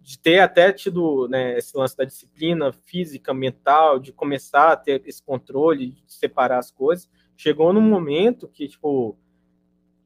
[0.00, 5.02] de ter até tido né, esse lance da disciplina física, mental, de começar a ter
[5.06, 9.18] esse controle, de separar as coisas, chegou num momento que, tipo,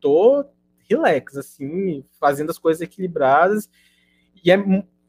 [0.01, 0.45] tô
[0.89, 3.69] relax, assim, fazendo as coisas equilibradas,
[4.43, 4.57] e, é,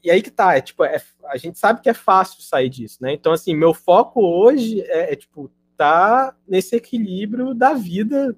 [0.02, 2.98] e aí que tá, é, tipo, é, a gente sabe que é fácil sair disso,
[3.00, 3.12] né?
[3.12, 8.36] Então, assim, meu foco hoje é, é tipo, tá nesse equilíbrio da vida,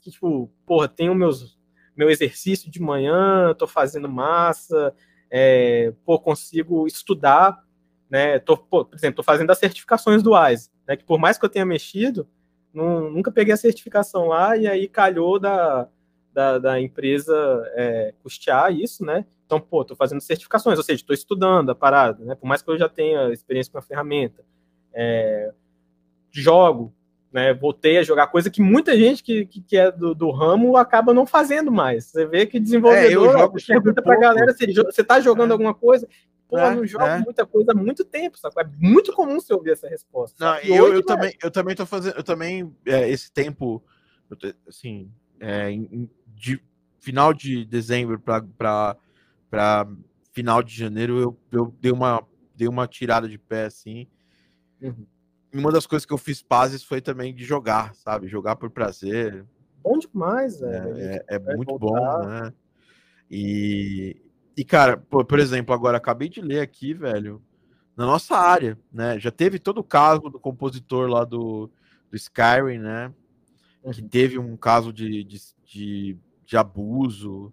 [0.00, 1.58] que, tipo, porra, tenho meus,
[1.96, 4.94] meu exercício de manhã, tô fazendo massa,
[5.30, 7.62] é, pô, consigo estudar,
[8.08, 8.38] né?
[8.38, 10.32] Tô, por exemplo, tô fazendo as certificações do
[10.86, 10.96] né?
[10.96, 12.26] Que por mais que eu tenha mexido,
[12.72, 15.88] não, nunca peguei a certificação lá e aí calhou da,
[16.32, 17.34] da, da empresa
[17.74, 19.24] é, custear isso, né?
[19.46, 22.34] Então, pô, tô fazendo certificações, ou seja, estou estudando a parada, né?
[22.34, 24.44] Por mais que eu já tenha experiência com a ferramenta.
[24.92, 25.52] É,
[26.30, 26.92] jogo,
[27.32, 27.54] né?
[27.54, 31.14] Voltei a jogar coisa que muita gente que, que, que é do, do, ramo acaba
[31.14, 32.04] não fazendo mais.
[32.04, 35.52] Você vê que desenvolvedor é, eu pergunta pra galera se você tá jogando é.
[35.52, 36.08] alguma coisa.
[36.48, 37.18] Pô, é, não jogo é.
[37.18, 38.54] muita coisa há muito tempo, sabe?
[38.58, 40.42] É muito comum você ouvir essa resposta.
[40.42, 43.82] Não, eu, eu também, eu também tô fazendo, eu também, é, esse tempo,
[44.66, 45.70] assim, é,
[46.28, 46.60] de
[46.98, 49.86] final de dezembro para
[50.32, 52.26] final de janeiro, eu, eu dei, uma,
[52.56, 54.06] dei uma tirada de pé, assim.
[54.80, 55.06] Uhum
[55.52, 58.28] uma das coisas que eu fiz pazes foi também de jogar, sabe?
[58.28, 59.44] Jogar por prazer.
[59.82, 62.18] Bom demais, é, é, é muito voltar.
[62.18, 62.52] bom, né?
[63.30, 64.16] E,
[64.58, 67.42] e cara, por, por exemplo, agora acabei de ler aqui, velho,
[67.96, 69.18] na nossa área, né?
[69.18, 71.70] Já teve todo o caso do compositor lá do,
[72.10, 73.12] do Skyrim, né?
[73.92, 74.08] Que uhum.
[74.08, 77.52] teve um caso de, de, de, de abuso,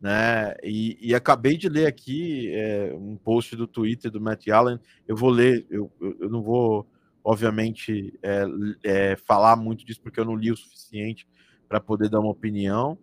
[0.00, 0.54] né?
[0.62, 4.80] E, e, acabei de ler aqui é, um post do Twitter do Matt Allen.
[5.06, 6.88] Eu vou ler, eu, eu, eu não vou
[7.24, 8.44] obviamente, é,
[8.82, 11.26] é, falar muito disso porque eu não li o suficiente
[11.68, 12.98] para poder dar uma opinião.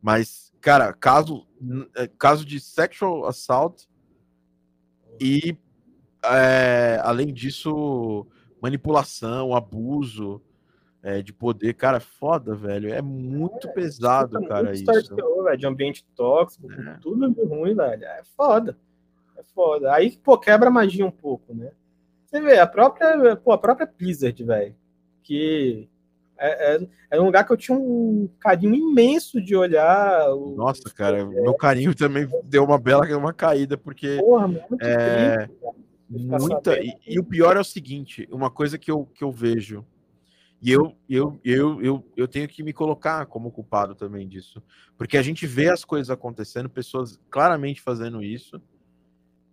[0.00, 1.46] Mas, cara, caso,
[1.96, 3.88] é, caso de sexual assault
[5.20, 5.56] e,
[6.24, 8.26] é, além disso,
[8.60, 10.40] manipulação, abuso
[11.02, 12.92] é, de poder, cara, foda, velho.
[12.92, 14.84] É muito é, pesado, cara, isso.
[14.84, 16.68] De, terror, de ambiente tóxico,
[17.00, 18.04] tudo de ruim, velho.
[18.04, 18.76] É foda.
[19.36, 19.92] É foda.
[19.92, 21.70] Aí, pô, quebra a magia um pouco, né?
[22.26, 24.74] Você vê, a própria, pô, a própria Blizzard, velho,
[25.22, 25.88] que
[26.38, 30.30] é, é, é, um lugar que eu tinha um carinho imenso de olhar.
[30.30, 34.18] O, Nossa, cara, o meu carinho também deu uma bela uma caída, porque.
[34.18, 35.48] Porra, muito é,
[36.08, 36.78] muita.
[36.80, 39.84] E, e, o pior é o seguinte: uma coisa que eu, que eu vejo,
[40.62, 44.62] e eu, eu, eu, eu, eu tenho que me colocar como culpado também disso,
[44.96, 48.60] porque a gente vê as coisas acontecendo, pessoas claramente fazendo isso,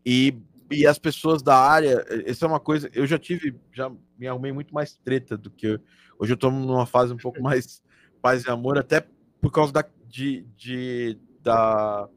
[0.06, 0.36] e
[0.70, 4.52] e as pessoas da área, essa é uma coisa, eu já tive, já me arrumei
[4.52, 5.80] muito mais treta do que eu,
[6.18, 7.84] hoje eu tô numa fase um pouco mais
[8.22, 9.06] paz e amor, até
[9.40, 12.10] por causa da, de, de, da,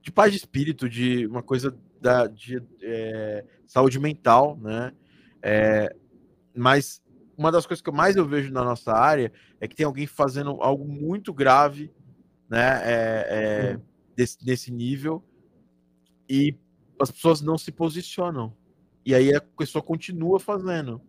[0.00, 4.92] de paz de espírito, de uma coisa da, de é, saúde mental, né?
[5.42, 5.94] É,
[6.54, 7.02] mas
[7.36, 10.06] uma das coisas que eu mais eu vejo na nossa área é que tem alguém
[10.06, 11.92] fazendo algo muito grave,
[12.48, 12.80] né?
[12.84, 13.80] É, é,
[14.14, 15.24] desse, desse nível
[16.28, 16.56] e
[17.00, 18.54] as pessoas não se posicionam.
[19.04, 21.00] E aí a pessoa continua fazendo.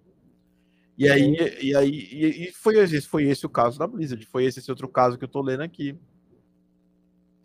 [0.97, 4.45] E aí, e aí e, e foi, esse, foi esse o caso da Blizzard, foi
[4.45, 5.97] esse, esse outro caso que eu tô lendo aqui.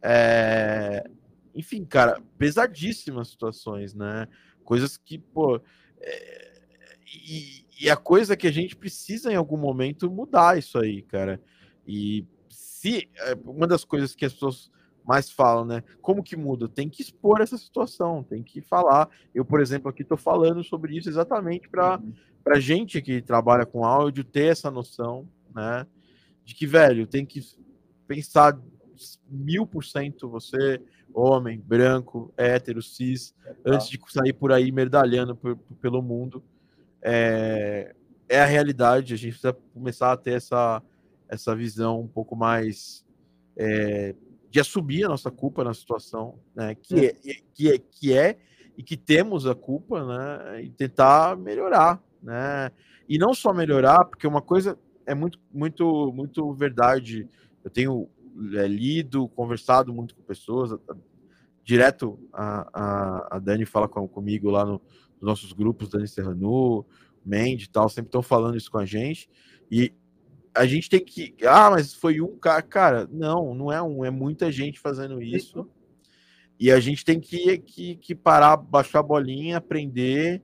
[0.02, 1.08] É...
[1.54, 4.26] Enfim, cara, pesadíssimas situações, né?
[4.64, 5.60] Coisas que, pô.
[6.00, 6.60] É...
[7.06, 11.40] E, e a coisa que a gente precisa em algum momento mudar isso aí, cara.
[11.86, 14.70] E se é, uma das coisas que as pessoas
[15.04, 15.82] mais falam, né?
[16.00, 16.68] Como que muda?
[16.68, 19.08] Tem que expor essa situação, tem que falar.
[19.34, 22.12] Eu, por exemplo, aqui estou falando sobre isso exatamente para uhum.
[22.42, 25.86] para gente que trabalha com áudio ter essa noção, né?
[26.44, 27.40] De que, velho, tem que
[28.06, 28.58] pensar
[29.28, 30.80] mil por cento você,
[31.12, 36.42] homem, branco, hétero, cis, é, antes de sair por aí merdalhando por, por, pelo mundo.
[37.02, 37.94] É,
[38.28, 40.82] é a realidade, a gente precisa começar a ter essa,
[41.28, 43.04] essa visão um pouco mais
[43.56, 44.14] é,
[44.54, 46.76] de assumir a nossa culpa na situação, né?
[46.76, 47.12] Que é,
[47.52, 48.38] que é, que é
[48.78, 50.62] e que temos a culpa, né?
[50.62, 52.70] E tentar melhorar, né?
[53.08, 57.28] E não só melhorar, porque uma coisa é muito, muito, muito verdade.
[57.64, 58.08] Eu tenho
[58.56, 60.78] é, lido, conversado muito com pessoas,
[61.64, 64.80] direto a, a, a Dani fala com, comigo lá no,
[65.14, 66.86] nos nossos grupos, Dani Serrano,
[67.26, 69.28] Mendes e tal, sempre estão falando isso com a gente.
[69.68, 69.92] E
[70.54, 71.34] a gente tem que.
[71.44, 72.62] Ah, mas foi um cara.
[72.62, 75.68] Cara, não, não é um, é muita gente fazendo isso.
[76.58, 80.40] E a gente tem que, que, que parar, baixar a bolinha, aprender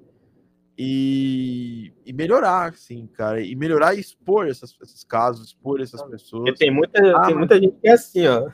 [0.77, 3.41] e, e melhorar, assim, cara.
[3.41, 6.45] E melhorar e expor essas, esses casos, expor essas pessoas.
[6.45, 8.51] Porque tem muita, ah, tem muita gente que é assim, ó.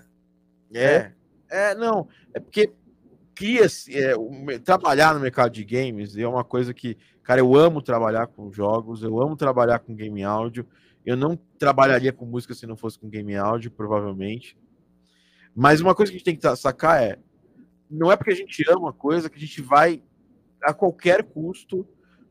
[0.75, 1.13] É,
[1.49, 2.09] é, não.
[2.35, 2.71] É porque
[3.35, 8.27] cria é, trabalhar no mercado de games é uma coisa que, cara, eu amo trabalhar
[8.27, 10.67] com jogos, eu amo trabalhar com game áudio.
[11.07, 14.59] Eu não trabalharia com música se não fosse com game áudio, provavelmente.
[15.55, 17.19] Mas uma coisa que a gente tem que sacar é:
[17.89, 20.03] não é porque a gente ama uma coisa que a gente vai,
[20.61, 21.87] a qualquer custo,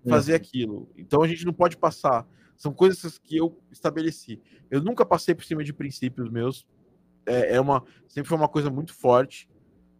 [0.07, 0.37] fazer uhum.
[0.37, 0.89] aquilo.
[0.97, 2.27] Então a gente não pode passar.
[2.57, 4.41] São coisas que eu estabeleci.
[4.69, 6.67] Eu nunca passei por cima de princípios meus.
[7.25, 9.49] É, é uma, sempre foi uma coisa muito forte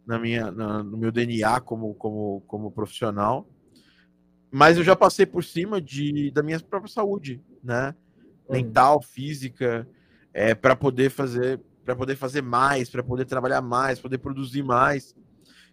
[0.06, 3.48] na minha, na, no meu DNA como, como, como profissional.
[4.50, 7.94] Mas eu já passei por cima de, da minha própria saúde, né?
[8.48, 9.86] Mental, física,
[10.32, 15.14] é, para poder fazer para poder fazer mais, para poder trabalhar mais, poder produzir mais.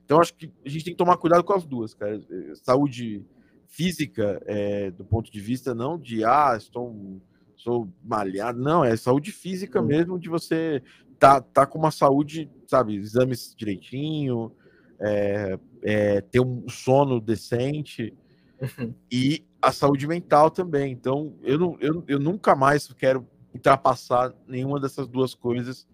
[0.05, 2.21] Então acho que a gente tem que tomar cuidado com as duas, cara.
[2.61, 3.25] Saúde
[3.67, 7.19] física, é, do ponto de vista não de ah, estou
[7.55, 9.87] sou malhado, não, é saúde física uhum.
[9.87, 10.83] mesmo de você
[11.17, 14.51] tá, tá com uma saúde, sabe, exames direitinho,
[14.99, 18.13] é, é, ter um sono decente
[18.61, 18.93] uhum.
[19.09, 20.91] e a saúde mental também.
[20.91, 25.88] Então, eu, não, eu, eu nunca mais quero ultrapassar nenhuma dessas duas coisas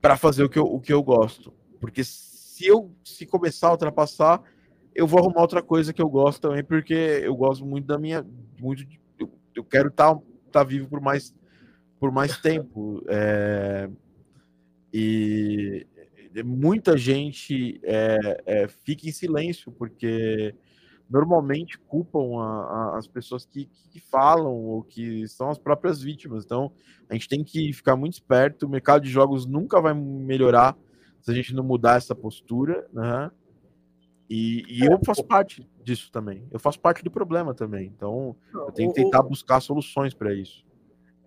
[0.00, 1.54] para fazer o que, eu, o que eu gosto.
[1.80, 4.42] Porque se eu se começar a ultrapassar,
[4.92, 8.26] eu vou arrumar outra coisa que eu gosto também, porque eu gosto muito da minha.
[8.60, 8.84] Muito
[9.20, 10.20] eu, eu quero estar tá,
[10.50, 11.32] tá vivo por mais,
[12.00, 13.04] por mais tempo.
[13.08, 13.88] É,
[14.92, 15.86] e
[16.44, 20.56] muita gente é, é, fica em silêncio, porque
[21.12, 26.44] normalmente culpam a, a, as pessoas que, que, falam ou que são as próprias vítimas.
[26.44, 26.72] Então,
[27.08, 28.64] a gente tem que ficar muito esperto.
[28.64, 30.74] O mercado de jogos nunca vai melhorar
[31.20, 33.30] se a gente não mudar essa postura, né?
[34.28, 36.48] E, e eu faço parte disso também.
[36.50, 37.92] Eu faço parte do problema também.
[37.94, 40.64] Então, eu tenho que tentar buscar soluções para isso.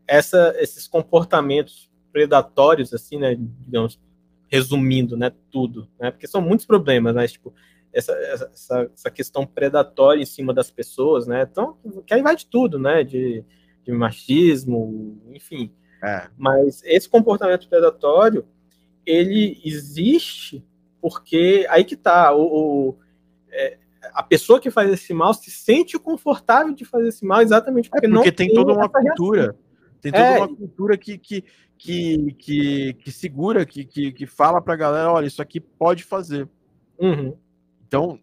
[0.07, 3.35] Essa, esses comportamentos predatórios, assim, né?
[3.35, 3.99] Digamos,
[4.47, 5.31] resumindo, né?
[5.51, 6.09] Tudo, né?
[6.09, 7.27] Porque são muitos problemas, né?
[7.27, 7.53] Tipo,
[7.95, 11.47] essa, essa, essa, questão predatória em cima das pessoas, né?
[11.49, 13.03] Então, que aí vai de tudo, né?
[13.03, 13.43] De,
[13.83, 15.71] de machismo, enfim.
[16.03, 16.27] É.
[16.37, 18.45] Mas esse comportamento predatório,
[19.05, 20.63] ele existe
[20.99, 22.41] porque aí que tá, o,
[22.89, 22.97] o
[23.51, 23.77] é,
[24.13, 28.07] a pessoa que faz esse mal se sente confortável de fazer esse mal exatamente porque,
[28.07, 29.41] é porque não tem, tem toda uma cultura.
[29.41, 29.59] Reação.
[30.01, 30.37] Tem toda é.
[30.37, 31.43] uma cultura que, que,
[31.77, 36.47] que, que, que segura, que, que, que fala pra galera, olha, isso aqui pode fazer.
[36.99, 37.35] Uhum.
[37.95, 38.19] Então,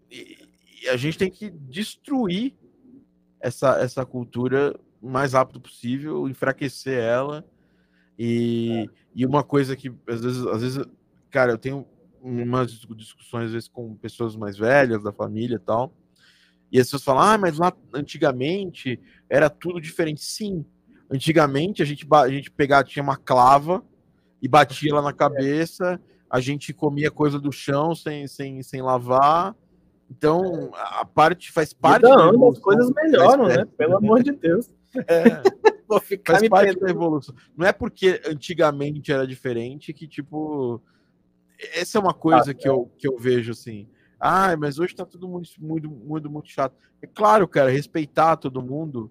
[0.93, 2.53] a gente tem que destruir
[3.41, 7.43] essa, essa cultura o mais rápido possível, enfraquecer ela.
[8.19, 8.95] E, é.
[9.15, 10.85] e uma coisa que, às vezes, às vezes,
[11.31, 11.87] cara, eu tenho
[12.21, 15.91] umas discussões, às vezes, com pessoas mais velhas da família e tal.
[16.71, 20.21] E as pessoas falam, ah, mas lá antigamente era tudo diferente.
[20.21, 20.67] Sim,
[21.11, 23.83] antigamente a gente, a gente pegava, tinha uma clava
[24.43, 25.99] e batia lá na cabeça
[26.33, 29.55] a gente comia coisa do chão sem, sem, sem lavar,
[30.13, 32.51] Então, a parte faz parte da evolução.
[32.51, 33.65] as coisas melhoram, né?
[33.65, 34.69] Pelo amor de Deus.
[34.95, 35.43] É.
[35.89, 37.35] Vou ficar faz parte da evolução.
[37.57, 40.83] Não é porque antigamente era diferente que, tipo.
[41.75, 42.71] Essa é uma coisa ah, que, é.
[42.71, 43.89] eu, que eu vejo assim.
[44.21, 46.77] Ah, mas hoje tá tudo muito, muito, muito, muito chato.
[47.01, 49.11] É claro, cara, respeitar todo mundo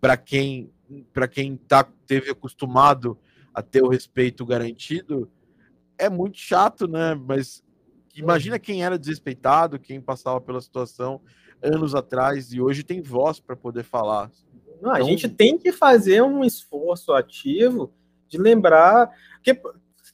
[0.00, 0.72] para quem
[1.12, 3.18] para quem tá, teve acostumado
[3.54, 5.30] a ter o respeito garantido
[5.96, 7.14] é muito chato, né?
[7.14, 7.63] Mas
[8.16, 11.20] imagina quem era desrespeitado, quem passava pela situação
[11.62, 14.30] anos atrás e hoje tem voz para poder falar.
[14.80, 15.08] Não, a então...
[15.08, 17.92] gente tem que fazer um esforço ativo
[18.28, 19.10] de lembrar
[19.42, 19.58] que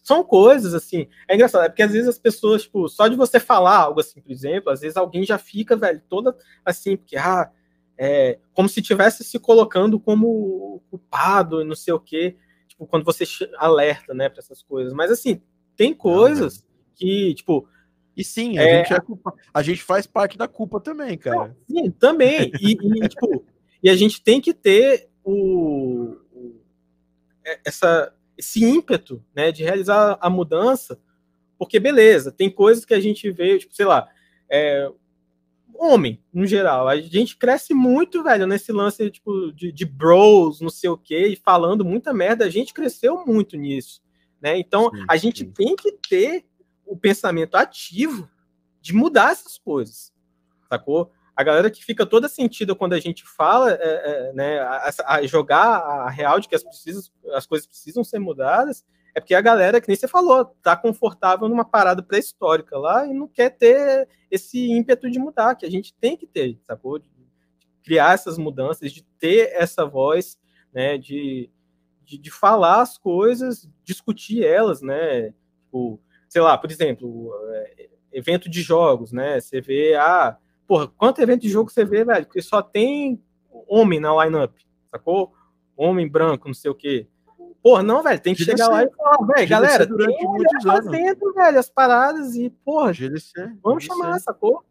[0.02, 1.08] são coisas assim.
[1.28, 4.20] É engraçado, é porque às vezes as pessoas, tipo, só de você falar algo assim,
[4.20, 7.50] por exemplo, às vezes alguém já fica, velho, toda assim, porque ah,
[7.98, 12.36] é, como se tivesse se colocando como culpado e não sei o quê,
[12.66, 13.24] tipo, quando você
[13.58, 14.92] alerta, né, para essas coisas.
[14.92, 15.42] Mas assim,
[15.76, 16.64] tem coisas
[16.94, 17.68] que, tipo,
[18.16, 18.78] e sim, a, é...
[18.78, 19.34] gente é culpa...
[19.52, 21.56] a gente faz parte da culpa também, cara.
[21.70, 22.50] sim, também.
[22.60, 22.76] E, e,
[23.08, 23.44] tipo,
[23.82, 26.60] e a gente tem que ter o, o,
[27.44, 31.00] é, essa, esse ímpeto né, de realizar a mudança,
[31.58, 34.08] porque beleza, tem coisas que a gente vê, tipo, sei lá,
[34.50, 34.90] é,
[35.80, 36.88] homem, no geral.
[36.88, 41.28] A gente cresce muito, velho, nesse lance tipo, de, de bros, não sei o quê,
[41.28, 42.44] e falando muita merda.
[42.44, 44.02] A gente cresceu muito nisso.
[44.42, 44.58] Né?
[44.58, 45.50] Então, sim, a gente sim.
[45.50, 46.44] tem que ter
[46.90, 48.28] o pensamento ativo
[48.80, 50.12] de mudar essas coisas,
[50.68, 51.12] sacou?
[51.36, 55.22] A galera que fica toda sentida quando a gente fala, é, é, né, a, a,
[55.22, 58.84] jogar a real de que as, precisas, as coisas precisam ser mudadas,
[59.14, 63.14] é porque a galera, que nem você falou, tá confortável numa parada pré-histórica lá e
[63.14, 66.98] não quer ter esse ímpeto de mudar, que a gente tem que ter, sacou?
[66.98, 67.08] De
[67.84, 70.38] criar essas mudanças, de ter essa voz,
[70.72, 70.98] né?
[70.98, 71.48] De,
[72.04, 75.32] de, de falar as coisas, discutir elas, né?
[75.64, 76.00] Tipo,
[76.30, 79.40] sei lá, por exemplo, é, evento de jogos, né?
[79.40, 80.36] Você vê, ah,
[80.66, 82.24] porra, quanto evento de jogo você vê, velho?
[82.24, 83.20] Que só tem
[83.66, 84.56] homem na lineup,
[84.90, 85.34] sacou?
[85.76, 87.08] Homem branco, não sei o quê.
[87.60, 88.58] Porra, não, velho, tem que GDC.
[88.58, 90.84] chegar lá e falar, velho, galera, durante tem muitos anos.
[90.86, 93.32] fazendo, velho, as paradas e, porra, GDC,
[93.62, 93.86] vamos GDC.
[94.00, 94.64] chamar, sacou?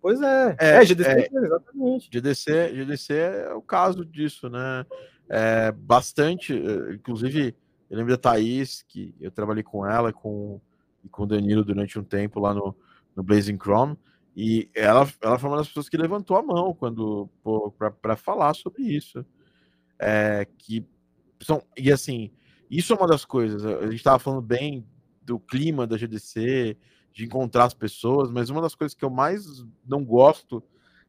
[0.00, 0.56] Pois é.
[0.58, 2.10] É, é GDC, é, exatamente.
[2.10, 4.84] GDC, GDC é o caso disso, né?
[5.28, 7.54] É, bastante, eh, inclusive,
[7.92, 10.58] eu lembro da Thaís, que eu trabalhei com ela com,
[11.04, 12.74] e com o Danilo durante um tempo lá no,
[13.14, 13.98] no Blazing Chrome,
[14.34, 17.28] e ela, ela foi uma das pessoas que levantou a mão quando
[18.00, 19.22] para falar sobre isso.
[19.98, 20.86] É, que
[21.42, 22.30] são, e assim,
[22.70, 23.62] isso é uma das coisas.
[23.62, 24.86] A gente estava falando bem
[25.20, 26.78] do clima da GDC,
[27.12, 29.44] de encontrar as pessoas, mas uma das coisas que eu mais
[29.86, 30.64] não gosto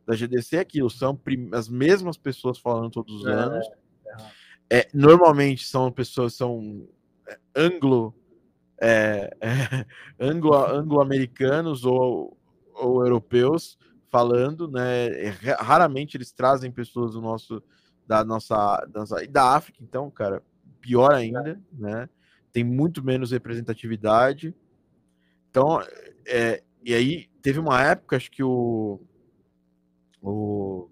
[0.05, 1.17] da GDC é aquilo, são
[1.53, 3.65] as mesmas pessoas falando todos os é, anos.
[4.05, 4.42] É.
[4.69, 6.87] é, normalmente são pessoas, são
[7.27, 8.13] é, anglo,
[8.81, 9.35] é,
[10.19, 12.37] anglo, anglo-americanos ou,
[12.73, 13.77] ou europeus
[14.09, 15.09] falando, né?
[15.59, 17.63] Raramente eles trazem pessoas do nosso
[18.05, 20.43] da nossa, da nossa, da África, então, cara,
[20.81, 22.09] pior ainda, né?
[22.51, 24.53] Tem muito menos representatividade.
[25.49, 25.81] Então,
[26.27, 28.99] é, e aí teve uma época, acho que o,
[30.21, 30.89] o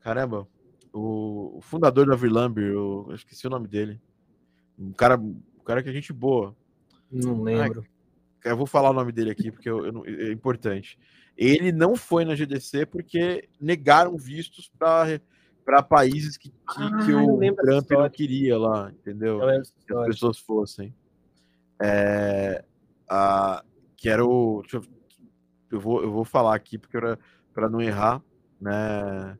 [0.00, 0.46] caramba,
[0.94, 4.00] o, o fundador da Virlamber, eu esqueci o nome dele,
[4.78, 6.56] um cara, um cara que é gente boa.
[7.10, 7.84] Não lembro.
[8.44, 10.96] Ah, eu vou falar o nome dele aqui porque eu, eu, é importante.
[11.36, 15.20] Ele não foi na GDC porque negaram vistos para
[15.64, 19.40] para países que, que, ah, que o Trump não queria lá, entendeu?
[19.86, 20.94] Que as pessoas fossem.
[21.82, 22.62] É,
[23.08, 23.64] a,
[23.96, 24.62] que era o.
[24.70, 24.82] Eu,
[25.72, 26.98] eu, vou, eu vou falar aqui porque
[27.54, 28.22] para não errar,
[28.60, 29.38] né?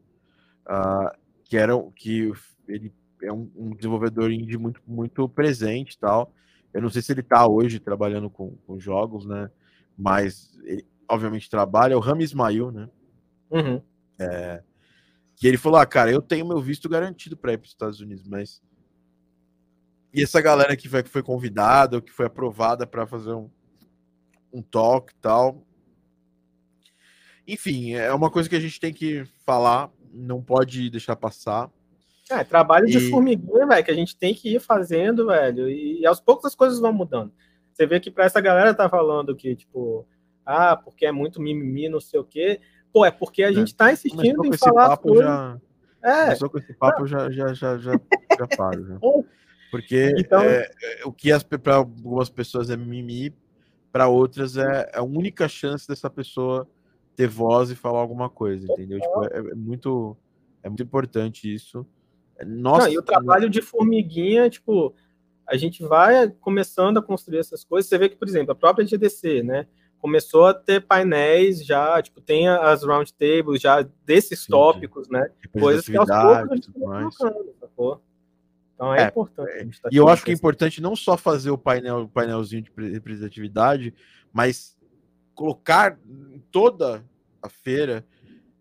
[0.66, 2.32] Uh, que era que
[2.66, 2.92] ele
[3.22, 6.32] é um, um, desenvolvedor indie muito, muito presente e tal.
[6.72, 9.50] Eu não sei se ele está hoje trabalhando com, com, jogos, né?
[9.96, 11.96] Mas ele obviamente trabalha.
[11.96, 12.88] O Rami Ismail, né?
[13.50, 13.80] Uhum.
[14.18, 14.62] É,
[15.36, 18.00] que ele falou: ah, cara, eu tenho meu visto garantido para ir para os Estados
[18.00, 18.62] Unidos, mas.
[20.12, 23.50] E essa galera que foi, que foi convidada, ou que foi aprovada para fazer um,
[24.52, 25.66] um talk e tal.
[27.46, 31.70] Enfim, é uma coisa que a gente tem que falar, não pode deixar passar.
[32.30, 32.90] É, trabalho e...
[32.90, 36.46] de formiguinha, velho, que a gente tem que ir fazendo, velho, e, e aos poucos
[36.46, 37.32] as coisas vão mudando.
[37.72, 40.06] Você vê que para essa galera tá falando que, tipo,
[40.46, 42.60] ah, porque é muito mimimi, não sei o quê.
[42.92, 43.52] Pô, é porque a é.
[43.52, 45.24] gente tá insistindo em falar coisas.
[45.24, 45.60] Já...
[46.02, 46.24] É.
[46.24, 48.86] Começou com esse papo, já, já, já, já, já paro.
[48.86, 48.98] Já.
[49.70, 50.40] Porque então...
[50.40, 50.70] é,
[51.00, 51.30] é o que
[51.60, 53.34] para algumas pessoas é mimimi,
[53.90, 56.68] para outras é, é a única chance dessa pessoa
[57.16, 59.00] ter voz e falar alguma coisa, entendeu?
[59.00, 60.16] Tipo, é, é muito,
[60.62, 61.86] é muito importante isso.
[62.46, 64.94] Nossa, Não, e o trabalho de formiguinha, tipo,
[65.46, 67.88] a gente vai começando a construir essas coisas.
[67.88, 69.66] Você vê que, por exemplo, a própria GDC, né?
[70.04, 75.30] começou a ter painéis já, tipo, tem as round tables já desses sim, tópicos, né?
[75.58, 77.54] Coisas que aos poucos a gente colocando?
[78.74, 79.50] Então é, é importante.
[79.50, 82.60] É, tá e eu acho que é importante não só fazer o painel, o painelzinho
[82.60, 83.94] de representatividade,
[84.30, 84.76] mas
[85.34, 87.04] colocar em toda
[87.42, 88.06] a feira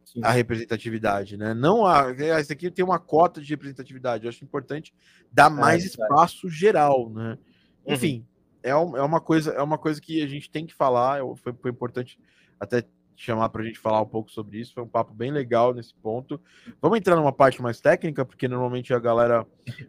[0.05, 0.21] Sim.
[0.23, 1.53] a representatividade, né?
[1.53, 2.11] Não a.
[2.39, 4.25] Esse aqui tem uma cota de representatividade.
[4.25, 4.93] Eu acho importante
[5.31, 7.37] dar é, mais é, espaço geral, né?
[7.85, 7.93] Uhum.
[7.93, 8.25] Enfim,
[8.61, 11.19] é, um, é, uma coisa, é uma coisa que a gente tem que falar.
[11.37, 12.19] Foi, foi importante
[12.59, 12.83] até
[13.15, 14.73] chamar para a gente falar um pouco sobre isso.
[14.73, 16.39] Foi um papo bem legal nesse ponto.
[16.81, 19.45] Vamos entrar numa parte mais técnica, porque normalmente a galera.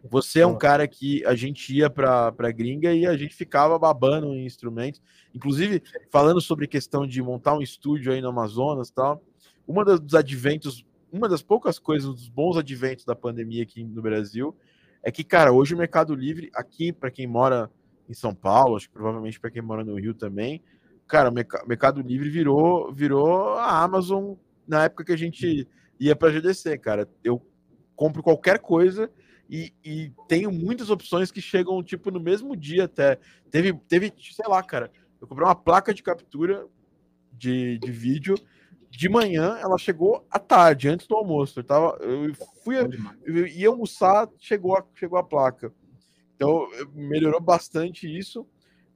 [0.09, 3.77] Você é um cara que a gente ia para a gringa e a gente ficava
[3.77, 5.01] babando em instrumentos.
[5.33, 5.81] Inclusive,
[6.11, 9.23] falando sobre questão de montar um estúdio aí no Amazonas tal.
[9.67, 14.55] Uma dos adventos, uma das poucas coisas, dos bons adventos da pandemia aqui no Brasil,
[15.01, 17.69] é que, cara, hoje o Mercado Livre, aqui, para quem mora
[18.07, 20.61] em São Paulo, acho que provavelmente para quem mora no Rio também,
[21.07, 24.33] cara, o Mercado Livre virou, virou a Amazon
[24.67, 25.67] na época que a gente
[25.99, 27.09] ia para GDC, cara.
[27.23, 27.41] Eu
[27.95, 29.09] compro qualquer coisa
[29.49, 33.19] e, e, tenho muitas opções que chegam, tipo, no mesmo dia até.
[33.51, 34.91] Teve, teve sei lá, cara,
[35.21, 36.67] eu comprei uma placa de captura
[37.31, 38.35] de, de vídeo.
[38.89, 41.59] De manhã, ela chegou à tarde, antes do almoço.
[41.59, 42.33] Eu, tava, eu
[42.63, 42.77] fui,
[43.25, 45.71] eu ia almoçar, chegou a, chegou a placa.
[46.35, 48.47] Então, melhorou bastante isso.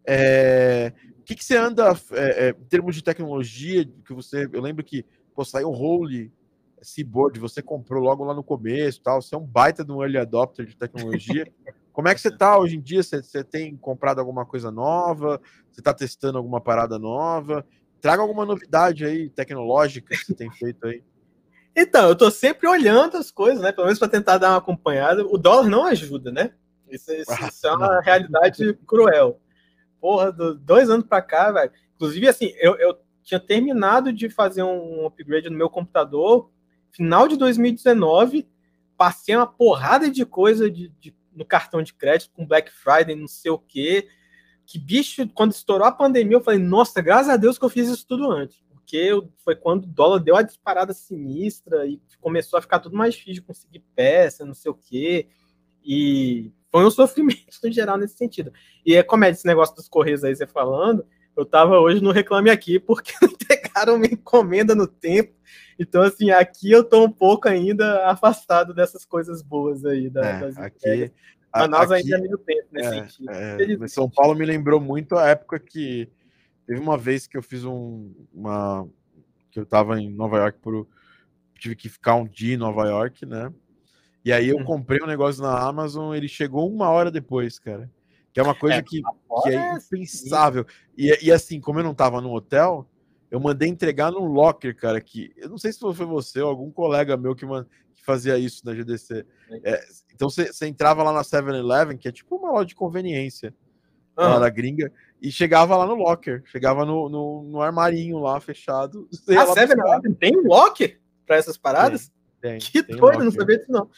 [0.07, 0.93] É,
[1.29, 3.85] que, que você anda é, é, em termos de tecnologia?
[4.03, 6.33] Que você, eu lembro que pô, saiu o Holy
[6.81, 9.21] Seaboard, você comprou logo lá no começo, tal.
[9.21, 11.47] Você é um baita de um early adopter de tecnologia.
[11.93, 13.03] Como é que você está hoje em dia?
[13.03, 15.39] Você, você, tem comprado alguma coisa nova?
[15.71, 17.63] Você está testando alguma parada nova?
[18.01, 21.03] Traga alguma novidade aí tecnológica que você tem feito aí.
[21.75, 23.71] Então, eu estou sempre olhando as coisas, né?
[23.71, 25.23] Pelo menos para tentar dar uma acompanhada.
[25.27, 26.53] O dólar não ajuda, né?
[26.89, 29.39] Isso, isso, isso é uma realidade cruel
[29.99, 31.71] porra, do, dois anos para cá, velho.
[31.95, 36.49] Inclusive, assim, eu, eu tinha terminado de fazer um upgrade no meu computador,
[36.91, 38.47] final de 2019,
[38.97, 43.27] passei uma porrada de coisa de, de, no cartão de crédito com Black Friday, não
[43.27, 44.07] sei o quê.
[44.65, 47.87] Que bicho, quando estourou a pandemia, eu falei, nossa, graças a Deus que eu fiz
[47.87, 48.61] isso tudo antes.
[48.69, 49.11] Porque
[49.43, 53.35] foi quando o dólar deu a disparada sinistra e começou a ficar tudo mais difícil
[53.35, 55.27] de conseguir peça, não sei o quê.
[55.83, 58.51] E foi um sofrimento em geral nesse sentido.
[58.85, 61.05] E é como é esse negócio dos Correios aí, você falando,
[61.35, 65.33] eu tava hoje no Reclame Aqui porque não entregaram uma encomenda no tempo.
[65.77, 70.09] Então, assim, aqui eu tô um pouco ainda afastado dessas coisas boas aí.
[70.09, 71.11] Da, é, das aqui,
[71.53, 73.31] Manaus ainda é meio tempo nesse é, sentido.
[73.31, 76.09] É, São Paulo me lembrou muito a época que
[76.67, 78.87] teve uma vez que eu fiz um, uma.
[79.49, 80.87] que eu tava em Nova York por.
[81.57, 83.51] tive que ficar um dia em Nova York, né?
[84.23, 84.65] E aí eu uhum.
[84.65, 87.89] comprei um negócio na Amazon, ele chegou uma hora depois, cara.
[88.33, 89.01] Que é uma coisa é, que,
[89.43, 90.65] que, é, é impensável.
[90.97, 92.87] E, e, assim, como eu não tava no hotel,
[93.31, 96.69] eu mandei entregar num locker, cara, que eu não sei se foi você ou algum
[96.69, 97.65] colega meu que, man,
[97.95, 99.25] que fazia isso na GDC.
[99.63, 99.83] É,
[100.13, 103.53] então você, entrava lá na 7-Eleven, que é tipo uma loja de conveniência
[104.17, 104.25] uhum.
[104.25, 104.91] lá da gringa,
[105.21, 109.07] e chegava lá no locker, chegava no, no, no armarinho lá fechado.
[109.29, 112.11] A 7-Eleven tem um locker para essas paradas?
[112.39, 113.89] Tem, tem, que tem doido, um não sabia disso não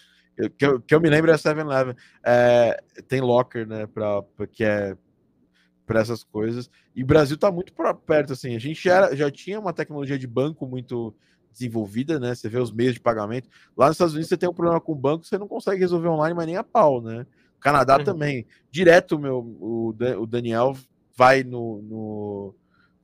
[0.58, 1.96] que, eu, que eu me lembro é 7-Eleven.
[2.24, 3.86] É, tem locker, né?
[3.88, 4.96] Pra, pra, que é
[5.86, 6.70] para essas coisas.
[6.96, 7.74] E o Brasil está muito
[8.06, 8.56] perto, assim.
[8.56, 11.14] A gente já, já tinha uma tecnologia de banco muito
[11.52, 12.34] desenvolvida, né?
[12.34, 13.50] Você vê os meios de pagamento.
[13.76, 16.08] Lá nos Estados Unidos você tem um problema com o banco, você não consegue resolver
[16.08, 17.26] online, mas nem a pau, né?
[17.60, 18.04] Canadá uhum.
[18.04, 18.46] também.
[18.72, 20.76] Direto, meu, o, o Daniel
[21.16, 22.56] vai no, no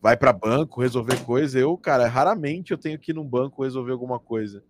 [0.01, 1.59] vai para banco resolver coisa.
[1.59, 4.63] Eu, cara, raramente eu tenho que ir num banco resolver alguma coisa.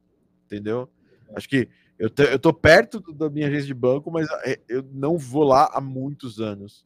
[0.46, 0.90] Entendeu?
[1.36, 4.84] Acho que eu, te, eu tô perto da minha agência de banco, mas é, eu
[4.92, 6.86] não vou lá há muitos anos.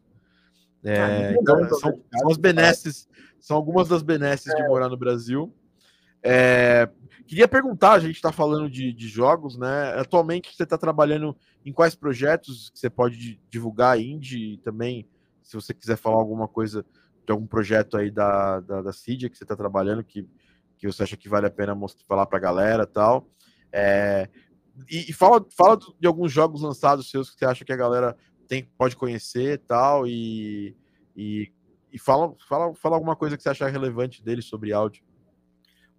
[0.83, 3.07] É, ah, então, são, são, as benesses,
[3.39, 4.55] são algumas das benesses é.
[4.55, 5.53] de morar no Brasil.
[6.23, 6.89] É,
[7.27, 9.93] queria perguntar, a gente está falando de, de, jogos, né?
[9.99, 11.35] Atualmente você está trabalhando
[11.65, 15.07] em quais projetos que você pode divulgar indie também,
[15.41, 16.85] se você quiser falar alguma coisa
[17.25, 20.27] de algum projeto aí da, da, da Cydia que você está trabalhando, que,
[20.77, 23.27] que você acha que vale a pena mostrar, falar para a galera tal.
[23.71, 24.29] É,
[24.89, 28.15] e, e, fala, fala de alguns jogos lançados seus que você acha que a galera
[28.47, 30.75] tem, pode conhecer tal, e,
[31.15, 31.51] e,
[31.91, 35.03] e fala, fala, fala alguma coisa que você achar relevante dele sobre áudio.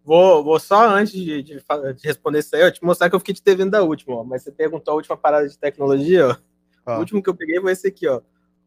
[0.05, 3.21] Vou, vou só antes de, de, de, responder isso aí, eu te mostrar que eu
[3.21, 6.37] fiquei te devendo da última, ó, mas você perguntou a última parada de tecnologia, ó.
[6.85, 6.97] Ah.
[6.97, 8.21] O último que eu peguei foi esse aqui, ó.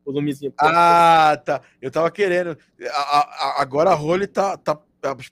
[0.06, 0.54] O lumezinho.
[0.58, 1.62] Ah, tá.
[1.82, 2.58] Eu tava querendo.
[2.90, 4.80] A, a, agora a Role tá, tá.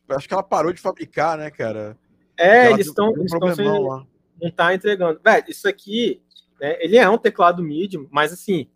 [0.09, 1.97] Acho que ela parou de fabricar, né, cara?
[2.37, 3.11] É, eles estão.
[3.11, 4.07] Um estão
[4.41, 5.19] não tá entregando.
[5.23, 6.21] Velho, isso aqui,
[6.59, 8.69] né, ele é um teclado MIDI, mas assim,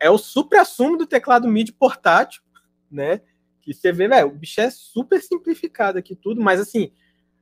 [0.00, 2.42] é o supra-sumo do teclado MIDI portátil,
[2.90, 3.20] né?
[3.60, 6.92] Que você vê, velho, o bicho é super simplificado aqui tudo, mas assim,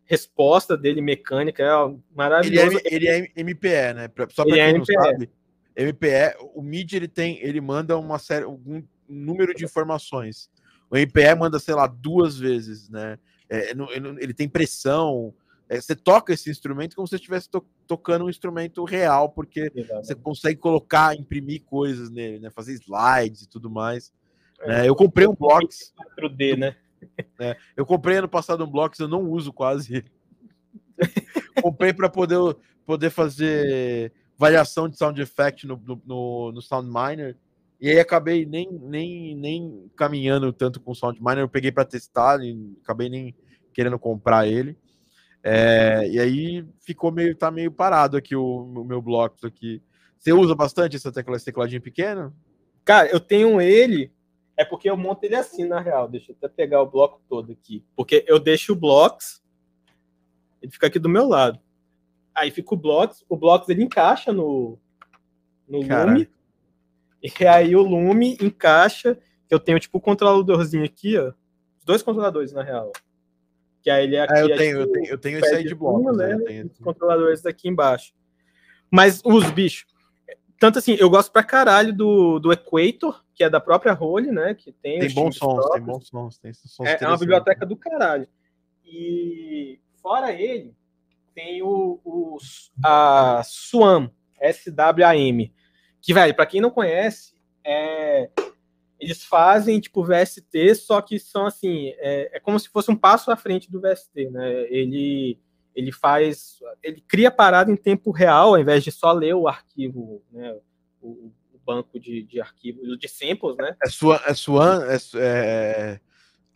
[0.05, 2.81] resposta dele mecânica é maravilhosa.
[2.85, 4.11] Ele é, ele é MPE, né?
[4.31, 4.95] Só para quem é não MPE.
[4.95, 5.31] sabe,
[5.77, 10.51] MPE, o MID ele tem, ele manda uma série, um número de informações.
[10.91, 13.19] O MPE manda, sei lá, duas vezes, né?
[13.49, 13.73] É,
[14.19, 15.35] ele tem pressão.
[15.68, 19.70] É, você toca esse instrumento como se você estivesse to tocando um instrumento real, porque
[19.74, 20.06] Exatamente.
[20.06, 22.51] você consegue colocar, imprimir coisas nele, né?
[22.51, 24.12] Fazer slides e tudo mais.
[24.60, 24.88] É, né?
[24.88, 25.93] eu comprei um Blocks.
[26.18, 26.76] 4D, né?
[27.38, 30.02] É, eu comprei ano passado um Blocks, eu não uso quase.
[31.62, 32.38] comprei para poder,
[32.84, 37.36] poder fazer variação de sound effect no, no, no Sound Miner.
[37.80, 41.40] E aí acabei nem, nem, nem caminhando tanto com o Sound Miner.
[41.40, 43.34] Eu peguei para testar e acabei nem
[43.72, 44.76] querendo comprar ele.
[45.48, 49.81] É, e aí ficou meio, tá meio parado aqui o, o meu bloco aqui.
[50.18, 52.35] Você usa bastante essa tecla, esse tecladinho pequeno?
[52.85, 54.12] Cara, eu tenho ele
[54.56, 56.09] é porque eu monto ele assim, na real.
[56.09, 57.85] Deixa eu até pegar o bloco todo aqui.
[57.94, 59.40] Porque eu deixo o blocos,
[60.60, 61.60] ele fica aqui do meu lado.
[62.35, 64.77] Aí fica o blocos, o blocos ele encaixa no,
[65.68, 66.28] no lume.
[67.23, 69.16] E aí o lume encaixa.
[69.48, 71.32] Eu tenho tipo o controladorzinho aqui, ó.
[71.78, 72.90] Os dois controladores, na real.
[73.86, 74.32] Que aí ele é aqui.
[74.34, 76.16] Ah, eu, tenho, eu tenho, eu tenho esse aí de blocos.
[76.16, 76.36] Né?
[76.44, 76.66] Tenho...
[76.66, 78.12] Os controladores aqui embaixo.
[78.90, 79.86] Mas os bichos.
[80.58, 84.54] Tanto assim, eu gosto pra caralho do, do Equator, que é da própria Role, né?
[84.54, 85.74] Que tem, tem bons sons, próprios.
[85.74, 88.26] tem bons sons, tem sons é, é uma biblioteca do caralho.
[88.84, 90.74] E fora ele,
[91.32, 92.38] tem o, o
[92.84, 94.10] a Swam,
[94.40, 95.54] S-W-A-M,
[96.02, 98.30] que, velho, para quem não conhece, é,
[98.98, 103.31] eles fazem tipo VST, só que são assim, é, é, como se fosse um passo
[103.31, 104.66] à frente do VST, né?
[104.70, 105.39] Ele
[105.74, 110.23] ele faz, ele cria parada em tempo real, ao invés de só ler o arquivo,
[110.32, 110.56] né?
[111.02, 111.31] O,
[111.66, 113.77] banco de, de arquivos, de samples, né?
[113.82, 116.01] É sua, é sua, é, é,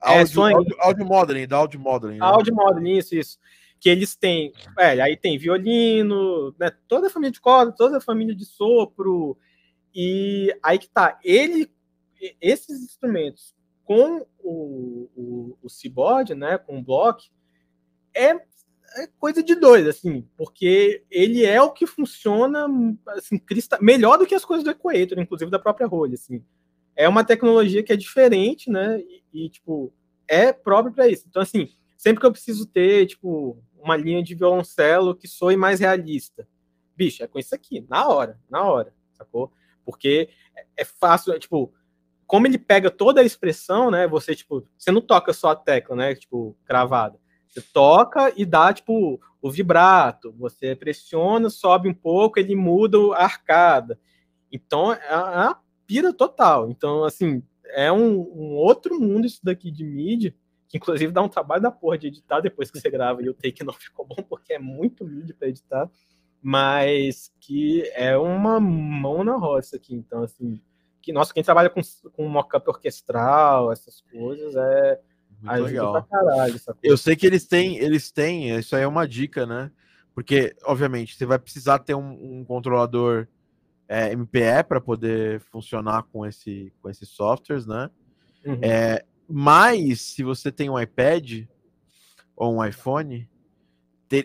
[0.04, 2.18] é audio, audio, audio modeling, da audio modeling.
[2.18, 2.24] Né?
[2.24, 3.38] Audio modeling, isso, isso.
[3.80, 6.70] Que eles têm, é, aí tem violino, né?
[6.86, 9.36] Toda a família de corda, toda a família de sopro,
[9.92, 11.68] e aí que tá, ele,
[12.40, 17.30] esses instrumentos com o, o, o né, com o block,
[18.14, 18.40] é
[18.96, 22.66] é coisa de doido, assim, porque ele é o que funciona
[23.08, 23.78] assim, crista...
[23.80, 26.44] melhor do que as coisas do Equator, inclusive da própria Rolha, assim.
[26.96, 29.00] É uma tecnologia que é diferente, né?
[29.00, 29.92] E, e tipo,
[30.26, 31.26] é próprio para isso.
[31.28, 35.80] Então, assim, sempre que eu preciso ter, tipo, uma linha de violoncelo que soe mais
[35.80, 36.46] realista,
[36.96, 39.52] bicho, é com isso aqui, na hora, na hora, sacou?
[39.84, 41.72] Porque é, é fácil, é, tipo,
[42.30, 44.06] como ele pega toda a expressão, né?
[44.06, 46.14] Você, tipo, você não toca só a tecla, né?
[46.14, 47.18] Tipo, gravada
[47.50, 50.32] você toca e dá, tipo, o vibrato.
[50.38, 53.98] Você pressiona, sobe um pouco, ele muda a arcada.
[54.52, 56.70] Então, é uma pira total.
[56.70, 60.34] Então, assim, é um, um outro mundo isso daqui de mídia,
[60.68, 63.34] que inclusive dá um trabalho da porra de editar depois que você grava e o
[63.34, 65.90] take não ficou bom, porque é muito mídia para editar,
[66.40, 69.94] mas que é uma mão na roça aqui.
[69.94, 70.60] Então, assim,
[71.02, 71.80] que, nossa, quem trabalha com,
[72.12, 75.00] com mockup orquestral, essas coisas, é
[75.40, 76.02] muito legal.
[76.04, 79.70] Caralho, eu sei que eles têm, eles têm, isso aí é uma dica, né?
[80.14, 83.26] Porque, obviamente, você vai precisar ter um, um controlador
[83.88, 87.90] é, MPE para poder funcionar com, esse, com esses softwares, né?
[88.44, 88.58] Uhum.
[88.62, 91.46] É, mas, se você tem um iPad
[92.36, 93.28] ou um iPhone,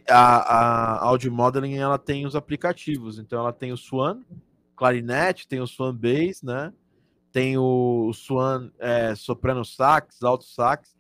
[0.10, 3.20] a, a Audio Modeling ela tem os aplicativos.
[3.20, 4.22] Então, ela tem o Swan,
[4.76, 6.74] Clarinete, tem o Swan Bass, né?
[7.32, 10.96] Tem o, Swan é, Soprano Sax, Alto Sax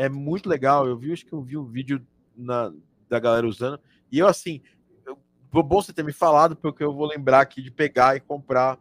[0.00, 0.86] é muito legal.
[0.86, 2.04] Eu vi, acho que eu vi um vídeo
[2.36, 2.72] na,
[3.08, 3.78] da galera usando.
[4.10, 4.62] E eu, assim,
[5.04, 5.18] eu,
[5.52, 8.78] bom você ter me falado, porque eu vou lembrar aqui de pegar e comprar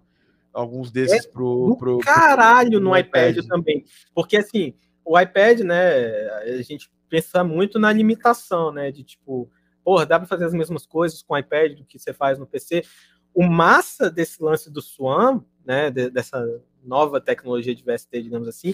[0.54, 2.00] alguns desses é pro, pro.
[2.00, 3.84] Caralho, pro, no, no iPad, iPad também.
[4.14, 4.74] Porque, assim,
[5.04, 9.52] o iPad, né, a gente pensa muito na limitação, né, de tipo,
[9.84, 12.48] porra, dá para fazer as mesmas coisas com o iPad do que você faz no
[12.48, 12.84] PC.
[13.34, 16.44] O massa desse lance do Swan, né, de, dessa
[16.84, 18.74] nova tecnologia de VST, digamos assim,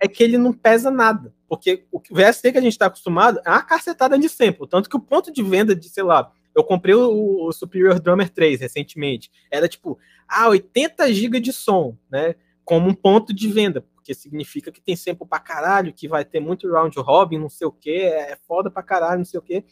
[0.00, 1.32] é que ele não pesa nada.
[1.48, 4.66] Porque o VST que a gente está acostumado é uma cacetada de sample.
[4.68, 8.28] Tanto que o ponto de venda de, sei lá, eu comprei o, o Superior Drummer
[8.28, 9.30] 3 recentemente.
[9.50, 9.98] Era tipo,
[10.28, 12.34] ah, 80 GB de som, né?
[12.64, 13.80] Como um ponto de venda.
[13.94, 17.66] Porque significa que tem sample pra caralho, que vai ter muito round robin, não sei
[17.68, 19.64] o que, é foda pra caralho, não sei o que.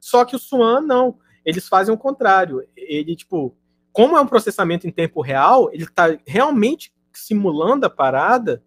[0.00, 1.18] Só que o Swan, não.
[1.48, 2.66] Eles fazem o contrário.
[2.76, 3.56] Ele, tipo,
[3.92, 8.62] como é um processamento em tempo real, ele tá realmente simulando a parada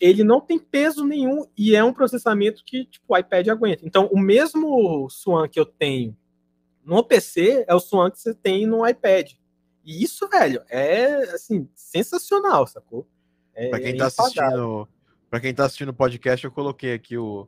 [0.00, 3.86] ele não tem peso nenhum e é um processamento que tipo, o iPad aguenta.
[3.86, 6.16] Então, o mesmo Swan que eu tenho
[6.82, 9.32] no PC é o Swan que você tem no iPad.
[9.84, 13.06] E isso, velho, é assim, sensacional, sacou?
[13.54, 14.88] É, pra quem é tá assistindo
[15.28, 17.46] Para quem está assistindo o podcast, eu coloquei aqui o,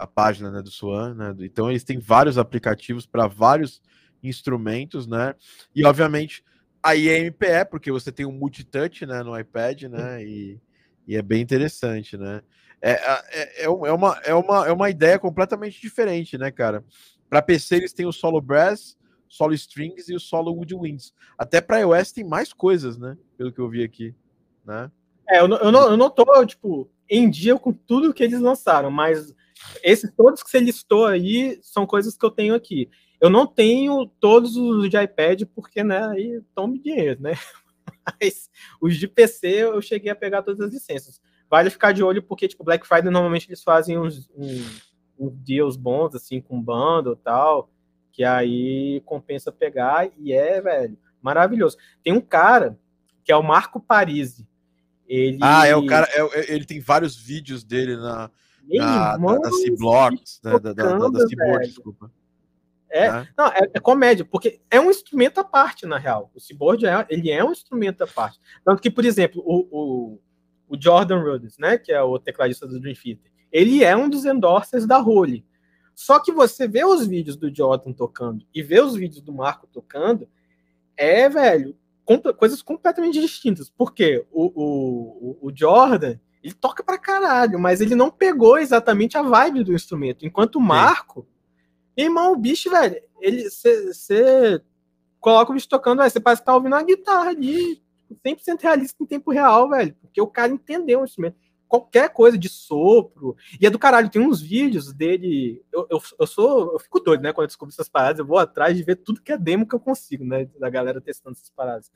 [0.00, 1.34] a página né, do Swan, né?
[1.40, 3.82] Então eles têm vários aplicativos para vários
[4.22, 5.34] instrumentos, né?
[5.74, 6.42] E obviamente
[6.82, 10.24] a IMPE, porque você tem um multitouch né, no iPad, né?
[10.24, 10.58] E,
[11.06, 12.40] e é bem interessante, né?
[12.80, 16.82] É, é, é, é, uma, é, uma, é uma ideia completamente diferente, né, cara?
[17.28, 18.96] Para PC eles têm o solo brass,
[19.28, 21.12] solo strings e o solo woodwinds.
[21.36, 23.18] Até para iOS tem mais coisas, né?
[23.36, 24.14] Pelo que eu vi aqui,
[24.64, 24.90] né?
[25.28, 28.40] É, eu não, eu não, eu não tô, tipo, em dia com tudo que eles
[28.40, 29.34] lançaram, mas
[29.82, 32.90] esses todos que você listou aí são coisas que eu tenho aqui.
[33.20, 37.32] Eu não tenho todos os de iPad, porque, né, aí tome dinheiro, né?
[38.20, 38.50] Mas
[38.80, 41.20] os de PC eu cheguei a pegar todas as licenças.
[41.48, 45.76] Vale ficar de olho, porque, tipo, Black Friday normalmente eles fazem uns, uns, uns deals
[45.76, 47.68] bons, assim, com bundle e tal
[48.12, 51.76] que aí compensa pegar e é, velho, maravilhoso.
[52.02, 52.78] Tem um cara
[53.24, 54.46] que é o Marco Parisi.
[55.06, 55.38] Ele...
[55.40, 58.30] Ah, é o cara, é, é ele tem vários vídeos dele na,
[58.78, 62.10] na, na, da C-Blocks, né, da, da, da, da desculpa.
[62.90, 63.28] É, é.
[63.38, 66.30] Não, é, é, comédia, porque é um instrumento à parte, na real.
[66.34, 68.40] O Cyborg é, ele é um instrumento à parte.
[68.64, 70.20] Tanto que, por exemplo, o, o,
[70.68, 74.24] o Jordan Rhodes, né, que é o tecladista do Dream Theater, ele é um dos
[74.24, 75.46] endorsers da Role.
[75.94, 79.68] Só que você vê os vídeos do Jordan tocando e vê os vídeos do Marco
[79.72, 80.28] tocando,
[80.96, 81.76] é, velho,
[82.38, 83.70] coisas completamente distintas.
[83.70, 89.22] Porque o, o, o Jordan, ele toca pra caralho, mas ele não pegou exatamente a
[89.22, 90.24] vibe do instrumento.
[90.24, 91.26] Enquanto o Marco,
[91.98, 92.04] Sim.
[92.04, 94.62] irmão, o bicho, velho, ele você
[95.18, 97.82] coloca o bicho tocando, você parece que tá ouvindo uma guitarra ali,
[98.24, 101.36] 100% realista em tempo real, velho, porque o cara entendeu o instrumento
[101.70, 103.36] qualquer coisa de sopro.
[103.60, 105.64] E é do caralho, tem uns vídeos dele.
[105.72, 106.72] Eu, eu, eu sou.
[106.72, 107.32] Eu fico doido, né?
[107.32, 109.74] Quando eu descubro essas paradas, eu vou atrás de ver tudo que é demo que
[109.74, 110.46] eu consigo, né?
[110.58, 111.90] Da galera testando essas paradas.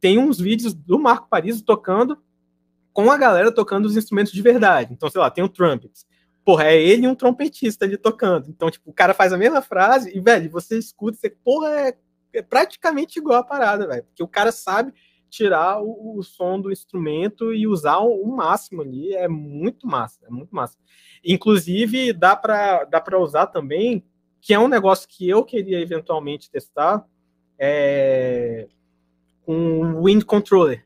[0.00, 2.18] Tem uns vídeos do Marco Paris tocando
[2.92, 4.92] com a galera tocando os instrumentos de verdade.
[4.92, 5.92] Então, sei lá, tem o trumpet.
[6.44, 8.48] Porra, é ele e um trompetista ali tocando.
[8.48, 11.96] Então, tipo, o cara faz a mesma frase e, velho, você escuta, você, porra, é,
[12.32, 14.04] é praticamente igual a parada, velho.
[14.04, 14.92] Porque o cara sabe
[15.28, 19.14] tirar o, o, som do instrumento e usar o, o, máximo ali.
[19.14, 20.76] É muito massa, é muito massa.
[21.24, 24.04] Inclusive, dá para dá usar também,
[24.40, 27.06] que é um negócio que eu queria eventualmente testar,
[27.58, 28.66] é,
[29.46, 30.84] o Wind Controller.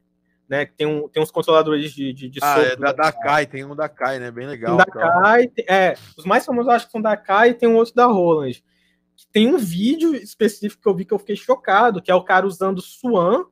[0.54, 3.64] Né, tem, um, tem uns controladores de, de, de ah, é da, da Kai, tem
[3.64, 4.30] um da Kai, né?
[4.30, 4.76] Bem legal.
[4.76, 7.92] Da Kai, é, os mais famosos acho que são da Kai e tem um outro
[7.92, 8.62] da Roland.
[9.32, 12.46] Tem um vídeo específico que eu vi que eu fiquei chocado, que é o cara
[12.46, 13.46] usando Swan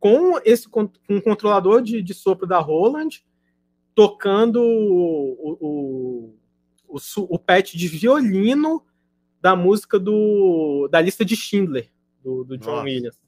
[0.00, 3.22] com esse com um controlador de, de sopro da Roland,
[3.94, 6.34] tocando o, o,
[6.88, 8.84] o, o patch de violino
[9.40, 11.88] da música do, da lista de Schindler,
[12.20, 12.82] do, do John Nossa.
[12.82, 13.20] Williams.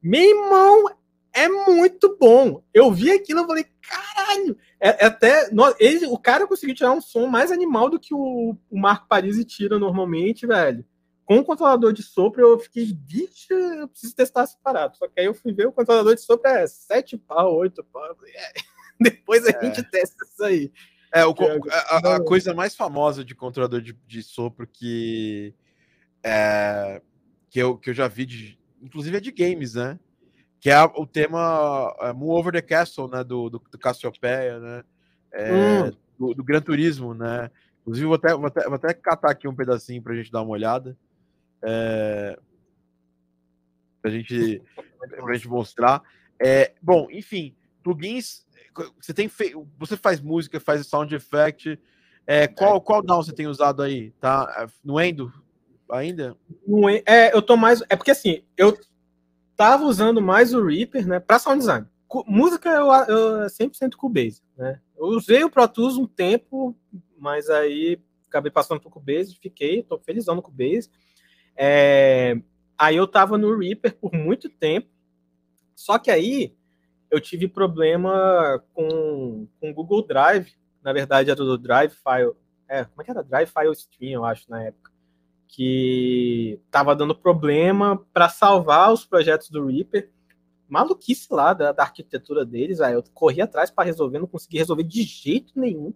[0.00, 0.84] Meu irmão,
[1.32, 2.62] é muito bom.
[2.72, 4.56] Eu vi aquilo e falei, caralho!
[4.80, 5.50] É, é até.
[5.78, 9.44] Ele, o cara conseguiu tirar um som mais animal do que o, o Marco Parisi
[9.44, 10.84] tira normalmente, velho
[11.28, 14.96] com o controlador de sopro, eu fiquei, bicho, eu preciso testar separado.
[14.96, 18.16] Só que aí eu fui ver o controlador de sopro é 7 pau, 8 pau.
[18.24, 18.52] É.
[18.98, 19.60] Depois a é.
[19.60, 20.72] gente testa isso aí.
[21.12, 21.34] É, o,
[21.70, 25.54] a, a, coisa mais famosa de controlador de, de sopro que,
[26.22, 27.02] é,
[27.50, 30.00] que, eu, que eu já vi, de, inclusive é de games, né?
[30.60, 33.22] Que é o tema é, Move Over the Castle, né?
[33.22, 34.84] Do, do, do Cassiopeia, né?
[35.32, 35.92] É, hum.
[36.18, 37.50] do, do Gran Turismo, né?
[37.80, 40.50] Inclusive, vou até, vou, até, vou até catar aqui um pedacinho pra gente dar uma
[40.50, 40.96] olhada.
[41.62, 42.38] É,
[44.02, 44.62] pra, gente,
[45.16, 46.02] pra gente mostrar.
[46.40, 48.46] É, bom, enfim, plugins.
[49.00, 49.54] Você tem fe...
[49.78, 51.80] você faz música, faz sound effect.
[52.26, 54.10] É, qual, qual down você tem usado aí?
[54.20, 55.32] Tá no Endo
[55.90, 56.36] ainda?
[56.66, 57.82] No, é, eu tô mais.
[57.88, 58.78] É porque assim, eu
[59.58, 61.86] tava usando mais o Reaper, né, para sound design.
[62.26, 64.80] Música eu, eu 100% Cubase, né?
[64.96, 66.74] Eu usei o Pro Tools um tempo,
[67.18, 70.88] mas aí acabei passando pro Cubase, fiquei, tô felizão no Cubase.
[71.56, 72.40] É,
[72.78, 74.88] aí eu tava no Reaper por muito tempo,
[75.74, 76.56] só que aí
[77.10, 80.52] eu tive problema com o Google Drive,
[80.82, 82.32] na verdade era do Drive File,
[82.68, 83.24] é, como é que era?
[83.24, 84.92] Drive File Stream, eu acho, na época,
[85.48, 90.10] que tava dando problema para salvar os projetos do Reaper,
[90.68, 94.84] maluquice lá da, da arquitetura deles, aí eu corri atrás para resolver, não consegui resolver
[94.84, 95.92] de jeito nenhum,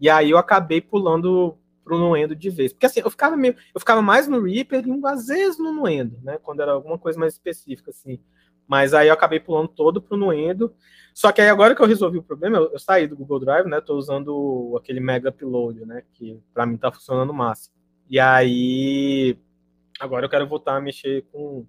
[0.00, 2.72] e aí eu acabei pulando pro Nuendo de vez.
[2.72, 3.54] Porque assim, eu ficava meio.
[3.74, 6.38] Eu ficava mais no Reaper e às vezes no Nuendo, né?
[6.42, 8.18] Quando era alguma coisa mais específica, assim.
[8.66, 10.74] Mas aí eu acabei pulando todo pro Nuendo.
[11.14, 13.68] Só que aí agora que eu resolvi o problema, eu, eu saí do Google Drive,
[13.68, 13.80] né?
[13.80, 16.02] Tô usando aquele Mega Upload, né?
[16.14, 17.70] Que para mim tá funcionando massa.
[18.08, 19.38] E aí
[19.98, 21.66] agora eu quero voltar a mexer com,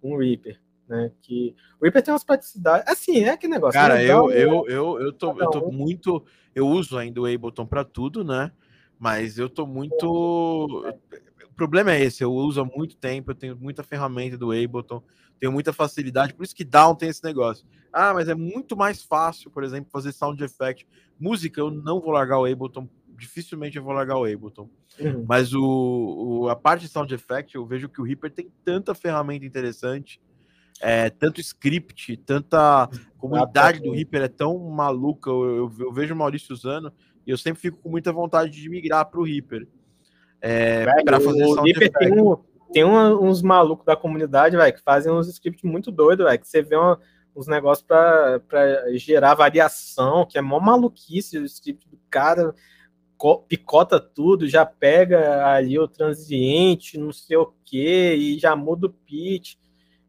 [0.00, 0.60] com o Reaper.
[0.88, 1.12] né?
[1.22, 2.88] Que o Reaper tem umas praticidades.
[2.88, 3.78] Assim, é que negócio.
[3.78, 6.24] Cara, legal, eu, eu, eu, eu, tô, eu tô muito.
[6.54, 8.52] Eu uso ainda o Ableton para tudo, né?
[8.98, 10.84] Mas eu tô muito.
[11.44, 15.00] O problema é esse, eu uso há muito tempo, eu tenho muita ferramenta do Ableton,
[15.38, 17.64] tenho muita facilidade, por isso que Down tem esse negócio.
[17.92, 20.84] Ah, mas é muito mais fácil, por exemplo, fazer sound effect.
[21.18, 24.68] Música, eu não vou largar o Ableton, dificilmente eu vou largar o Ableton.
[24.98, 25.24] Uhum.
[25.28, 28.94] Mas o, o, a parte de sound effect, eu vejo que o Reaper tem tanta
[28.94, 30.20] ferramenta interessante,
[30.80, 35.30] é, tanto script, tanta comunidade do Reaper é tão maluca.
[35.30, 36.92] Eu, eu, eu, vejo o Maurício usando
[37.26, 39.66] e eu sempre fico com muita vontade de migrar para o Reaper.
[40.40, 42.36] É, para fazer o Reaper tem, um,
[42.72, 46.60] tem um, uns malucos da comunidade, véio, que fazem uns scripts muito doidos, que você
[46.60, 47.00] vê uma,
[47.34, 48.42] uns negócios para
[48.94, 52.54] gerar variação, que é mó maluquice o script do cara
[53.48, 58.92] picota tudo, já pega ali o transiente, não sei o que, e já muda o
[58.92, 59.56] pitch.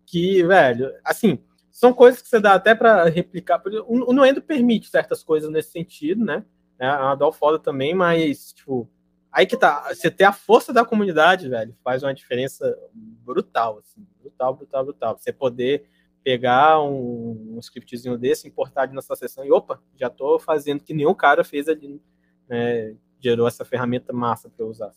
[0.05, 1.39] Que, velho, assim,
[1.71, 3.61] são coisas que você dá até para replicar.
[3.87, 6.45] O Nuendo permite certas coisas nesse sentido, né?
[6.77, 8.89] É uma foda também, mas, tipo,
[9.31, 9.93] aí que tá.
[9.93, 15.17] Você ter a força da comunidade, velho, faz uma diferença brutal, assim, brutal, brutal, brutal.
[15.17, 15.87] Você poder
[16.23, 20.93] pegar um, um scriptzinho desse, importar na sua sessão e, opa, já tô fazendo que
[20.93, 22.01] nenhum cara fez ali,
[22.47, 22.95] né?
[23.19, 24.91] Gerou essa ferramenta massa para eu usar.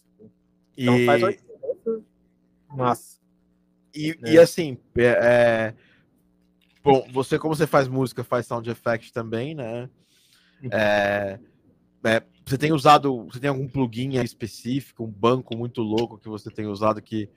[0.77, 1.07] Então e...
[1.07, 3.19] faz uma massa.
[3.95, 4.33] E, né?
[4.33, 5.75] e assim, é, é,
[6.85, 9.89] bom, você como você faz música, faz sound effect também, né?
[10.63, 10.71] Uhum.
[10.73, 11.41] É,
[12.05, 16.51] é, você tem usado, você tem algum plugin específico, um banco muito louco que você
[16.51, 17.29] tem usado que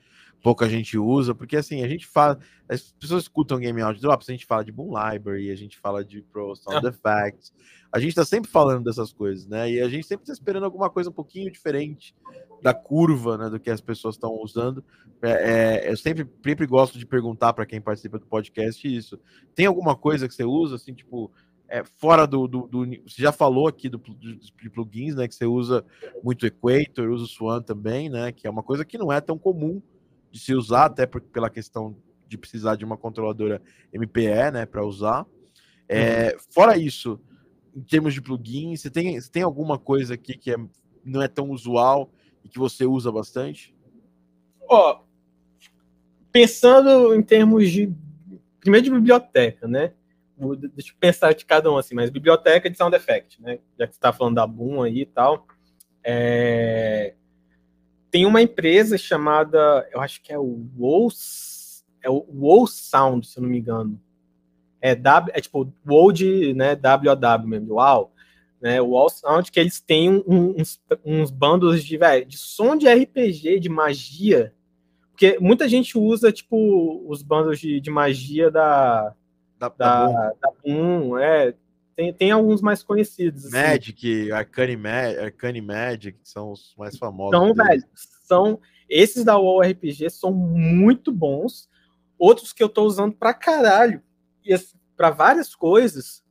[0.41, 4.31] pouca gente usa, porque assim, a gente fala, as pessoas escutam Game Audio Drops, a
[4.31, 6.89] gente fala de Boom Library, a gente fala de Pro Sound ah.
[6.89, 7.53] Effects,
[7.91, 9.69] a gente tá sempre falando dessas coisas, né?
[9.69, 12.15] E a gente sempre tá esperando alguma coisa um pouquinho diferente
[12.61, 14.83] da curva, né, do que as pessoas estão usando.
[15.21, 19.19] É, é, eu sempre, sempre gosto de perguntar para quem participa do podcast isso.
[19.53, 21.31] Tem alguma coisa que você usa, assim, tipo,
[21.67, 25.27] é, fora do, do, do, Você já falou aqui do, de plugins, né?
[25.27, 25.85] Que você usa
[26.23, 28.31] muito Equator, usa o Swan também, né?
[28.31, 29.81] Que é uma coisa que não é tão comum
[30.31, 31.95] de se usar, até por, pela questão
[32.27, 33.61] de precisar de uma controladora
[33.93, 35.25] MPE, né, para usar.
[35.87, 36.39] É, uhum.
[36.49, 37.19] Fora isso,
[37.75, 40.57] em termos de plugin, você tem, você tem alguma coisa aqui que é,
[41.03, 42.09] não é tão usual
[42.43, 43.75] e que você usa bastante?
[44.69, 45.01] Ó,
[46.31, 47.93] pensando em termos de
[48.61, 49.93] primeiro de biblioteca, né?
[50.73, 53.59] Deixa eu pensar de cada um assim, mas biblioteca de sound effect, né?
[53.77, 55.45] Já que você está falando da Boom aí e tal.
[56.03, 57.13] É
[58.11, 61.07] tem uma empresa chamada, eu acho que é o WoW,
[62.03, 63.99] é o WoW Sound, se eu não me engano.
[64.81, 68.11] É, w, é tipo WoW de né, WOW mesmo, WoW.
[68.61, 72.75] Né, o WoW Sound, que eles têm um, uns, uns bandos de, véio, de som
[72.75, 74.53] de RPG, de magia.
[75.11, 79.15] Porque muita gente usa, tipo, os bandos de, de magia da,
[79.57, 81.53] da, da, da Boom, é,
[82.01, 83.45] tem, tem alguns mais conhecidos.
[83.45, 83.55] Assim.
[83.55, 84.75] Magic, Arcane,
[85.19, 87.35] Arcane Magic, que são os mais famosos.
[87.35, 88.59] Então, velho, são.
[88.89, 91.69] Esses da UOL RPG são muito bons.
[92.17, 94.01] Outros que eu tô usando pra caralho.
[94.43, 96.23] E assim, para várias coisas.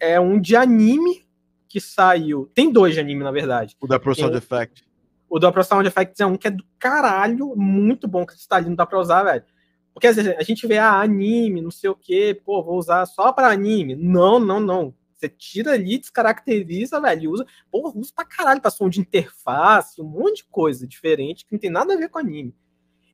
[0.00, 1.24] É um de anime
[1.68, 2.50] que saiu.
[2.54, 3.76] Tem dois de anime, na verdade.
[3.80, 4.84] O da Pro Sound Effect.
[5.28, 8.56] O da Pro Sound Effects é um que é do caralho, muito bom, que está
[8.56, 9.44] ali, não dá pra usar, velho.
[9.92, 13.04] Porque às vezes a gente vê ah, anime, não sei o que, pô, vou usar
[13.06, 13.94] só para anime.
[13.94, 14.94] Não, não, não.
[15.14, 20.04] Você tira ali, descaracteriza, velho, usa, porra, usa pra caralho pra som de interface, um
[20.04, 22.54] monte de coisa diferente que não tem nada a ver com anime.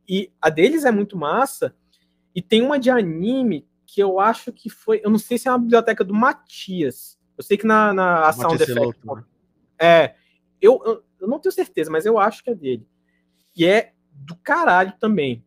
[0.09, 1.75] E a deles é muito massa.
[2.35, 5.51] E tem uma de anime que eu acho que foi, eu não sei se é
[5.51, 7.19] uma biblioteca do Matias.
[7.37, 9.07] Eu sei que na, na Sound Effect.
[9.07, 9.25] Né?
[9.79, 10.15] É,
[10.61, 12.87] eu, eu, eu não tenho certeza, mas eu acho que é dele.
[13.55, 15.45] E é do caralho também.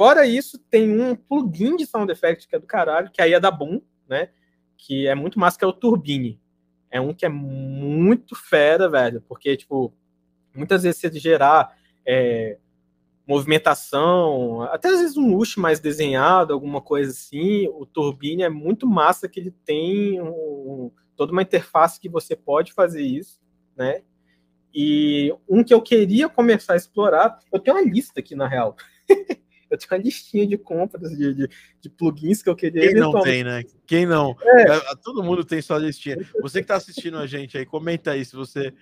[0.00, 3.38] Fora isso, tem um plugin de sound effect que é do caralho, que aí é
[3.38, 4.30] da Boom, né?
[4.74, 6.40] Que é muito massa, que é o Turbine.
[6.90, 9.92] É um que é muito fera, velho, porque, tipo,
[10.56, 12.56] muitas vezes você gerar é,
[13.28, 18.86] movimentação, até às vezes um luxo mais desenhado, alguma coisa assim, o Turbine é muito
[18.86, 23.38] massa que ele tem um, toda uma interface que você pode fazer isso,
[23.76, 24.00] né?
[24.74, 28.74] E um que eu queria começar a explorar, eu tenho uma lista aqui na real.
[29.70, 31.48] Eu tinha uma listinha de compras de, de,
[31.80, 32.88] de plugins que eu queria.
[32.88, 33.62] Quem não tem, né?
[33.86, 34.36] Quem não?
[34.42, 34.62] É.
[34.62, 34.80] é.
[35.02, 36.16] Todo mundo tem sua listinha.
[36.42, 38.74] Você que está assistindo a gente aí, comenta aí se você,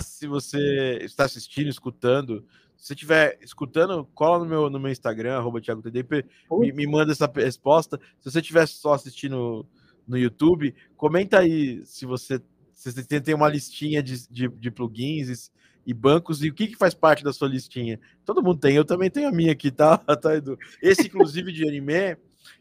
[0.00, 2.44] se você está assistindo, escutando.
[2.76, 7.12] Se você estiver escutando, cola no meu, no meu Instagram, arroba ThiagoTDP, me, me manda
[7.12, 8.00] essa resposta.
[8.18, 9.64] Se você estiver só assistindo
[10.06, 12.42] no YouTube, comenta aí se você,
[12.72, 15.52] se você tem uma listinha de, de, de plugins
[15.86, 17.98] e bancos, e o que, que faz parte da sua listinha?
[18.24, 20.58] Todo mundo tem, eu também tenho a minha aqui, tá, tá Edu?
[20.80, 22.16] Esse, inclusive, de anime,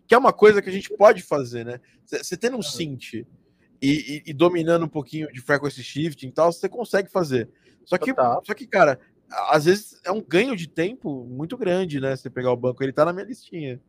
[0.08, 1.80] que é uma coisa que a gente pode fazer, né?
[2.06, 3.26] Você tendo um synth e,
[3.82, 7.50] e, e, dominando um pouquinho de frequency shifting e tal, você consegue fazer.
[7.86, 9.00] Só que, só que, cara,
[9.50, 12.16] às vezes é um ganho de tempo muito grande, né?
[12.16, 13.80] Você pegar o banco, ele tá na minha listinha.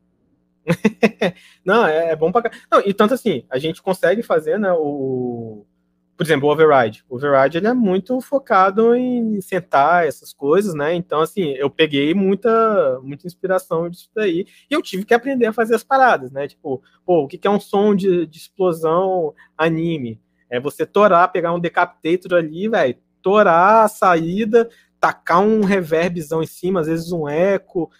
[1.65, 2.51] não, é, é bom pra.
[2.71, 4.73] Não, e tanto assim, a gente consegue fazer, né?
[4.73, 5.67] O,
[6.17, 7.05] por exemplo, o override.
[7.09, 10.95] O override ele é muito focado em sentar essas coisas, né?
[10.95, 15.53] Então, assim, eu peguei muita, muita inspiração disso daí e eu tive que aprender a
[15.53, 16.47] fazer as paradas, né?
[16.47, 20.21] Tipo, pô, o que é um som de, de explosão anime?
[20.51, 24.69] É você torar, pegar um decapitator ali, velho, torar a saída,
[25.01, 27.91] tacar um reverbzão em cima, às vezes um eco,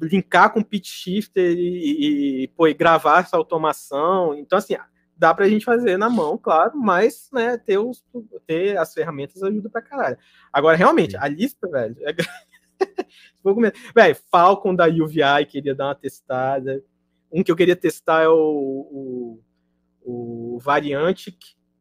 [0.00, 4.34] linkar com pitch shifter e, e, e, pô, e gravar essa automação.
[4.34, 4.74] Então, assim,
[5.18, 8.04] dá pra gente fazer na mão, claro, mas, né, ter, os,
[8.46, 10.16] ter as ferramentas ajuda pra caralho.
[10.52, 12.14] Agora, realmente, a lista, velho, é...
[13.94, 16.82] velho, Falcon da UVI, queria dar uma testada.
[17.32, 19.42] Um que eu queria testar é o,
[20.02, 21.36] o, o Variantic,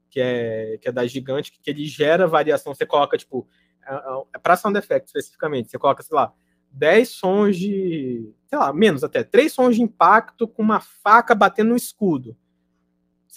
[0.10, 2.74] que é, que é da Gigante, que ele gera variação.
[2.74, 3.48] Você coloca, tipo,
[3.88, 6.34] é, é, é para sound effect especificamente, você coloca, sei lá,
[6.72, 11.70] 10 sons de, sei lá, menos até, 3 sons de impacto com uma faca batendo
[11.70, 12.36] no escudo.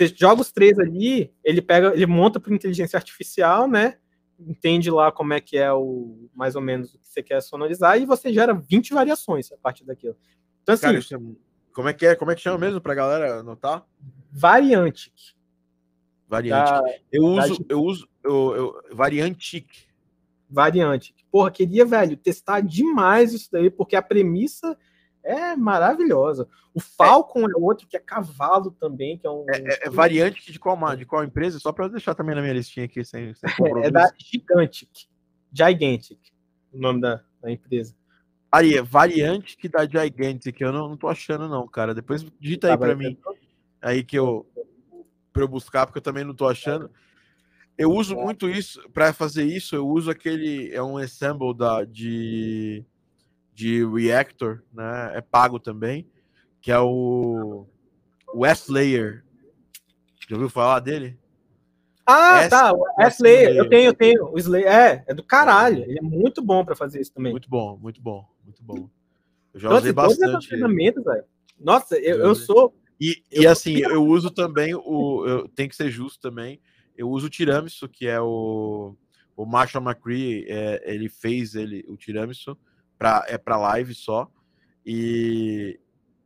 [0.01, 3.99] Você joga os três ali, ele pega, ele monta por inteligência artificial, né?
[4.39, 8.01] Entende lá como é que é o mais ou menos o que você quer sonorizar
[8.01, 10.17] e você gera 20 variações a partir daquilo.
[10.63, 11.35] Então assim, Cara, é,
[11.75, 12.15] como é que é?
[12.15, 13.87] Como é que chama mesmo pra galera anotar?
[14.33, 15.13] Variante.
[16.27, 16.71] Variante.
[16.71, 16.83] Da,
[17.13, 17.75] eu uso, da...
[17.75, 19.67] eu uso, eu, eu, variante.
[20.49, 21.15] Variante.
[21.31, 24.79] Porra, queria, velho, testar demais isso daí, porque a premissa
[25.23, 26.49] é maravilhosa.
[26.73, 29.45] O Falcon é, é outro que é cavalo também, que é um.
[29.49, 31.59] É, é, é variante de qual, de qual empresa?
[31.59, 33.49] Só para deixar também na minha listinha aqui, sem, sem
[33.85, 35.09] É da Gigantic.
[35.53, 36.19] Gigantic,
[36.73, 37.95] o nome da, da empresa.
[38.53, 41.95] Aí, é variante que da Gigantic, eu não, não tô achando, não, cara.
[41.95, 43.17] Depois digita aí tá, para mim.
[43.81, 44.47] Aí que eu.
[45.33, 46.91] Pra eu buscar, porque eu também não tô achando.
[47.79, 50.73] Eu uso muito isso, para fazer isso, eu uso aquele.
[50.73, 52.85] É um ensemble da, de
[53.53, 55.13] de Reactor, né?
[55.15, 56.07] É pago também,
[56.61, 57.67] que é o
[58.35, 59.25] Westlayer.
[60.29, 61.19] Já ouviu falar dele?
[62.07, 63.57] Ah, S tá, o Westlayer.
[63.57, 64.33] Eu tenho, eu tenho.
[64.33, 65.85] O Slayer, é, é do caralho.
[65.85, 67.33] Ele é muito bom para fazer isso também.
[67.33, 68.89] Muito bom, muito bom, muito bom.
[69.53, 70.49] Eu já Nossa, usei bastante.
[70.49, 71.25] Velho.
[71.59, 72.75] Nossa, eu, eu sou.
[73.01, 75.27] E, e assim, eu uso também o.
[75.27, 76.61] Eu, tem que ser justo também.
[76.97, 78.95] Eu uso o tiramisu, que é o.
[79.37, 82.59] O Marshall McCree, é, ele fez ele, o tiramisu
[83.01, 84.31] pra, é para live só.
[84.85, 85.81] E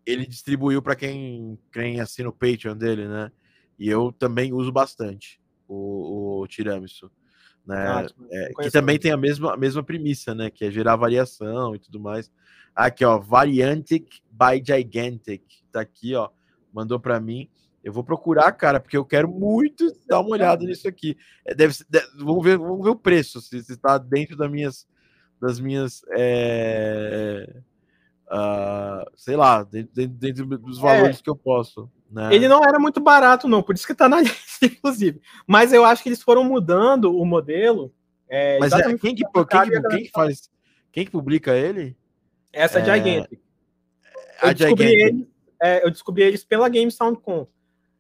[0.04, 3.30] ele distribuiu para quem, quem assina o Patreon dele, né?
[3.78, 7.10] E eu também uso bastante o, o tiramisu.
[7.64, 7.76] Né?
[7.76, 10.50] Ah, é, que também tem a mesma, a mesma premissa, né?
[10.50, 12.30] Que é gerar variação e tudo mais.
[12.74, 15.42] Aqui, ó, Variantic by Gigantic.
[15.70, 16.28] Tá aqui, ó.
[16.72, 17.48] Mandou para mim.
[17.84, 21.16] Eu vou procurar, cara, porque eu quero muito dar uma olhada nisso aqui.
[21.46, 24.88] É, deve, deve, vamos, ver, vamos ver o preço, se está dentro das minhas,
[25.44, 26.02] das minhas.
[26.16, 27.54] É,
[28.26, 31.90] uh, sei lá, dentro, dentro dos valores é, que eu posso.
[32.10, 32.34] Né?
[32.34, 35.20] Ele não era muito barato, não, por isso que tá na lista, inclusive.
[35.46, 37.92] Mas eu acho que eles foram mudando o modelo.
[38.28, 40.50] É, Mas é, quem, que, quem, que, quem que faz?
[40.90, 41.96] Quem que publica ele?
[42.52, 43.40] Essa é Gigantic.
[44.42, 45.14] Eu descobri, Gigantic.
[45.14, 45.28] Eles,
[45.60, 47.46] é, eu descobri eles pela Game Soundcon.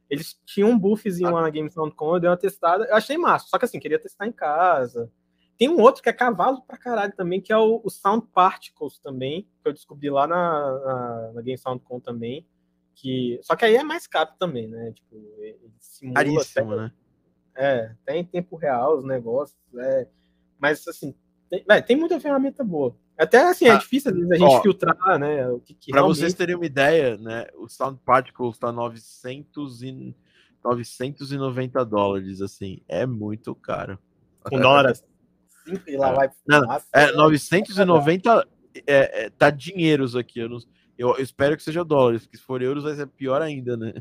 [0.08, 1.32] Eles tinham um buffzinho ah.
[1.32, 3.48] lá na Game Soundcon, eu dei uma testada, eu achei massa.
[3.48, 5.10] Só que assim, queria testar em casa.
[5.56, 8.98] Tem um outro que é cavalo pra caralho também, que é o, o Sound Particles
[8.98, 11.60] também, que eu descobri lá na, na, na Game
[12.02, 12.46] também.
[12.94, 14.92] Que, só que aí é mais caro também, né?
[14.92, 16.92] Tipo, ele simula Caríssimo, até, né?
[17.56, 20.08] É, tem em tempo real os negócios, é,
[20.58, 21.14] mas assim,
[21.48, 22.96] tem, véio, tem muita ferramenta boa.
[23.16, 25.48] Até assim, é ah, é difícil às vezes a gente ó, filtrar, né?
[25.48, 26.18] O que, que Para realmente...
[26.18, 27.46] vocês terem uma ideia, né?
[27.54, 30.16] O Sound Particles está 900 e
[30.64, 33.98] 990 dólares, assim, é muito caro.
[34.42, 35.04] Com dólares
[35.86, 36.30] e lá vai.
[36.46, 36.62] Não,
[36.92, 38.48] é, 990
[38.86, 40.40] é, é, tá dinheiros aqui.
[40.40, 40.58] Eu, não,
[40.98, 43.94] eu, eu, espero que seja dólares, porque se for euros vai ser pior ainda, né?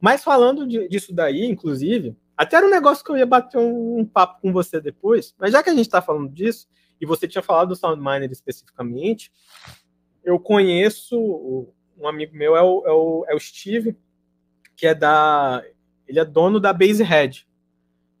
[0.00, 4.00] Mas falando de, disso daí, inclusive, até era um negócio que eu ia bater um,
[4.00, 6.66] um, papo com você depois, mas já que a gente tá falando disso,
[7.00, 9.32] e você tinha falado do SoundMiner especificamente,
[10.24, 11.16] eu conheço
[11.96, 13.96] um amigo meu, é o, é o, é o Steve,
[14.76, 15.62] que é da.
[16.06, 17.46] Ele é dono da Basehead,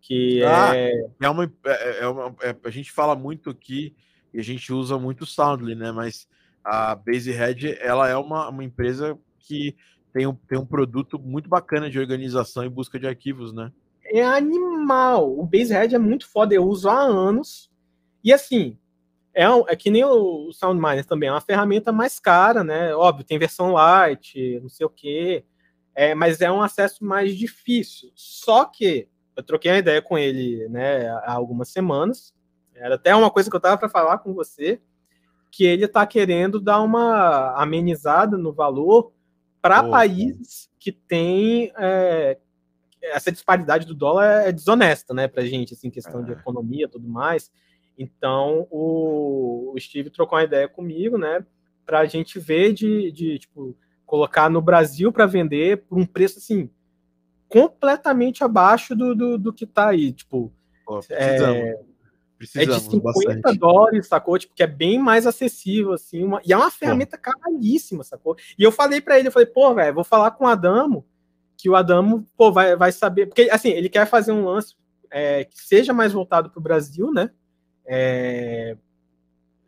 [0.02, 0.92] que ah, é...
[1.20, 3.94] É, uma, é, é uma é, a gente fala muito aqui
[4.34, 5.92] e a gente usa muito o Soundly, né?
[5.92, 6.28] Mas
[6.62, 9.76] a Basehead ela é uma, uma empresa que
[10.12, 13.72] tem um, tem um produto muito bacana de organização e busca de arquivos, né?
[14.04, 15.38] É animal.
[15.38, 17.70] O Basehead é muito foda, eu uso há anos.
[18.24, 18.76] E assim,
[19.32, 22.92] é, um, é que nem o SoundMiner também, é uma ferramenta mais cara, né?
[22.94, 25.44] Óbvio, tem versão light, não sei o quê,
[25.94, 28.10] é, mas é um acesso mais difícil.
[28.14, 32.34] Só que eu troquei uma ideia com ele né, há algumas semanas,
[32.74, 34.80] era até uma coisa que eu estava para falar com você,
[35.50, 39.12] que ele está querendo dar uma amenizada no valor
[39.60, 42.38] para países que têm é,
[43.02, 46.24] essa disparidade do dólar é desonesta, né, para gente, assim, questão é.
[46.24, 47.50] de economia, tudo mais.
[47.98, 51.44] Então, o, o Steve trocou uma ideia comigo, né,
[51.84, 53.76] para a gente ver de, de tipo,
[54.06, 56.70] colocar no Brasil para vender por um preço assim
[57.52, 60.50] completamente abaixo do, do, do que está aí, tipo,
[60.86, 61.76] Pô, é,
[62.56, 63.58] é de 50 bastante.
[63.58, 64.38] dólares, sacou?
[64.38, 66.40] Tipo, que é bem mais acessível, assim, uma...
[66.46, 67.30] e é uma ferramenta pô.
[67.30, 68.36] caríssima, sacou?
[68.58, 71.06] E eu falei para ele, eu falei, pô, velho, vou falar com o Adamo,
[71.58, 74.74] que o Adamo, pô, vai, vai saber, porque, assim, ele quer fazer um lance
[75.10, 77.30] é, que seja mais voltado para o Brasil, né?
[77.84, 78.78] É...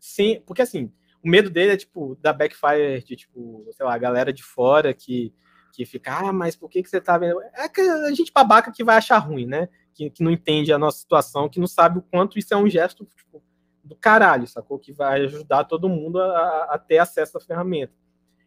[0.00, 0.90] Sim, porque, assim,
[1.22, 4.94] o medo dele é, tipo, da backfire de, tipo, sei lá, a galera de fora
[4.94, 5.34] que,
[5.74, 7.40] que fica, ah, mas por que, que você tá vendo?
[7.54, 9.68] É que a gente babaca que vai achar ruim, né?
[9.94, 12.68] que, que não entende a nossa situação, que não sabe o quanto isso é um
[12.68, 13.42] gesto tipo,
[13.82, 14.78] do caralho, sacou?
[14.78, 17.92] Que vai ajudar todo mundo a, a ter acesso à ferramenta.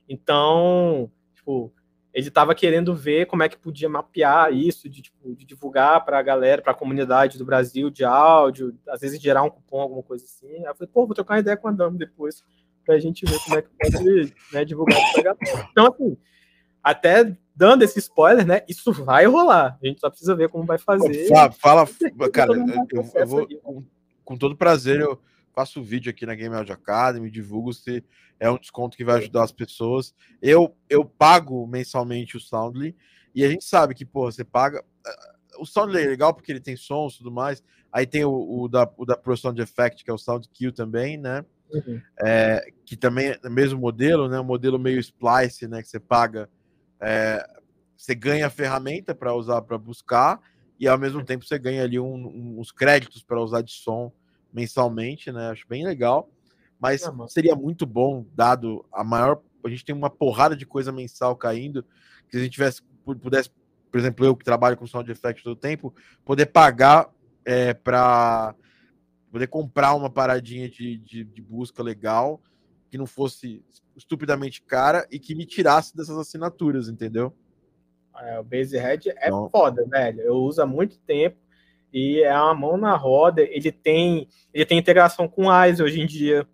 [0.07, 1.73] Então, tipo,
[2.13, 6.19] ele estava querendo ver como é que podia mapear isso, de, tipo, de divulgar para
[6.19, 10.03] a galera, para a comunidade do Brasil de áudio, às vezes gerar um cupom, alguma
[10.03, 10.57] coisa assim.
[10.57, 12.43] Aí eu falei, pô, vou trocar uma ideia com a Dama depois,
[12.85, 15.69] para a gente ver como é que pode né, divulgar pra galera.
[15.71, 16.17] Então, assim,
[16.91, 18.61] até dando esse spoiler, né?
[18.67, 19.77] Isso vai rolar.
[19.81, 21.27] A gente só precisa ver como vai fazer.
[21.27, 21.87] Fala, fala
[22.31, 23.83] cara, eu, eu vou com,
[24.23, 25.19] com, todo prazer eu
[25.53, 28.03] faço o vídeo aqui na Game Audio Academy, divulgo se
[28.39, 30.13] é um desconto que vai ajudar as pessoas.
[30.41, 32.95] Eu eu pago mensalmente o Soundly
[33.33, 34.83] e a gente sabe que, pô, você paga
[35.59, 37.63] o Soundly é legal porque ele tem sons e tudo mais.
[37.91, 40.71] Aí tem o, o da, o da Pro Sound Effect, que é o Sound Kill
[40.71, 41.43] também, né?
[41.71, 42.01] Uhum.
[42.21, 44.39] É, que também é o mesmo modelo, né?
[44.39, 45.81] O modelo meio splice, né?
[45.81, 46.49] Que você paga
[47.01, 47.45] é,
[47.95, 50.39] você ganha a ferramenta para usar para buscar
[50.79, 54.11] e ao mesmo tempo você ganha ali um, um, uns créditos para usar de som
[54.53, 55.49] mensalmente, né?
[55.49, 56.29] Acho bem legal.
[56.79, 59.41] Mas é, seria muito bom, dado a maior.
[59.63, 61.83] A gente tem uma porrada de coisa mensal caindo,
[62.29, 63.49] que se a gente tivesse, pudesse,
[63.91, 65.93] por exemplo, eu que trabalho com sound effects todo tempo,
[66.23, 67.09] poder pagar
[67.43, 68.55] é, para
[69.31, 72.41] poder comprar uma paradinha de, de, de busca legal
[72.89, 73.63] que não fosse
[73.95, 77.33] estupidamente cara e que me tirasse dessas assinaturas, entendeu?
[78.19, 79.49] É, o Basehead é não.
[79.49, 80.21] foda, velho.
[80.21, 81.37] Eu uso há muito tempo
[81.93, 83.41] e é uma mão na roda.
[83.41, 86.47] Ele tem, ele tem integração com o Wise hoje em dia.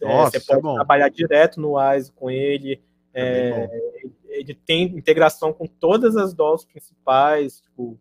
[0.00, 2.82] É, Nossa, é, você pode é trabalhar direto no Wise com ele.
[3.14, 4.02] É, é
[4.32, 7.60] ele tem integração com todas as DOS principais.
[7.60, 7.98] Tipo,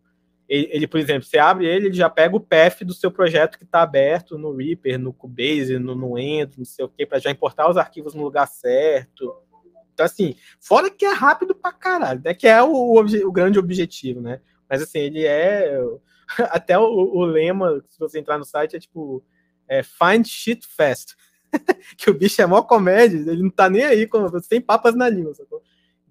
[0.52, 3.58] ele, ele, por exemplo, você abre ele, ele já pega o path do seu projeto
[3.58, 7.20] que está aberto no Reaper, no Cubase, no, no Endo, não sei o que, para
[7.20, 9.34] já importar os arquivos no lugar certo.
[9.94, 12.34] Então, assim, fora que é rápido pra caralho, né?
[12.34, 14.42] Que é o, o, o grande objetivo, né?
[14.70, 15.74] Mas, assim, ele é.
[16.52, 19.24] Até o, o, lema, se você entrar no site, é tipo:
[19.70, 21.16] é, Find shit fast.
[21.98, 25.08] que o bicho é mó comédia, ele não tá nem aí, com, sem papas na
[25.08, 25.62] língua, sacou?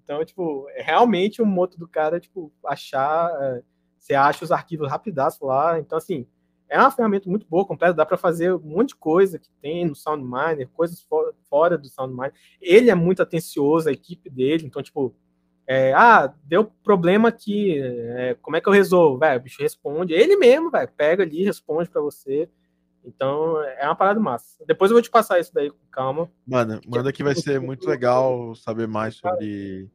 [0.03, 3.29] Então, tipo, é realmente o moto do cara, tipo, achar.
[4.01, 5.79] Você acha os arquivos rapidaço lá.
[5.79, 6.25] Então, assim,
[6.67, 9.85] é uma ferramenta muito boa, completa, dá para fazer um monte de coisa que tem
[9.85, 12.33] no SoundMiner, coisas fora, fora do SoundMiner.
[12.59, 15.15] Ele é muito atencioso, a equipe dele, então, tipo,
[15.67, 19.19] é, ah, deu problema aqui, é, como é que eu resolvo?
[19.19, 22.49] Véio, o bicho responde, ele mesmo, véio, pega ali, responde para você.
[23.05, 24.63] Então, é uma parada massa.
[24.65, 26.31] Depois eu vou te passar isso daí com calma.
[26.47, 29.89] Mano, manda que vai ser muito legal saber mais sobre,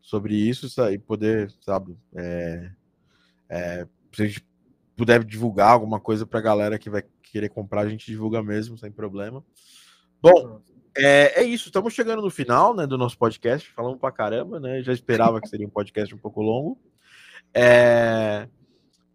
[0.00, 2.70] sobre isso e poder, sabe, é,
[3.48, 4.46] é, se a gente
[4.96, 8.76] puder divulgar alguma coisa para a galera que vai querer comprar, a gente divulga mesmo,
[8.76, 9.44] sem problema.
[10.20, 10.60] Bom,
[10.96, 11.68] é, é, isso.
[11.68, 13.70] Estamos chegando no final né, do nosso podcast.
[13.72, 14.82] Falamos para caramba, né?
[14.82, 16.78] Já esperava que seria um podcast um pouco longo.
[17.54, 18.48] É,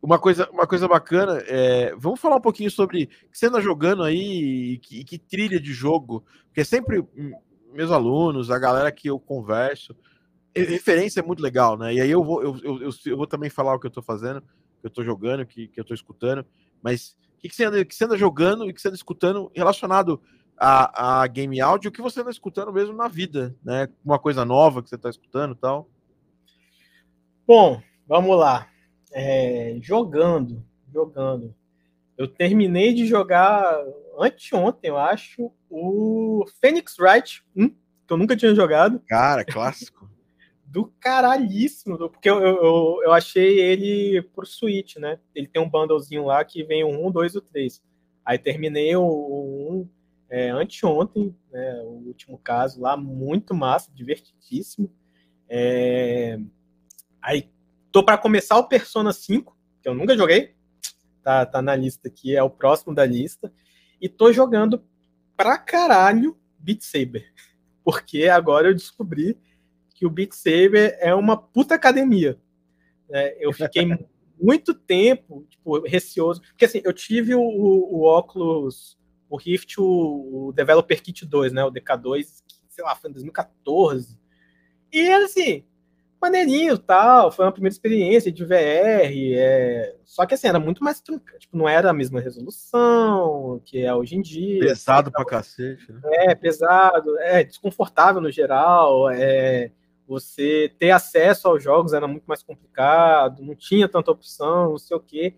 [0.02, 3.62] uma, coisa, uma coisa bacana, é, vamos falar um pouquinho sobre o que você anda
[3.62, 7.34] jogando aí e que, e que trilha de jogo, porque sempre hum,
[7.74, 9.96] meus alunos, a galera que eu converso,
[10.56, 11.94] referência é muito legal, né?
[11.94, 14.42] E aí eu vou, eu, eu, eu vou também falar o que eu tô fazendo,
[14.42, 16.46] que eu tô jogando, que, que eu tô escutando,
[16.82, 19.52] mas o que, que, você anda, que você anda jogando e que você anda escutando
[19.56, 20.22] relacionado
[20.58, 23.90] a, a game áudio, o que você anda escutando mesmo na vida, né?
[24.06, 25.90] Uma coisa nova que você tá escutando e tal.
[27.46, 28.70] Bom, vamos lá.
[29.12, 30.64] É, jogando,
[30.94, 31.56] jogando.
[32.16, 33.84] Eu terminei de jogar
[34.20, 37.76] anteontem, eu acho, o Phoenix Wright 1, que
[38.08, 39.02] eu nunca tinha jogado.
[39.08, 40.13] Cara, clássico
[40.74, 45.20] do caralhíssimo, porque eu, eu, eu achei ele por Switch, né?
[45.36, 47.80] Ele tem um bundlezinho lá que vem o 1, 2 e o 3.
[48.26, 49.90] Aí terminei o 1
[50.32, 54.92] é, anteontem, né, o último caso lá, muito massa, divertidíssimo.
[55.48, 56.40] É...
[57.22, 57.52] Aí
[57.92, 60.56] tô para começar o Persona 5, que eu nunca joguei,
[61.22, 63.54] tá, tá na lista aqui, é o próximo da lista.
[64.02, 64.84] E tô jogando
[65.38, 67.32] pra caralho Beat Saber,
[67.86, 69.38] porque agora eu descobri
[69.94, 72.38] que o Beat Saber é uma puta academia.
[73.10, 73.86] É, eu fiquei
[74.40, 78.98] muito tempo tipo, receoso, porque assim, eu tive o, o, o óculos
[79.34, 81.66] o Rift, o, o Developer Kit 2, né?
[81.66, 84.16] O DK2, sei lá, foi em 2014.
[84.92, 85.66] E assim,
[86.22, 89.96] maneirinho tal, foi uma primeira experiência de VR, é...
[90.06, 94.16] só que assim, era muito mais tipo, não era a mesma resolução que é hoje
[94.16, 94.60] em dia.
[94.60, 96.02] Pesado pra cacete, né?
[96.12, 99.72] É, pesado, é desconfortável no geral, é
[100.14, 104.96] você ter acesso aos jogos era muito mais complicado, não tinha tanta opção, não sei
[104.96, 105.36] o quê.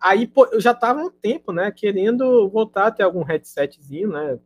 [0.00, 4.38] Aí, pô, eu já tava um tempo, né, querendo voltar a ter algum headsetzinho, né,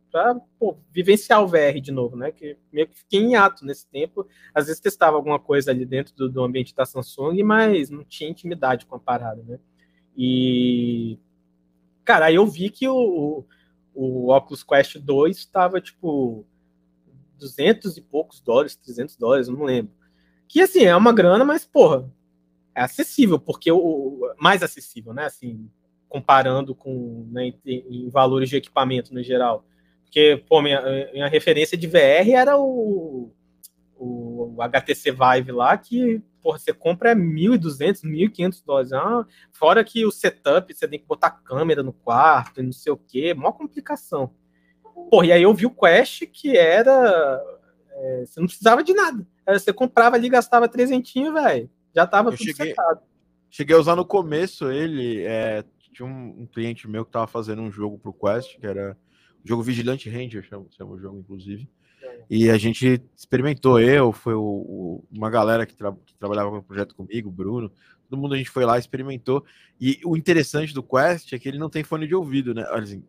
[0.59, 4.27] pô, vivenciar o VR de novo, né, que meio que fiquei em ato nesse tempo.
[4.53, 8.29] Às vezes testava alguma coisa ali dentro do, do ambiente da Samsung, mas não tinha
[8.29, 9.59] intimidade com a parada, né.
[10.15, 11.19] E,
[12.05, 13.43] cara, aí eu vi que o,
[13.95, 16.45] o Oculus Quest 2 estava, tipo,
[17.37, 19.91] 200 e poucos dólares, 300 dólares, não lembro.
[20.47, 22.09] Que, assim, é uma grana, mas, porra,
[22.75, 25.25] é acessível, porque o mais acessível, né?
[25.25, 25.69] Assim,
[26.07, 29.65] comparando com né, em, em, valores de equipamento no geral.
[30.03, 30.81] Porque, pô, minha,
[31.11, 33.33] minha referência de VR era o,
[33.97, 38.93] o, o HTC Vive lá, que porra, você compra é 1.200, 1.500 dólares.
[38.93, 42.93] Ah, fora que o setup, você tem que botar câmera no quarto e não sei
[42.93, 44.33] o quê, maior complicação.
[45.09, 47.41] Porra, e aí eu vi o Quest, que era.
[47.91, 49.25] É, você não precisava de nada.
[49.47, 51.69] Você comprava ali, gastava trezentinho, velho.
[51.95, 53.01] Já estava tudo cheguei, setado.
[53.49, 55.23] Cheguei a usar no começo ele.
[55.23, 55.63] É,
[55.93, 58.95] tinha um, um, cliente meu que estava fazendo um jogo pro Quest, que era
[59.43, 61.67] o jogo Vigilante Ranger, chama, chama o jogo, inclusive.
[62.03, 62.25] É.
[62.29, 66.61] E a gente experimentou, eu, foi o, o, uma galera que, tra que trabalhava no
[66.61, 67.71] projeto comigo, Bruno,
[68.07, 69.43] todo mundo a gente foi lá, experimentou.
[69.81, 72.63] E o interessante do Quest é que ele não tem fone de ouvido, né?
[72.69, 73.03] Assim,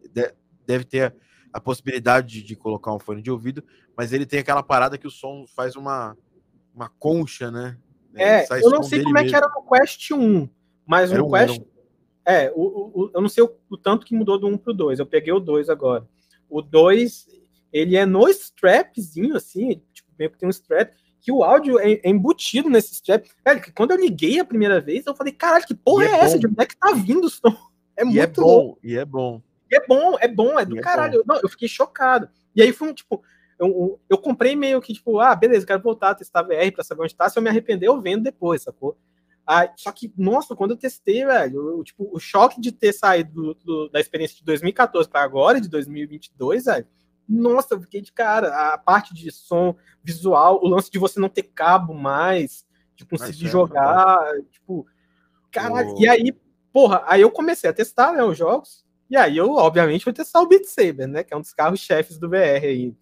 [0.67, 1.15] deve ter
[1.59, 3.63] a, possibilidade de, colocar um fone de ouvido,
[3.97, 6.17] mas ele tem aquela parada que o som faz uma,
[6.75, 7.77] uma concha, né?
[8.15, 9.27] É, eu não sei como mesmo.
[9.27, 10.49] é que era no Quest 1,
[10.87, 11.61] mas era no um, Quest.
[11.61, 11.65] Um...
[12.25, 14.99] É, o, o, eu não sei o, o, tanto que mudou do 1 pro 2.
[14.99, 16.07] Eu peguei o 2 agora.
[16.49, 17.27] O 2,
[17.73, 21.93] ele é no strapzinho, assim, tipo, meio que tem um strap, que o áudio é,
[22.03, 23.27] é embutido nesse strap.
[23.45, 26.19] Velho, que quando eu liguei a primeira vez, eu falei, caralho, que porra é, é
[26.21, 26.39] essa?
[26.39, 27.55] De onde é que tá vindo o som?
[27.99, 28.79] É e muito é bom, bom.
[28.81, 29.43] E é bom.
[29.71, 31.21] É bom, é bom, é do é caralho.
[31.21, 32.29] É não, eu fiquei chocado.
[32.55, 33.23] E aí foi um, tipo,
[33.59, 37.03] eu, eu comprei meio que, tipo, ah, beleza, quero voltar a testar VR para saber
[37.03, 37.29] onde tá.
[37.29, 38.97] Se eu me arrepender, eu vendo depois, sacou?
[39.47, 43.33] Ah, só que, nossa, quando eu testei, velho, eu, tipo, o choque de ter saído
[43.33, 46.87] do, do, da experiência de 2014 para agora, de 2022, velho,
[47.29, 48.73] nossa, eu fiquei de cara.
[48.73, 53.47] A parte de som, visual, o lance de você não ter cabo mais, de conseguir
[53.47, 54.87] é, jogar, é tipo,
[55.51, 55.95] caralho.
[55.95, 56.01] Oh.
[56.01, 56.33] E aí,
[56.73, 60.41] porra, aí eu comecei a testar, né, os jogos, e aí eu, obviamente, fui testar
[60.41, 62.95] o Beat Saber, né, que é um dos carros-chefes do VR aí.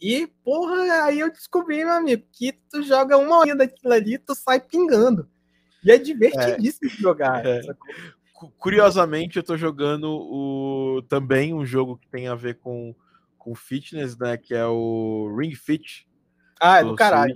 [0.00, 4.34] E, porra, aí eu descobri, meu amigo, que tu joga uma hora daquilo ali tu
[4.34, 5.28] sai pingando.
[5.82, 7.46] E é divertidíssimo é, jogar.
[7.46, 7.60] É.
[8.58, 12.94] Curiosamente, eu tô jogando o, também um jogo que tem a ver com,
[13.38, 14.36] com fitness, né?
[14.36, 16.06] Que é o Ring Fit.
[16.60, 17.34] Ah, é do caralho.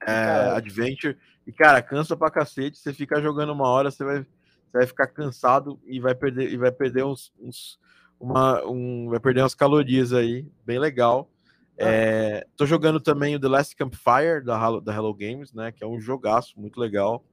[0.00, 0.56] É, caralho.
[0.56, 1.18] Adventure.
[1.46, 2.78] E, cara, cansa pra cacete.
[2.78, 4.26] Você fica jogando uma hora, você vai,
[4.74, 7.78] você vai ficar cansado e vai perder, e vai perder uns, uns
[8.18, 10.48] uma, um, vai perder umas calorias aí.
[10.66, 11.30] Bem legal.
[11.76, 15.70] É, tô jogando também o The Last Campfire da, da Hello Games, né?
[15.70, 17.24] Que é um jogaço muito legal.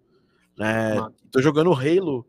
[0.58, 0.96] Né?
[1.32, 2.28] Tô jogando Halo.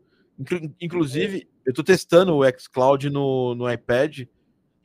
[0.81, 4.21] Inclusive, eu tô testando o xCloud no, no iPad.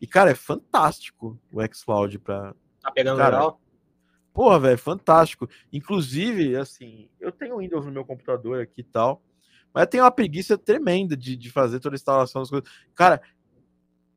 [0.01, 2.55] E, cara, é fantástico o xCloud pra.
[2.83, 3.61] Tá pegando cara, legal?
[4.35, 5.49] Porra, velho, fantástico.
[5.73, 9.23] Inclusive, assim, eu tenho Windows no meu computador aqui e tal.
[9.73, 12.69] Mas tenho uma preguiça tremenda de, de fazer toda a instalação das coisas.
[12.95, 13.21] Cara,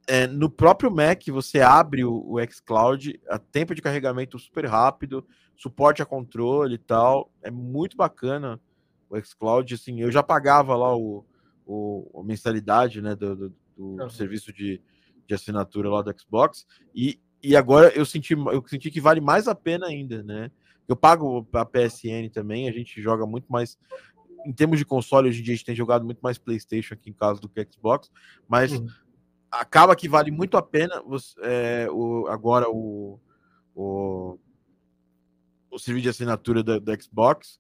[0.08, 5.26] é, no próprio Mac você abre o, o xCloud, a tempo de carregamento super rápido,
[5.56, 8.60] suporte a controle e tal, é muito bacana
[9.10, 11.26] o xCloud, assim, eu já pagava lá o,
[11.66, 14.10] o a mensalidade, né, do, do, do uhum.
[14.10, 14.82] serviço de,
[15.28, 16.66] de assinatura lá do Xbox,
[16.96, 20.50] e, e agora eu senti, eu senti que vale mais a pena ainda, né,
[20.88, 23.78] eu pago a PSN também, a gente joga muito mais
[24.46, 27.10] em termos de console, hoje em dia a gente tem jogado muito mais PlayStation aqui
[27.10, 28.10] em casa do que Xbox,
[28.48, 28.88] mas uhum
[29.52, 33.20] acaba que vale muito a pena você, é, o, agora o,
[33.76, 34.40] o,
[35.70, 37.60] o serviço de assinatura da, da, Xbox,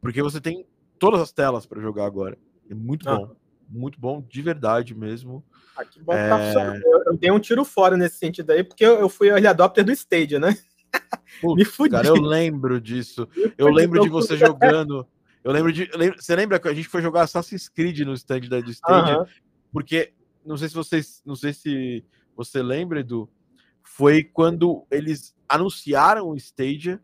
[0.00, 0.66] porque você tem
[0.98, 2.38] todas as telas para jogar agora.
[2.70, 3.36] É muito bom.
[3.68, 5.44] muito bom, de verdade mesmo.
[5.76, 6.28] Ah, que bom é...
[6.28, 9.46] tá eu, eu, dei um tiro fora nesse sentido aí, porque eu, eu fui early
[9.46, 10.56] adopter do Stadia, né?
[11.42, 11.90] Putz, Me fudi.
[11.90, 13.28] Cara, eu lembro disso.
[13.58, 15.06] Eu lembro de você jogando.
[15.46, 15.88] Eu lembro de.
[16.16, 19.20] Você lembra que a gente foi jogar Assassin's Creed no stand da Stadia?
[19.20, 19.26] Uhum.
[19.72, 20.12] Porque,
[20.44, 21.22] não sei se vocês.
[21.24, 22.04] Não sei se
[22.34, 23.30] você lembra, Edu.
[23.80, 27.00] Foi quando eles anunciaram o Stadia.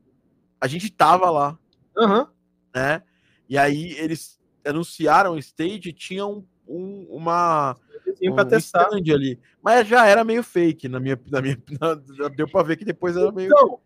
[0.60, 1.56] A gente tava lá.
[1.96, 2.26] Uhum.
[2.74, 3.04] Né?
[3.48, 7.76] E aí eles anunciaram o Stage e tinham um, uma
[8.20, 9.38] um para testar ali.
[9.62, 13.16] Mas já era meio fake na minha, na minha na, deu para ver que depois
[13.16, 13.78] era meio então,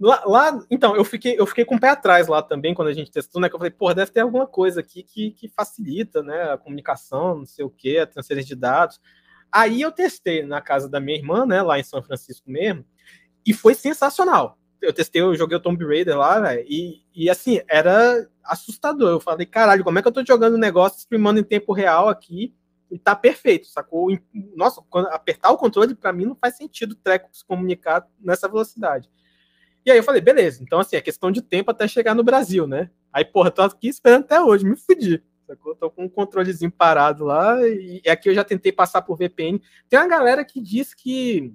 [0.00, 2.92] lá, lá, então eu fiquei eu fiquei com o pé atrás lá também quando a
[2.92, 3.48] gente testou, né?
[3.48, 7.38] Que eu falei, pô, deve ter alguma coisa aqui que, que facilita, né, a comunicação,
[7.38, 9.00] não sei o que, a transferência de dados.
[9.50, 12.84] Aí eu testei na casa da minha irmã, né, lá em São Francisco mesmo,
[13.46, 14.58] e foi sensacional.
[14.80, 19.10] Eu testei, eu joguei o Tomb Raider lá, velho, e, e assim, era assustador.
[19.10, 22.08] Eu falei, caralho, como é que eu tô jogando um negócio streamando em tempo real
[22.08, 22.54] aqui
[22.90, 24.08] e tá perfeito, sacou?
[24.56, 28.48] Nossa, quando apertar o controle, para mim não faz sentido o treco se comunicar nessa
[28.48, 29.08] velocidade.
[29.84, 32.66] E aí eu falei, beleza, então assim, é questão de tempo até chegar no Brasil,
[32.66, 32.90] né?
[33.12, 35.22] Aí, porra, tô aqui esperando até hoje, me fudi.
[35.46, 35.74] Sacou?
[35.74, 39.60] Tô com um controlezinho parado lá, e aqui eu já tentei passar por VPN.
[39.88, 41.52] Tem uma galera que diz que,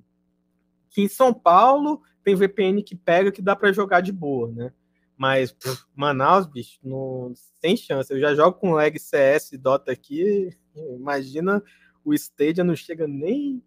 [0.90, 4.74] que em São Paulo tem VPN que pega que dá para jogar de boa, né?
[5.16, 8.14] Mas pff, Manaus, bicho, não, sem chance.
[8.14, 10.56] Eu já jogo com lag CS Dota aqui.
[10.76, 11.64] Imagina
[12.06, 13.64] o Stadia não chega nem.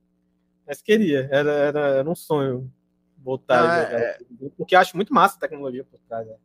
[0.65, 2.70] Mas queria, era, era, era um sonho
[3.22, 4.01] voltar ah, a jogar.
[4.01, 4.18] É...
[4.56, 6.26] Porque acho muito massa a tecnologia por trás.
[6.26, 6.36] É,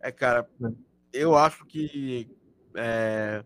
[0.00, 0.48] é cara,
[1.12, 2.28] eu acho que
[2.74, 3.44] é,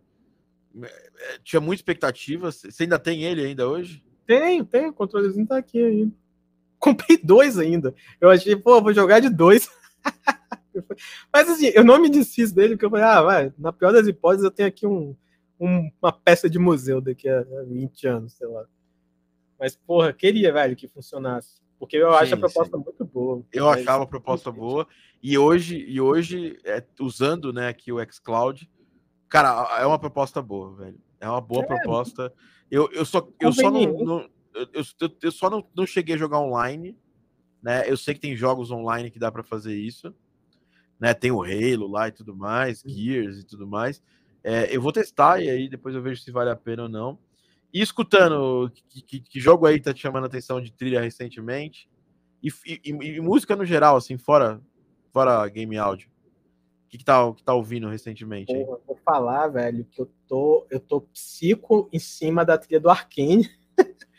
[0.82, 2.50] é, tinha muita expectativa.
[2.50, 4.02] Você ainda tem ele ainda hoje?
[4.26, 4.90] Tenho, tenho.
[4.90, 6.14] O controlezinho tá aqui ainda.
[6.78, 7.94] Comprei dois ainda.
[8.20, 9.68] Eu achei, pô, vou jogar de dois.
[11.32, 14.06] Mas assim, eu não me desfiz dele, porque eu falei, ah, vai, na pior das
[14.06, 15.14] hipóteses, eu tenho aqui um,
[15.58, 18.64] um, uma peça de museu daqui a 20 anos, sei lá.
[19.60, 21.60] Mas, porra, queria, velho, que funcionasse.
[21.78, 22.82] Porque eu sim, acho a proposta sim.
[22.82, 23.44] muito boa.
[23.52, 24.88] Eu achava a proposta boa.
[25.22, 28.70] E hoje, e hoje é, usando né, aqui o xCloud,
[29.28, 30.98] cara, é uma proposta boa, velho.
[31.20, 32.32] É uma boa é, proposta.
[32.70, 36.18] Eu, eu só, eu só não, não eu, eu, eu, só não, não cheguei a
[36.18, 36.96] jogar online,
[37.62, 37.84] né?
[37.86, 40.14] Eu sei que tem jogos online que dá para fazer isso,
[40.98, 41.12] né?
[41.12, 42.90] Tem o Halo lá e tudo mais, uhum.
[42.90, 44.02] Gears e tudo mais.
[44.42, 47.18] É, eu vou testar e aí depois eu vejo se vale a pena ou não.
[47.72, 51.88] E escutando, que, que, que jogo aí tá te chamando a atenção de trilha recentemente?
[52.42, 54.60] E, e, e, música no geral, assim, fora,
[55.12, 56.08] fora game áudio.
[56.86, 58.52] O que, que, tá, que tá ouvindo recentemente?
[58.52, 62.90] Porra, vou falar, velho, que eu tô, eu tô psico em cima da trilha do
[62.90, 63.48] Arkane.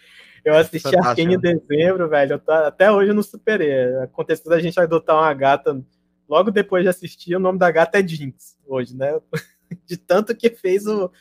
[0.44, 1.07] Eu assisti Fantástico.
[1.07, 2.40] Arkane em dezembro, velho.
[2.40, 3.95] Tô, até hoje eu não superei.
[3.98, 5.80] Aconteceu da gente adotar uma gata.
[6.28, 9.22] Logo depois de assistir, o nome da gata é Jinx, hoje, né?
[9.86, 11.11] De tanto que fez o,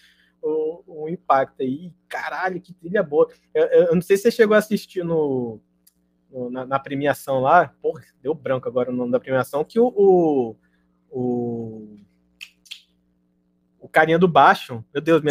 [0.42, 1.92] o, o impacto aí.
[2.08, 3.28] Caralho, que trilha boa.
[3.54, 5.60] Eu, eu, não sei se você chegou a assistir no,
[6.30, 7.74] no na, na, premiação lá.
[7.80, 9.64] Porra, deu branco agora o nome da premiação.
[9.64, 10.56] Que o, o,
[11.10, 11.96] o
[13.78, 15.22] o carinha do baixo, meu Deus,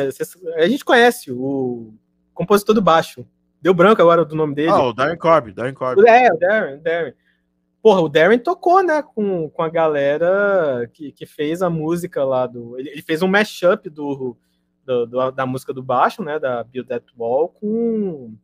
[0.58, 1.94] a gente conhece o
[2.34, 3.26] compositor do baixo,
[3.62, 4.70] Deu branco agora do nome dele.
[4.70, 6.08] Ah, o Darren Corbin, Darren Corbin.
[6.08, 7.14] É, o Darren, o Darren.
[7.82, 12.48] Porra, o Darren tocou, né, com, com a galera que, que fez a música lá
[12.48, 12.80] do.
[12.80, 14.38] Ele, ele fez um mashup do,
[14.90, 18.36] do, do, da música do baixo, né, da Build That Wall, com,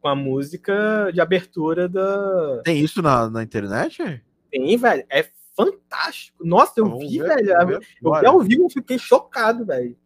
[0.00, 2.62] com a música de abertura da.
[2.64, 4.22] Tem isso na, na internet?
[4.50, 5.04] Tem, velho.
[5.08, 5.26] É
[5.56, 6.44] fantástico.
[6.44, 7.80] Nossa, eu Vamos vi, ver, velho.
[8.02, 9.96] Eu vi ao vivo, fiquei chocado, velho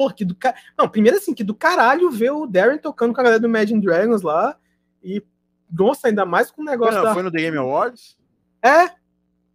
[0.00, 0.56] pô, que do cara.
[0.78, 3.82] Não, primeiro assim, que do caralho ver o Darren tocando com a galera do Imagine
[3.82, 4.56] Dragons lá.
[5.02, 5.22] E,
[5.70, 6.94] nossa, ainda mais com o negócio.
[6.94, 7.12] Não, da...
[7.12, 8.16] Foi no The Game Awards?
[8.62, 8.88] É,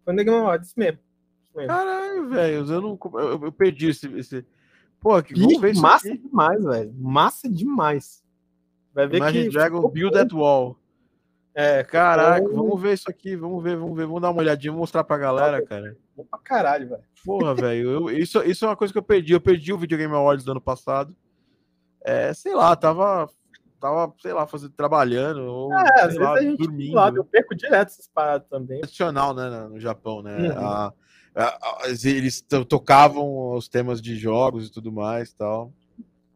[0.04, 1.00] foi no The Game Awards mesmo.
[1.66, 2.98] Caralho, velho, eu não.
[3.14, 4.06] Eu, eu, perdi esse.
[4.16, 4.46] esse...
[5.00, 6.18] Pô, que Bicho, ver massa aqui.
[6.18, 6.94] demais, velho.
[6.98, 8.24] Massa demais.
[8.94, 9.50] Vai ver Imagine que.
[9.50, 10.76] Dragon Build That Wall.
[11.58, 14.80] É, caraca, vamos ver isso aqui, vamos ver, vamos ver, vamos dar uma olhadinha, vou
[14.80, 15.96] mostrar pra galera, cara.
[16.14, 17.02] Bom pra caralho, velho.
[17.24, 19.32] Porra, velho, isso, isso é uma coisa que eu perdi.
[19.32, 21.16] Eu perdi o Videogame Awards do ano passado.
[22.04, 23.30] É, sei lá, tava,
[23.80, 26.94] tava sei lá, fazendo, trabalhando, ou é, às lá, dormindo.
[26.94, 28.80] Lado, eu perco direto essas paradas também.
[28.80, 30.36] Tradicional, né, no Japão, né?
[30.36, 30.58] Uhum.
[30.58, 30.92] A,
[32.02, 35.72] eles tocavam os temas de jogos e tudo mais tal.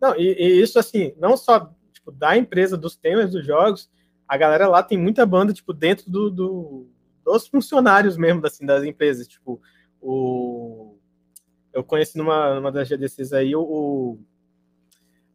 [0.00, 3.90] Não, e, e isso, assim, não só tipo, da empresa dos temas dos jogos,
[4.28, 6.86] a galera lá tem muita banda, tipo, dentro do, do
[7.24, 9.26] dos funcionários mesmo assim, das empresas.
[9.26, 9.60] Tipo,
[10.00, 10.96] o.
[11.72, 14.18] Eu conheci numa, numa das GDCs aí o.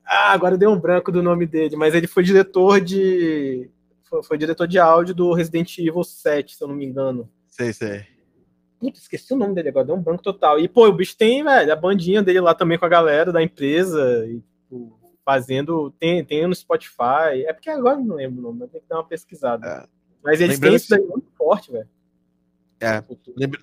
[0.04, 3.70] Ah, agora deu um branco do nome dele, mas ele foi diretor de.
[4.04, 7.30] Foi, foi, diretor de áudio do Resident Evil 7, se eu não me engano.
[7.48, 8.15] Sei, sei.
[8.86, 10.60] Puta, esqueci o nome dele agora, deu um branco total.
[10.60, 13.42] E, pô, o bicho tem, velho, a bandinha dele lá também com a galera da
[13.42, 15.92] empresa, e, tipo, fazendo.
[16.00, 17.44] Tem, tem no Spotify.
[17.46, 19.68] É porque agora não lembro o nome, mas tem que dar uma pesquisada.
[19.68, 19.88] É.
[20.24, 21.90] Mas eles Lembrando têm isso daí muito forte, velho.
[22.80, 23.04] É.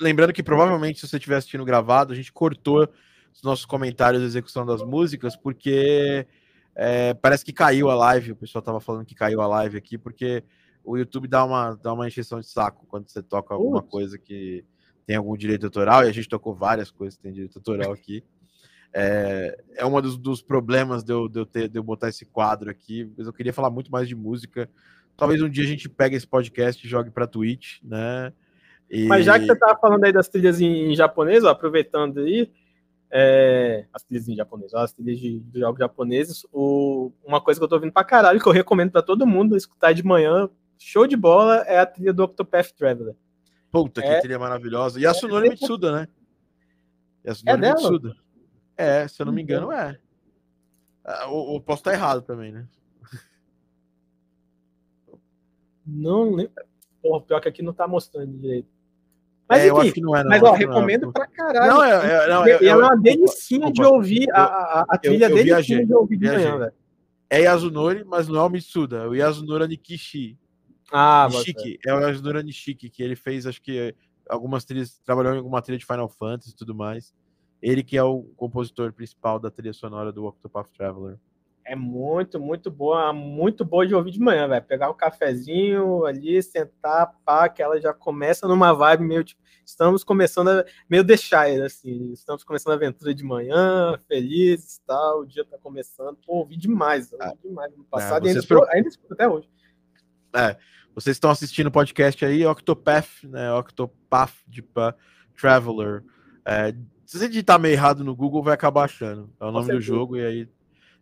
[0.01, 2.89] Lembrando que provavelmente, se você estiver assistindo gravado, a gente cortou
[3.33, 6.27] os nossos comentários da execução das músicas, porque
[6.75, 8.33] é, parece que caiu a live.
[8.33, 10.43] O pessoal tava falando que caiu a live aqui, porque
[10.85, 13.91] o YouTube dá uma, dá uma encheção de saco quando você toca alguma Ups.
[13.91, 14.65] coisa que
[15.07, 18.23] tem algum direito autoral, e a gente tocou várias coisas que tem direito autoral aqui.
[18.95, 22.27] É, é um dos, dos problemas de eu, de, eu ter, de eu botar esse
[22.27, 24.69] quadro aqui, mas eu queria falar muito mais de música.
[25.17, 28.33] Talvez um dia a gente pegue esse podcast e jogue para Twitch, né?
[28.91, 29.07] E...
[29.07, 32.51] Mas já que você tava falando aí das trilhas em, japonês, ó, aproveitando aí,
[33.11, 37.59] é, as trilhas em japonês, ó, as trilhas de, de jogos japoneses, o, uma coisa
[37.59, 40.51] que eu tô ouvindo pra caralho, que eu recomendo para todo mundo escutar de manhã,
[40.79, 43.15] show de bola, é a trilha do Octopath Traveler.
[43.73, 45.01] Puta, que é, trilha maravilhosa.
[45.01, 46.09] E a é, Sunori Mitsuda, né?
[47.25, 48.17] E a Sunori é Mitsuda.
[48.77, 49.99] É, se eu não me engano, é.
[51.03, 52.67] Ah, ou, posso estar errado também, né?
[55.87, 56.53] Não lembro.
[57.03, 58.69] Porra, pior que aqui não tá mostrando direito.
[59.49, 60.31] Mas, é, enfim, eu acho que não é, não.
[60.31, 61.13] Mas, ó, recomendo não.
[61.13, 61.73] pra caralho.
[61.73, 65.31] Não, é, é, não, é, é uma delicinha de ouvir a, a, a trilha eu,
[65.31, 66.73] eu delicinha de ouvir de manhã, velho.
[67.29, 68.99] É Yasunori, mas não é o Mitsuda.
[68.99, 70.39] É o Yasunori Nikishi.
[70.93, 71.79] Ah, Nishiki.
[71.87, 73.95] É o Yasunori Nishiki, que ele fez, acho que,
[74.29, 77.15] algumas trilhas, trabalhou em alguma trilha de Final Fantasy e tudo mais.
[77.63, 81.19] Ele que é o compositor principal da trilha sonora do Octopath Traveler.
[81.65, 84.65] É muito, muito boa, muito boa de ouvir de manhã, velho.
[84.65, 89.41] Pegar o um cafezinho ali, sentar, pá, que ela já começa numa vibe meio tipo,
[89.65, 95.21] estamos começando a, meio deixar assim, estamos começando a aventura de manhã, felizes e tal,
[95.21, 96.17] o dia tá começando.
[96.27, 99.49] Pô, ouvi demais, ouvi ah, demais no passado é, e ainda, ainda escuto até hoje.
[100.35, 100.57] É,
[100.95, 103.53] vocês estão assistindo o podcast aí, Octopath, né?
[103.53, 104.65] Octopath de
[105.39, 106.03] Traveler.
[106.45, 109.31] É, se você digitar meio errado no Google, vai acabar achando.
[109.41, 110.49] É o nome do jogo, e aí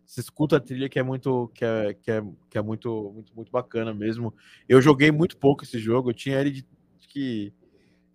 [0.05, 3.33] você escuta a trilha que é muito que é, que é, que é muito, muito,
[3.33, 4.33] muito bacana mesmo.
[4.67, 6.61] Eu joguei muito pouco esse jogo, eu tinha ele de,
[6.99, 7.53] de que.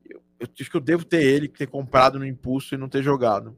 [0.05, 3.03] Eu, eu acho que eu devo ter ele, ter comprado no impulso e não ter
[3.03, 3.57] jogado.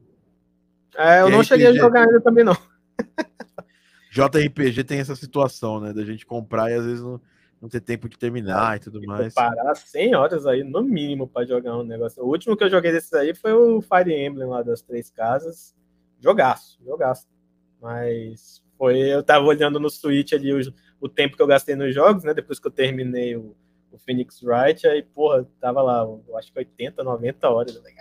[0.95, 2.57] É, eu e não cheguei a jogar ainda também, não.
[4.11, 5.93] JRPG tem essa situação, né?
[5.93, 7.21] Da gente comprar e às vezes não,
[7.61, 9.33] não ter tempo de terminar e tudo mais.
[9.33, 12.23] Parar 100 horas aí, no mínimo, para jogar um negócio.
[12.23, 15.75] O último que eu joguei desses aí foi o Fire Emblem lá das três casas.
[16.19, 17.27] Jogaço, jogaço.
[17.81, 20.59] Mas foi, eu tava olhando no Switch ali o,
[21.01, 22.33] o tempo que eu gastei nos jogos, né?
[22.33, 23.55] Depois que eu terminei o,
[23.91, 27.75] o Phoenix Wright, aí, porra, tava lá, eu acho que 80, 90 horas.
[27.75, 27.95] Eu falei,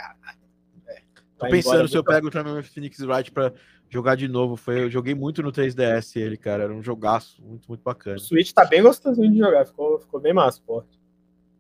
[1.38, 3.52] Tô pensando se eu pego o Phoenix Wright pra
[3.88, 4.56] jogar de novo.
[4.56, 6.64] Foi, eu joguei muito no 3DS ele, cara.
[6.64, 8.16] Era um jogaço, muito, muito bacana.
[8.16, 10.82] O Switch tá bem gostosinho de jogar, ficou, ficou bem massa, pô.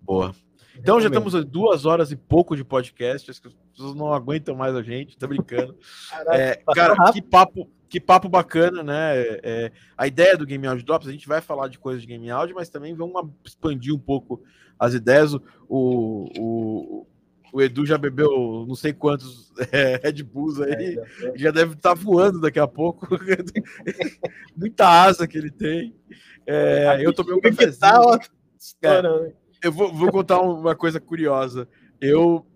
[0.02, 0.34] Boa.
[0.76, 4.54] Então já estamos duas horas e pouco de podcast, acho que as pessoas não aguentam
[4.54, 5.76] mais a gente, tá brincando.
[6.08, 7.12] Caraca, é, cara, rápido.
[7.14, 9.12] que papo, que papo bacana, né?
[9.42, 12.30] É, a ideia do Game Audio Drops, a gente vai falar de coisas de Game
[12.30, 14.42] Audio, mas também vamos expandir um pouco
[14.78, 15.34] as ideias.
[15.34, 17.06] O, o,
[17.52, 21.94] o Edu já bebeu não sei quantos é, Red Bulls aí, é, já deve estar
[21.94, 23.08] tá voando daqui a pouco.
[24.56, 25.94] Muita asa que ele tem.
[26.46, 27.80] É, eu tomei um cafezinho.
[27.80, 28.20] Tá,
[28.82, 31.68] é, eu vou, vou, contar uma coisa curiosa.
[32.00, 32.46] Eu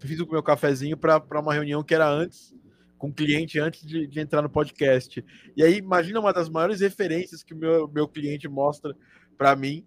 [0.00, 2.54] fiz o meu cafezinho para uma reunião que era antes,
[2.98, 5.24] com o cliente, antes de, de, entrar no podcast.
[5.56, 8.94] E aí, imagina uma das maiores referências que o meu, meu cliente mostra
[9.36, 9.84] para mim.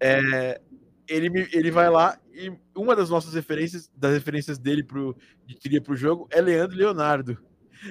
[0.00, 0.60] É,
[1.06, 5.16] ele, me, ele vai lá e uma das nossas referências, das referências dele pro,
[5.46, 7.38] de trilha pro jogo é Leandro Leonardo.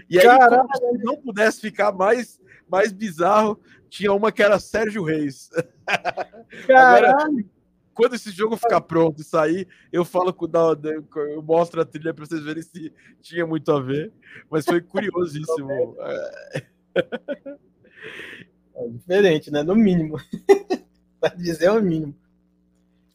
[0.09, 2.39] E aí, como se não pudesse ficar mais,
[2.69, 3.59] mais bizarro,
[3.89, 5.49] tinha uma que era Sérgio Reis.
[6.69, 7.15] Agora,
[7.93, 10.47] quando esse jogo ficar pronto e sair, eu falo com
[11.15, 14.13] eu mostro a trilha para vocês verem se tinha muito a ver.
[14.49, 15.95] Mas foi curiosíssimo.
[18.79, 19.61] É diferente, né?
[19.61, 20.15] No mínimo.
[21.19, 22.15] Para dizer o mínimo.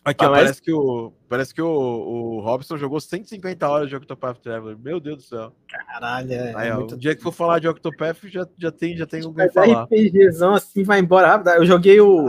[0.05, 4.39] Aqui, ah, parece que, o, parece que o, o Robson jogou 150 horas de Octopath
[4.39, 4.76] Traveler.
[4.78, 5.52] Meu Deus do céu.
[5.66, 6.55] Caralho, é.
[6.55, 6.94] Aí, ó, muito...
[6.94, 9.85] O dia que for falar de Octopath, já, já tem, já tem alguém falar.
[9.85, 11.43] RPGzão assim vai embora.
[11.56, 12.28] Eu joguei o.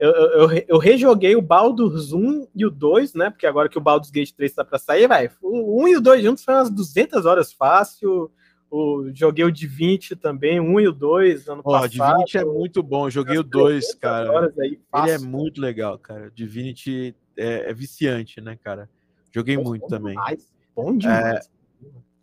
[0.00, 3.30] Eu, eu, eu, rejoguei o Baldur's 1 e o 2, né?
[3.30, 5.30] Porque agora que o Baldur's Gate 3 tá pra sair, vai.
[5.40, 8.30] O 1 e o 2 juntos foi umas 200 horas fácil.
[8.76, 11.90] O, joguei o Divinity também, um e o dois ano oh, passado.
[11.90, 14.52] Divinity é muito bom, joguei o dois, cara.
[14.60, 16.30] Aí, Ele é muito legal, cara.
[16.34, 18.90] Divinity é, é viciante, né, cara?
[19.34, 20.12] Joguei muito bom também.
[20.12, 21.46] Demais, bom demais.
[21.46, 21.56] É...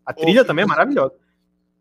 [0.06, 1.16] A trilha oh, também é maravilhosa.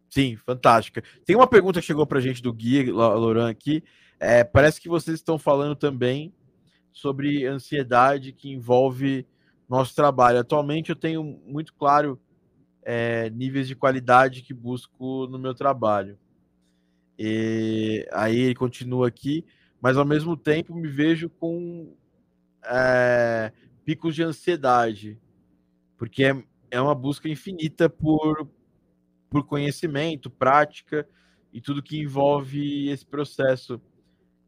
[0.09, 1.03] Sim, fantástica.
[1.25, 3.85] Tem uma pergunta que chegou pra gente do Gui Loran aqui.
[4.19, 6.33] É, parece que vocês estão falando também
[6.93, 9.27] sobre ansiedade que envolve
[9.69, 10.39] nosso trabalho.
[10.39, 12.19] Atualmente eu tenho muito claro
[12.83, 16.19] é, níveis de qualidade que busco no meu trabalho.
[17.19, 19.45] E aí ele continua aqui,
[19.81, 21.95] mas ao mesmo tempo me vejo com
[22.65, 23.53] é,
[23.85, 25.19] picos de ansiedade,
[25.97, 28.49] porque é, é uma busca infinita por,
[29.31, 31.07] por conhecimento, prática
[31.53, 33.81] e tudo que envolve esse processo.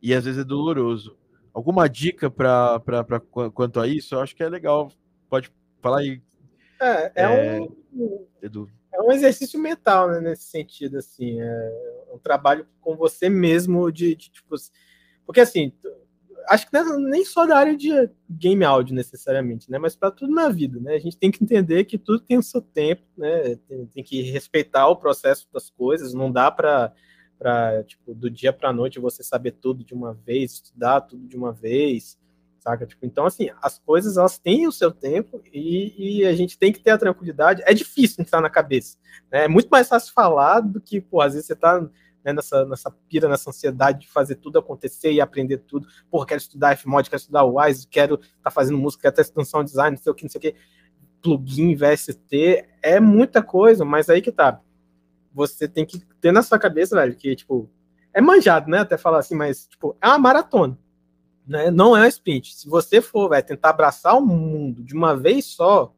[0.01, 1.16] E às vezes é doloroso.
[1.52, 2.81] Alguma dica para
[3.55, 4.15] quanto a isso?
[4.15, 4.90] Eu acho que é legal.
[5.28, 5.51] Pode
[5.81, 6.20] falar aí.
[6.85, 8.70] É, é, é um, Edu.
[8.93, 11.40] é um exercício mental, né, nesse sentido, assim.
[11.40, 11.73] É
[12.12, 14.55] um trabalho com você mesmo de, de tipo.
[15.27, 15.73] Porque assim,
[16.48, 17.90] acho que é nem só da área de
[18.28, 19.78] game áudio necessariamente, né?
[19.78, 20.94] Mas para tudo na vida, né?
[20.94, 23.56] A gente tem que entender que tudo tem o seu tempo, né?
[23.69, 26.15] Tem, tem que respeitar o processo das coisas.
[26.15, 26.93] Não dá para
[27.36, 31.36] para tipo do dia para noite você saber tudo de uma vez, estudar tudo de
[31.36, 32.19] uma vez,
[32.65, 32.86] saca?
[32.86, 36.73] Tipo, então assim, as coisas elas têm o seu tempo e, e a gente tem
[36.73, 37.62] que ter a tranquilidade.
[37.66, 38.97] É difícil entrar na cabeça,
[39.31, 39.45] né?
[39.45, 41.81] É muito mais fácil falar do que, pô, às vezes você tá
[42.24, 45.86] né, nessa, nessa pira, nessa ansiedade de fazer tudo acontecer e aprender tudo.
[46.11, 49.47] Porra, quero estudar Fmod, quero estudar Wise, quero estar tá fazendo música, quero estar estudando
[49.47, 50.55] sound design, não sei o que, não sei o que.
[51.23, 54.61] Plugin, VST, é muita coisa, mas aí que tá.
[55.32, 57.70] Você tem que ter na sua cabeça, velho, que, tipo,
[58.12, 58.78] é manjado, né?
[58.78, 60.78] Até falar assim, mas, tipo, é uma maratona.
[61.47, 61.71] Né?
[61.71, 62.55] Não é um sprint.
[62.55, 65.95] Se você for, vai tentar abraçar o mundo de uma vez só,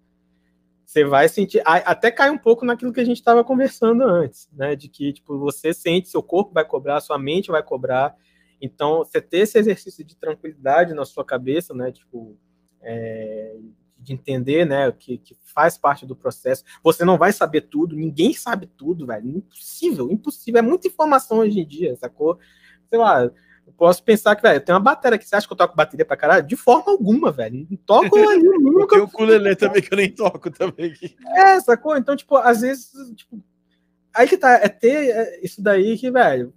[0.84, 1.62] você vai sentir.
[1.64, 4.76] Até cai um pouco naquilo que a gente estava conversando antes, né?
[4.76, 8.16] De que tipo, você sente, seu corpo vai cobrar, sua mente vai cobrar.
[8.60, 11.92] Então, você ter esse exercício de tranquilidade na sua cabeça, né?
[11.92, 12.36] Tipo,
[12.80, 13.56] é,
[13.98, 14.90] de entender, né?
[14.92, 16.64] Que, que faz parte do processo.
[16.82, 19.28] Você não vai saber tudo, ninguém sabe tudo, velho.
[19.28, 20.60] Impossível, impossível.
[20.60, 22.38] É muita informação hoje em dia, sacou?
[22.88, 23.30] Sei lá,
[23.66, 25.26] eu posso pensar que, velho, eu tenho uma bateria aqui.
[25.26, 26.46] Você acha que eu toco bateria pra caralho?
[26.46, 27.66] De forma alguma, velho.
[27.68, 28.94] Não toco ali nunca.
[28.94, 30.94] Tem o ukulele também que eu nem toco também.
[31.34, 31.96] É, sacou?
[31.96, 33.42] Então, tipo, às vezes, tipo,
[34.14, 36.54] aí que tá, é ter é, isso daí que, velho,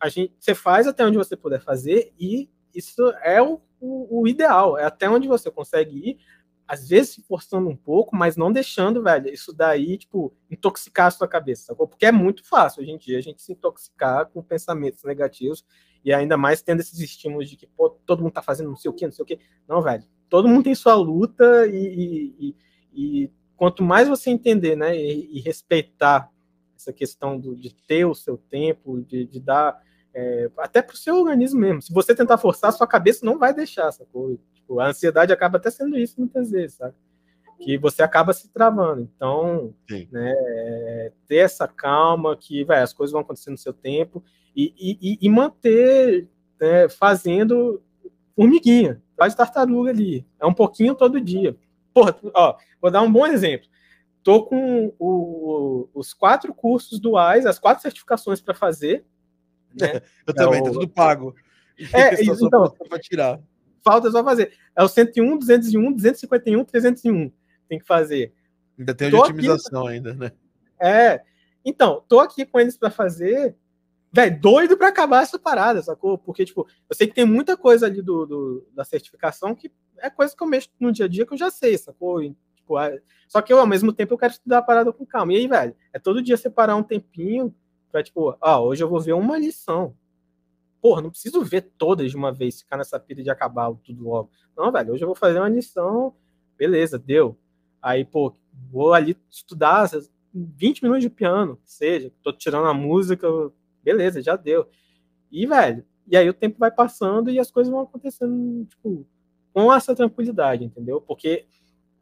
[0.00, 4.28] a gente, você faz até onde você puder fazer e isso é o, o, o
[4.28, 6.18] ideal, é até onde você consegue ir,
[6.68, 11.10] às vezes se forçando um pouco, mas não deixando, velho, isso daí, tipo, intoxicar a
[11.10, 11.88] sua cabeça, sacou?
[11.88, 15.64] Porque é muito fácil hoje em dia a gente se intoxicar com pensamentos negativos
[16.04, 18.90] e ainda mais tendo esses estímulos de que, pô, todo mundo tá fazendo não sei
[18.90, 19.40] o que, não sei o que.
[19.66, 20.04] Não, velho.
[20.28, 22.56] Todo mundo tem sua luta e, e,
[22.92, 26.30] e quanto mais você entender, né, e, e respeitar
[26.76, 29.82] essa questão do, de ter o seu tempo, de, de dar
[30.14, 31.80] é, até pro seu organismo mesmo.
[31.80, 34.38] Se você tentar forçar, sua cabeça não vai deixar, sacou?
[34.68, 36.94] Tipo, a ansiedade acaba até sendo isso muitas vezes, sabe?
[37.58, 39.00] Que você acaba se travando.
[39.00, 39.74] Então,
[40.12, 44.22] né, é, ter essa calma, que vai, as coisas vão acontecer no seu tempo
[44.54, 46.28] e, e, e manter
[46.60, 47.82] né, fazendo
[48.36, 50.26] formiguinha, faz tartaruga ali.
[50.38, 51.56] É um pouquinho todo dia.
[51.94, 53.68] Porra, ó, vou dar um bom exemplo.
[54.22, 59.04] Tô com o, os quatro cursos duais, as quatro certificações para fazer.
[59.74, 60.02] Né?
[60.26, 61.34] Eu também, é tá tudo pago.
[61.92, 63.40] É, isso, então, para tirar.
[63.90, 64.52] Falta só fazer.
[64.76, 67.32] É o 101, 201, 251, 301.
[67.66, 68.34] Tem que fazer.
[68.78, 70.32] Ainda tem o de otimização aqui, ainda, né?
[70.78, 71.22] É.
[71.64, 73.56] Então, tô aqui com eles para fazer
[74.12, 76.18] velho, doido para acabar essa parada, sacou?
[76.18, 80.10] Porque, tipo, eu sei que tem muita coisa ali do, do, da certificação que é
[80.10, 82.22] coisa que eu mexo no dia a dia que eu já sei, sacou?
[82.22, 83.00] E, tipo, é...
[83.26, 85.32] Só que eu, ao mesmo tempo, eu quero estudar a parada com calma.
[85.32, 87.54] E aí, velho, é todo dia separar um tempinho
[87.90, 89.94] pra, tipo, ah, hoje eu vou ver uma lição.
[90.80, 94.30] Porra, não preciso ver todas de uma vez, ficar nessa pilha de acabar tudo logo.
[94.56, 96.14] Não, velho, hoje eu vou fazer uma lição,
[96.56, 97.36] beleza, deu.
[97.82, 98.34] Aí, pô,
[98.70, 99.88] vou ali estudar
[100.32, 103.26] 20 minutos de piano, seja, tô tirando a música,
[103.82, 104.68] beleza, já deu.
[105.30, 109.06] E, velho, e aí o tempo vai passando e as coisas vão acontecendo, tipo,
[109.52, 111.00] com essa tranquilidade, entendeu?
[111.00, 111.46] Porque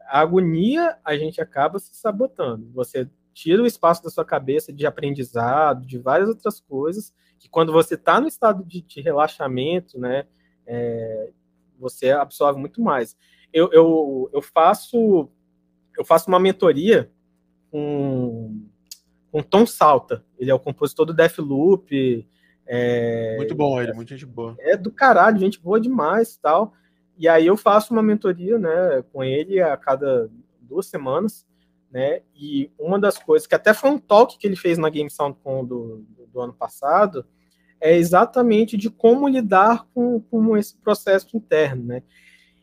[0.01, 2.71] a agonia a gente acaba se sabotando.
[2.73, 7.71] Você tira o espaço da sua cabeça de aprendizado, de várias outras coisas, que quando
[7.71, 10.27] você está no estado de, de, relaxamento, né,
[10.67, 11.33] é,
[11.79, 13.15] você absorve muito mais.
[13.53, 15.29] Eu, eu, eu faço
[15.99, 17.11] eu faço uma mentoria
[17.71, 18.67] com
[19.31, 20.25] com Tom Salta.
[20.39, 22.27] Ele é o compositor do Deathloop.
[22.67, 24.57] É, muito bom ele, muita gente boa.
[24.61, 26.73] É do caralho, gente boa demais tal.
[27.19, 31.47] E aí eu faço uma mentoria, né, com ele a cada duas semanas,
[31.91, 32.21] né?
[32.35, 35.65] E uma das coisas que até foi um talk que ele fez na Game SoundCon
[35.65, 37.25] do, do, ano passado
[37.81, 42.03] é exatamente de como lidar com, com esse processo interno, né?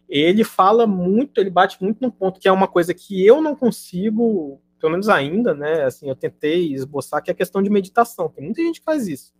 [0.09, 3.55] Ele fala muito, ele bate muito no ponto que é uma coisa que eu não
[3.55, 5.83] consigo pelo menos ainda, né?
[5.83, 8.27] Assim, eu tentei esboçar que é a questão de meditação.
[8.27, 9.33] Tem muita gente que faz isso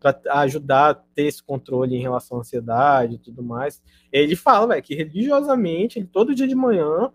[0.00, 3.82] para ajudar a ter esse controle em relação à ansiedade e tudo mais.
[4.10, 7.12] Ele fala, velho, que religiosamente, ele todo dia de manhã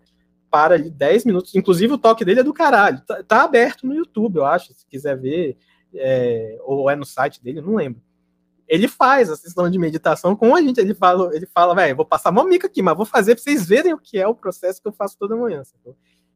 [0.54, 1.52] para ali 10 minutos.
[1.56, 3.00] Inclusive, o toque dele é do caralho.
[3.00, 5.56] Tá, tá aberto no YouTube, eu acho, se quiser ver.
[5.92, 8.00] É, ou é no site dele, não lembro.
[8.68, 10.78] Ele faz a sessão de meditação com a gente.
[10.78, 13.66] Ele fala, ele fala, velho, vou passar uma mica aqui, mas vou fazer para vocês
[13.66, 15.60] verem o que é o processo que eu faço toda manhã.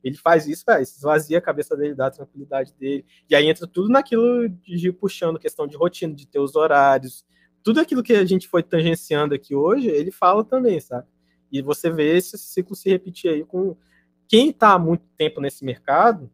[0.02, 3.06] Ele faz isso, velho, esvazia a cabeça dele, dá a tranquilidade dele.
[3.30, 7.24] E aí entra tudo naquilo de ir puxando, questão de rotina, de ter os horários.
[7.62, 11.06] Tudo aquilo que a gente foi tangenciando aqui hoje, ele fala também, sabe?
[11.52, 13.76] E você vê esse ciclo se repetir aí com
[14.28, 16.30] quem está há muito tempo nesse mercado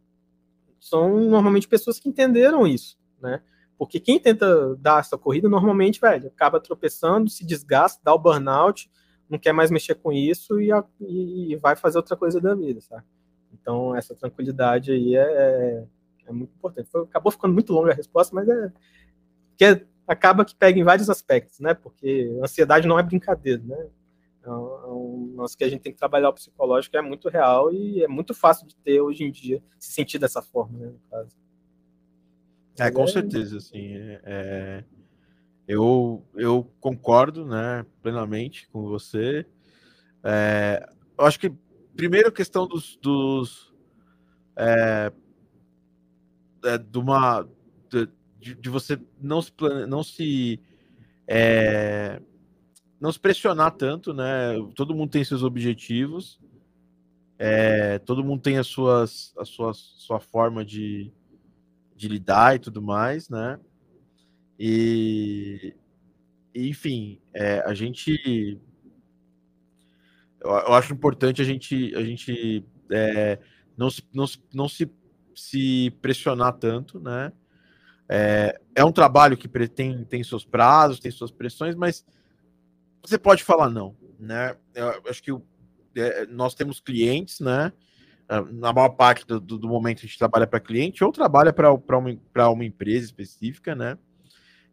[0.81, 3.41] são normalmente pessoas que entenderam isso, né?
[3.79, 8.91] Porque quem tenta dar essa corrida, normalmente, velho, acaba tropeçando, se desgasta, dá o burnout,
[9.29, 13.05] não quer mais mexer com isso e, e vai fazer outra coisa da vida, sabe?
[13.53, 15.85] Então, essa tranquilidade aí é, é,
[16.27, 16.91] é muito importante.
[16.91, 18.73] Foi, acabou ficando muito longa a resposta, mas é
[19.57, 21.75] que é, acaba que pega em vários aspectos, né?
[21.75, 23.87] Porque ansiedade não é brincadeira, né?
[24.45, 28.03] É um, nosso que a gente tem que trabalhar o psicológico é muito real e
[28.03, 31.35] é muito fácil de ter hoje em dia, se sentir dessa forma, né, no caso.
[32.79, 33.07] É, com é...
[33.07, 34.85] certeza, assim, é, é,
[35.67, 39.47] eu, eu concordo, né, plenamente com você.
[40.23, 41.51] É, eu acho que,
[41.97, 43.75] primeiro, a questão dos, dos
[44.57, 45.11] é,
[46.65, 47.49] é, de uma
[48.39, 49.53] de, de, você não se
[49.89, 50.61] não se
[51.27, 52.21] é,
[53.01, 54.55] não se pressionar tanto, né?
[54.75, 56.41] Todo mundo tem seus objetivos,
[57.39, 61.13] é, todo mundo tem as suas, a sua, sua forma de,
[61.97, 63.59] de lidar e tudo mais, né?
[64.59, 65.75] E,
[66.55, 68.61] enfim, é, a gente.
[70.41, 73.39] Eu, eu, acho importante a gente, a gente é,
[73.77, 74.91] não, se, não, não se,
[75.35, 77.33] se pressionar tanto, né?
[78.09, 82.05] É, é um trabalho que tem, tem seus prazos, tem suas pressões, mas
[83.05, 84.57] você pode falar não, né?
[84.75, 85.31] Eu acho que
[85.97, 87.73] é, nós temos clientes, né?
[88.29, 91.73] Ah, na maior parte do, do momento a gente trabalha para cliente ou trabalha para
[91.73, 93.99] uma, uma empresa específica, né?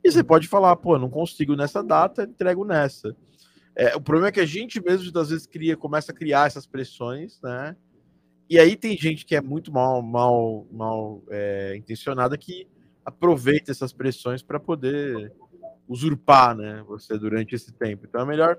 [0.04, 3.16] E você pode falar, pô, não consigo nessa data, entrego nessa.
[3.76, 6.66] É, o problema é que a gente mesmo, às vezes, cria, começa a criar essas
[6.66, 7.76] pressões, né?
[8.50, 12.68] E aí tem gente que é muito mal, mal, mal é, intencionada que
[13.06, 15.32] aproveita essas pressões para poder
[15.88, 18.06] usurpar, né, você durante esse tempo.
[18.06, 18.58] Então é melhor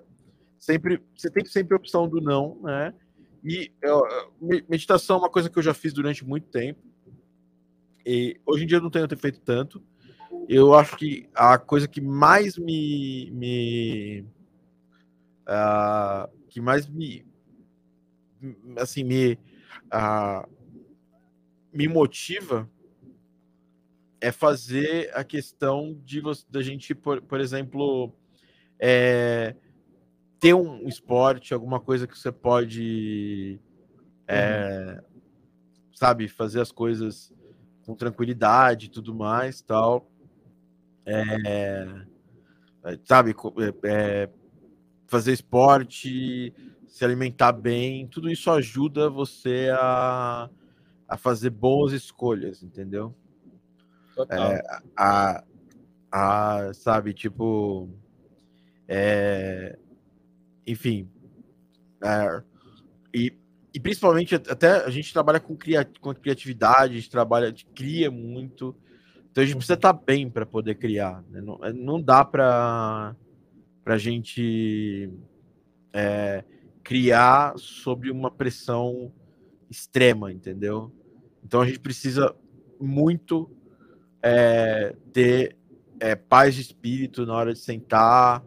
[0.59, 2.95] sempre, você tem sempre a opção do não, né?
[3.45, 4.03] E eu,
[4.69, 6.81] meditação é uma coisa que eu já fiz durante muito tempo.
[8.07, 9.83] E hoje em dia eu não tenho feito tanto.
[10.49, 14.25] Eu acho que a coisa que mais me, me
[15.43, 17.27] uh, que mais me
[18.77, 19.35] assim me
[19.93, 20.49] uh,
[21.73, 22.69] me motiva
[24.23, 28.15] é fazer a questão de da gente, por, por exemplo,
[28.79, 29.57] é,
[30.39, 33.61] ter um esporte, alguma coisa que você pode,
[34.29, 35.19] é, uhum.
[35.93, 37.33] sabe, fazer as coisas
[37.85, 40.09] com tranquilidade e tudo mais, tal.
[41.05, 41.89] É,
[43.05, 43.35] sabe,
[43.83, 44.31] é,
[45.09, 46.55] fazer esporte,
[46.87, 50.49] se alimentar bem, tudo isso ajuda você a,
[51.09, 53.13] a fazer boas escolhas, entendeu?
[54.31, 54.63] É,
[54.97, 55.45] a,
[56.11, 57.89] a, sabe, tipo.
[58.87, 59.79] É,
[60.67, 61.09] enfim.
[62.05, 62.43] É,
[63.15, 63.33] e,
[63.75, 67.67] e principalmente, até a gente trabalha com, cria, com criatividade, a gente trabalha, a gente
[67.67, 68.77] cria muito.
[69.31, 71.25] Então a gente precisa estar tá bem para poder criar.
[71.31, 71.41] Né?
[71.41, 73.17] Não, é, não dá para
[73.87, 75.11] a gente
[75.93, 76.45] é,
[76.83, 79.11] criar sob uma pressão
[79.71, 80.93] extrema, entendeu?
[81.43, 82.35] Então a gente precisa
[82.79, 83.51] muito
[84.23, 85.57] é, ter
[86.01, 88.45] é, paz de espírito na hora de sentar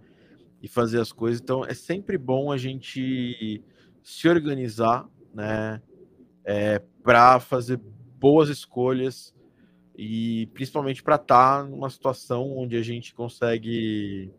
[0.62, 1.42] e fazer as coisas.
[1.42, 3.64] Então é sempre bom a gente
[4.02, 5.82] se organizar, né,
[6.44, 7.80] é, para fazer
[8.20, 9.34] boas escolhas
[9.98, 14.32] e principalmente para estar tá numa situação onde a gente consegue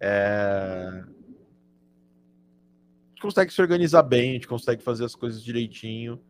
[0.00, 1.04] é,
[3.20, 6.20] consegue se organizar bem, a gente consegue fazer as coisas direitinho,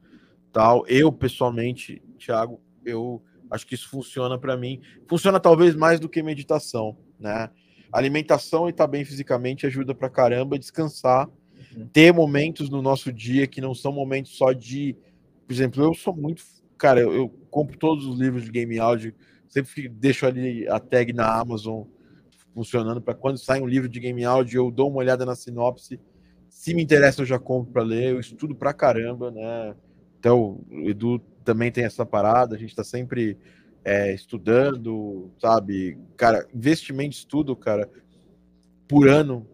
[0.53, 0.87] tal.
[0.87, 4.81] Eu pessoalmente, Thiago, eu Acho que isso funciona para mim.
[5.09, 7.51] Funciona talvez mais do que meditação, né?
[7.93, 11.29] Alimentação e estar tá bem fisicamente ajuda para caramba descansar,
[11.77, 11.87] uhum.
[11.93, 14.97] ter momentos no nosso dia que não são momentos só de,
[15.47, 16.43] por exemplo, eu sou muito,
[16.77, 19.15] cara, eu, eu compro todos os livros de game áudio,
[19.49, 21.85] sempre deixo ali a tag na Amazon
[22.53, 26.01] funcionando para quando sai um livro de game áudio eu dou uma olhada na sinopse.
[26.49, 29.75] Se me interessa eu já compro para ler, eu estudo pra caramba, né?
[30.19, 33.39] Então, o Edu também tem essa parada, a gente está sempre
[33.85, 35.97] é, estudando, sabe?
[36.17, 37.89] Cara, investimento de estudo, cara,
[38.89, 39.47] por ano,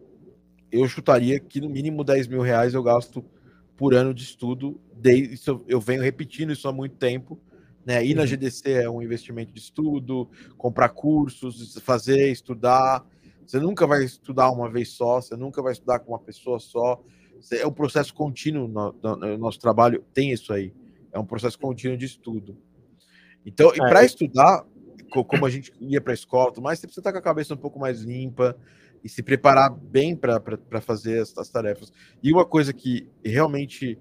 [0.70, 3.22] eu chutaria que no mínimo 10 mil reais eu gasto
[3.76, 4.80] por ano de estudo.
[4.94, 7.38] Desde, isso, eu venho repetindo isso há muito tempo.
[7.84, 8.04] Né?
[8.06, 8.28] Ir na uhum.
[8.28, 13.04] GDC é um investimento de estudo, comprar cursos, fazer, estudar.
[13.46, 17.02] Você nunca vai estudar uma vez só, você nunca vai estudar com uma pessoa só.
[17.50, 18.66] É um processo contínuo.
[18.66, 20.72] No, no, no nosso trabalho tem isso aí.
[21.12, 22.56] É um processo contínuo de estudo.
[23.44, 24.06] Então, e para é.
[24.06, 24.64] estudar,
[25.10, 27.58] como a gente ia para a escola, mas você precisa estar com a cabeça um
[27.58, 28.56] pouco mais limpa
[29.04, 30.40] e se preparar bem para
[30.80, 31.92] fazer as, as, tarefas.
[32.22, 33.98] E uma coisa que realmente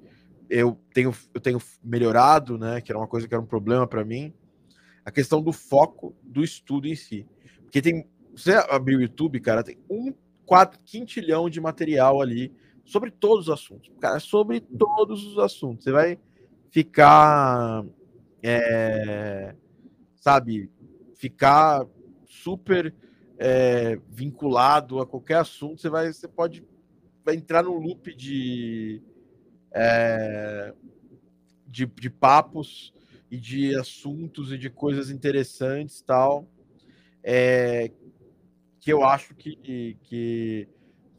[0.50, 4.06] eu tenho, eu tenho melhorado, né, que era uma coisa que era um problema para
[4.06, 4.34] mim,
[5.04, 7.26] a questão do foco do estudo em si.
[7.64, 10.14] Porque tem, você abrir o YouTube, cara, tem um
[10.46, 12.54] quatro, quintilhão de material ali
[12.86, 13.92] sobre todos os assuntos.
[14.00, 15.84] Cara, sobre todos os assuntos.
[15.84, 16.20] Você vai
[16.72, 17.86] ficar,
[18.42, 19.54] é,
[20.16, 20.72] sabe,
[21.16, 21.86] ficar
[22.26, 22.96] super
[23.38, 26.64] é, vinculado a qualquer assunto, você vai, você pode
[27.24, 29.02] vai entrar num loop de,
[29.74, 30.74] é,
[31.68, 32.94] de, de papos
[33.30, 36.48] e de assuntos e de coisas interessantes tal,
[37.24, 37.92] é,
[38.80, 40.68] que eu acho que,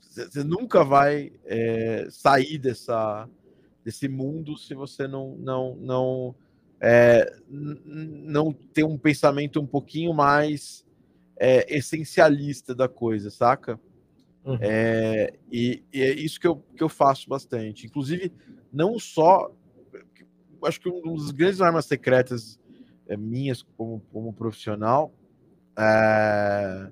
[0.01, 3.29] você nunca vai é, sair dessa,
[3.85, 6.35] desse mundo se você não, não, não
[6.81, 10.85] é, não ter um pensamento um pouquinho mais
[11.36, 13.78] é, essencialista da coisa, saca?
[14.44, 14.59] Uhum.
[14.61, 17.86] É, e, e, é isso que eu, que eu faço bastante.
[17.86, 18.33] Inclusive,
[18.73, 19.52] não só.
[20.65, 22.59] Acho que um dos grandes armas secretas
[23.07, 25.12] é, minhas como, como profissional
[25.77, 26.91] é,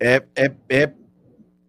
[0.00, 0.94] é, é, é,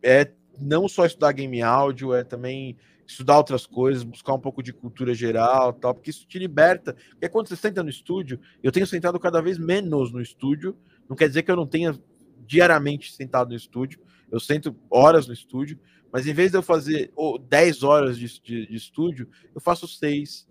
[0.03, 2.77] é não só estudar game áudio, é também
[3.07, 6.95] estudar outras coisas, buscar um pouco de cultura geral, tal, porque isso te liberta.
[7.11, 10.75] Porque quando você senta no estúdio, eu tenho sentado cada vez menos no estúdio.
[11.07, 11.97] Não quer dizer que eu não tenha
[12.45, 13.99] diariamente sentado no estúdio.
[14.31, 15.79] Eu sento horas no estúdio,
[16.11, 19.87] mas em vez de eu fazer oh, 10 horas de, de, de estúdio, eu faço
[19.87, 20.47] 6.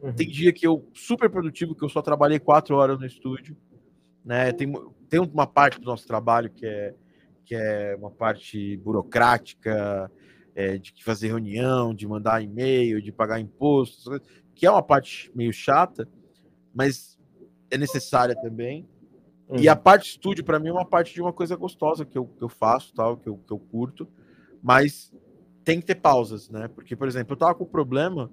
[0.00, 0.12] Uhum.
[0.12, 3.56] Tem dia que eu super produtivo, que eu só trabalhei 4 horas no estúdio.
[4.24, 4.52] Né?
[4.52, 4.72] Tem,
[5.08, 6.94] tem uma parte do nosso trabalho que é,
[7.44, 10.10] que é uma parte burocrática,
[10.58, 14.20] é, de fazer reunião, de mandar e-mail, de pagar impostos,
[14.56, 16.08] que é uma parte meio chata,
[16.74, 17.16] mas
[17.70, 18.84] é necessária também.
[19.48, 19.60] Uhum.
[19.60, 22.26] E a parte estúdio, para mim, é uma parte de uma coisa gostosa que eu,
[22.26, 24.08] que eu faço, tal, que eu, que eu curto,
[24.60, 25.14] mas
[25.62, 26.66] tem que ter pausas, né?
[26.66, 28.28] Porque, por exemplo, eu tava com problema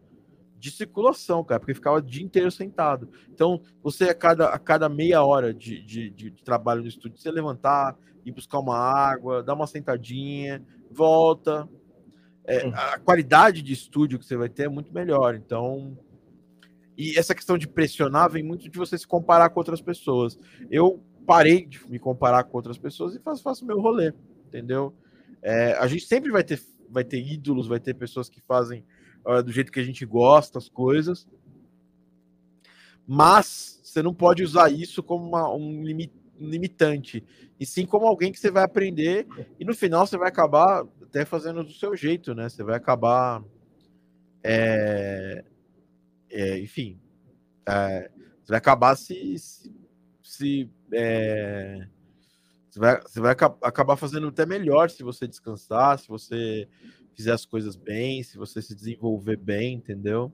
[0.58, 3.08] de circulação, cara, porque ficava o dia inteiro sentado.
[3.32, 7.30] Então, você a cada, a cada meia hora de, de, de, trabalho no estúdio, você
[7.30, 7.96] levantar,
[8.26, 11.70] ir buscar uma água, dar uma sentadinha, volta,
[12.48, 15.36] é, a qualidade de estúdio que você vai ter é muito melhor.
[15.36, 15.98] Então,
[16.98, 20.38] e essa questão de pressionar vem muito de você se comparar com outras pessoas.
[20.70, 24.14] Eu parei de me comparar com outras pessoas e faço, faço meu rolê,
[24.48, 24.94] entendeu?
[25.42, 28.86] É, a gente sempre vai ter, vai ter ídolos, vai ter pessoas que fazem
[29.26, 31.28] uh, do jeito que a gente gosta as coisas,
[33.08, 37.24] mas você não pode usar isso como uma, um limite limitante,
[37.60, 39.28] e sim como alguém que você vai aprender
[39.60, 42.50] e no final você vai acabar até fazendo do seu jeito, né?
[42.50, 43.44] Você vai acabar,
[44.44, 45.44] é,
[46.30, 47.00] é, enfim,
[47.68, 48.10] é,
[48.44, 49.74] você vai acabar se, se,
[50.22, 51.88] se é,
[52.70, 56.68] você vai, você vai acabar fazendo até melhor se você descansar, se você
[57.14, 60.32] fizer as coisas bem, se você se desenvolver bem, entendeu?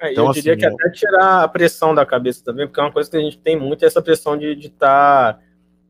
[0.00, 2.82] É, então, eu diria assim, que até tirar a pressão da cabeça também, porque é
[2.82, 5.34] uma coisa que a gente tem muito, é essa pressão de estar.
[5.34, 5.40] Tá,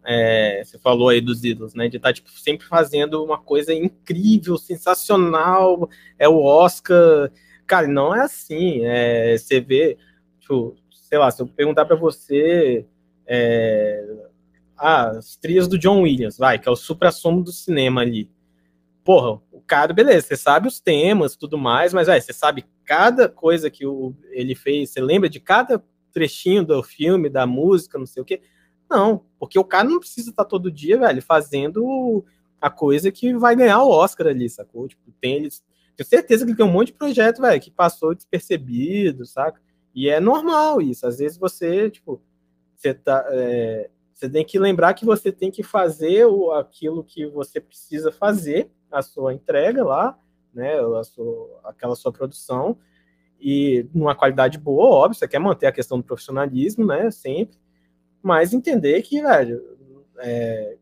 [0.06, 1.88] é, você falou aí dos ídolos, né?
[1.88, 7.30] De estar tá, tipo, sempre fazendo uma coisa incrível, sensacional, é o Oscar.
[7.66, 8.84] Cara, não é assim.
[8.84, 9.96] É, você vê,
[10.38, 12.86] tipo, sei lá, se eu perguntar para você
[13.26, 14.04] é,
[14.76, 18.30] ah, as trilhas do John Williams, vai, que é o supra-sumo do cinema ali.
[19.02, 23.70] Porra, cara, beleza, você sabe os temas tudo mais, mas é, você sabe cada coisa
[23.70, 28.22] que o, ele fez, você lembra de cada trechinho do filme, da música, não sei
[28.22, 28.40] o quê.
[28.88, 32.24] Não, porque o cara não precisa estar todo dia, velho, fazendo
[32.60, 34.88] a coisa que vai ganhar o Oscar ali, sacou?
[34.88, 35.62] Tipo, tem eles.
[35.96, 39.60] Tenho certeza que ele tem um monte de projeto, velho, que passou despercebido, saca?
[39.94, 41.06] E é normal isso.
[41.06, 42.20] Às vezes você, tipo,
[42.74, 43.24] você tá.
[43.28, 48.12] É, você tem que lembrar que você tem que fazer o, aquilo que você precisa
[48.12, 50.18] fazer, a sua entrega lá,
[50.52, 52.78] né, a sua, aquela sua produção,
[53.40, 57.58] e numa qualidade boa, óbvio, você quer manter a questão do profissionalismo, né, sempre,
[58.22, 59.62] mas entender que, velho,
[60.18, 60.78] é,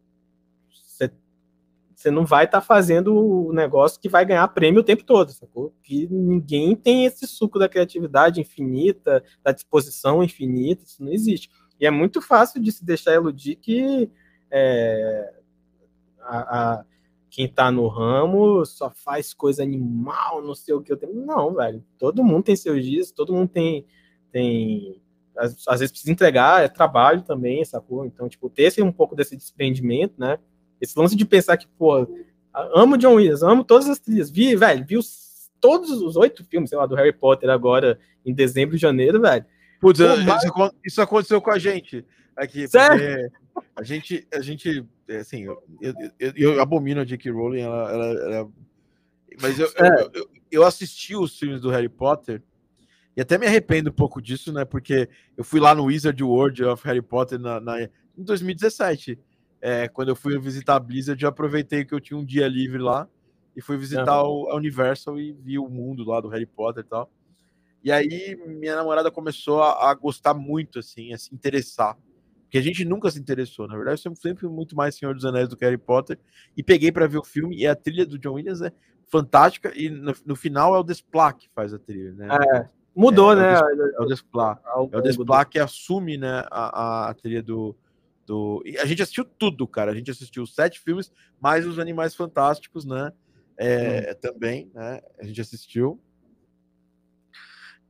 [2.03, 5.31] você não vai estar tá fazendo o negócio que vai ganhar prêmio o tempo todo,
[5.31, 5.73] sacou?
[5.83, 11.49] Que ninguém tem esse suco da criatividade infinita, da disposição infinita, isso não existe.
[11.79, 14.11] E é muito fácil de se deixar iludir que
[14.51, 15.33] é,
[16.21, 16.85] a
[17.33, 21.15] quem tá no ramo só faz coisa animal, não sei o que eu tenho.
[21.15, 21.83] Não, velho.
[21.99, 23.87] Todo mundo tem seus dias, todo mundo tem.
[24.31, 25.01] tem
[25.35, 28.05] às, às vezes precisa entregar, é trabalho também, sacou?
[28.05, 30.39] Então, tipo, ter esse, um pouco desse desprendimento, né?
[30.79, 32.07] Esse lance de pensar que, pô,
[32.53, 34.31] amo John Williams, amo todas as trilhas.
[34.31, 38.35] Vi, velho, vi os, todos os oito filmes, sei lá, do Harry Potter agora em
[38.35, 39.47] dezembro e janeiro, velho.
[39.81, 40.73] Putz, pô, mas...
[40.85, 42.05] isso aconteceu com a gente
[42.37, 42.69] aqui.
[42.69, 43.33] Sério?
[43.75, 45.63] A gente, a gente, é, assim, eu,
[46.19, 47.31] eu, eu, abomino a J.K.
[47.31, 48.53] Rowling, ela, ela, ela
[49.41, 50.11] mas eu, é.
[50.15, 52.43] eu, eu, assisti os filmes do Harry Potter
[53.17, 54.65] e até me arrependo um pouco disso, né?
[54.65, 59.19] Porque eu fui lá no Wizard World of Harry Potter na, na em 2017.
[59.61, 62.79] É, quando eu fui visitar a Blizzard, eu aproveitei que eu tinha um dia livre
[62.79, 63.09] lá
[63.55, 66.89] e fui visitar o, a Universal e vi o mundo lá do Harry Potter e
[66.89, 67.11] tal.
[67.85, 71.97] E aí minha namorada começou a, a gostar muito, assim, a se interessar
[72.53, 73.67] que a gente nunca se interessou.
[73.67, 76.19] Na verdade, eu sempre fui muito mais Senhor dos Anéis do que Harry Potter.
[76.55, 77.57] E peguei para ver o filme.
[77.57, 78.71] E a trilha do John Williams é
[79.09, 79.73] fantástica.
[79.75, 82.29] E no, no final é o Desplat que faz a trilha, né?
[82.31, 83.55] É, mudou, é, né?
[83.55, 84.61] É o Desplat.
[84.67, 87.75] É o Desplat que assume né, a, a trilha do,
[88.27, 88.63] do.
[88.67, 89.91] E a gente assistiu tudo, cara.
[89.91, 93.15] A gente assistiu sete filmes, mais os Animais Fantásticos, né?
[93.57, 94.19] É, hum.
[94.21, 95.01] Também, né?
[95.19, 95.99] A gente assistiu.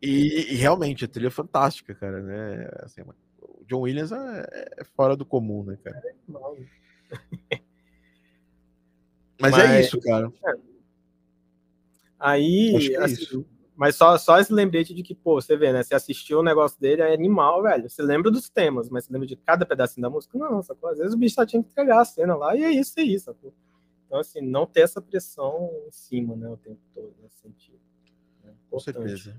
[0.01, 2.69] E, e, realmente a trilha é fantástica, cara, né?
[2.81, 3.05] Assim, é
[3.73, 4.47] John Williams é,
[4.79, 6.03] é, fora do comum, né, cara?
[9.41, 10.33] Mas, é mas é isso, cara.
[10.47, 10.53] É.
[12.17, 13.45] Aí, é assim,
[13.75, 15.83] mas só, só esse lembrete de que, pô, você vê, né?
[15.83, 17.91] Você assistiu o negócio dele, é animal, velho.
[17.91, 20.39] Você lembra dos temas, mas você lembra de cada pedacinho da música?
[20.39, 20.89] Não, sacou?
[20.91, 23.03] Às vezes o bicho só tinha que entregar a cena lá, e é isso, é
[23.03, 23.53] isso, sacou?
[24.07, 27.81] Então, assim, não ter essa pressão em cima, né, o tempo todo, nesse sentido.
[28.45, 28.53] Né?
[28.71, 29.35] Com certeza.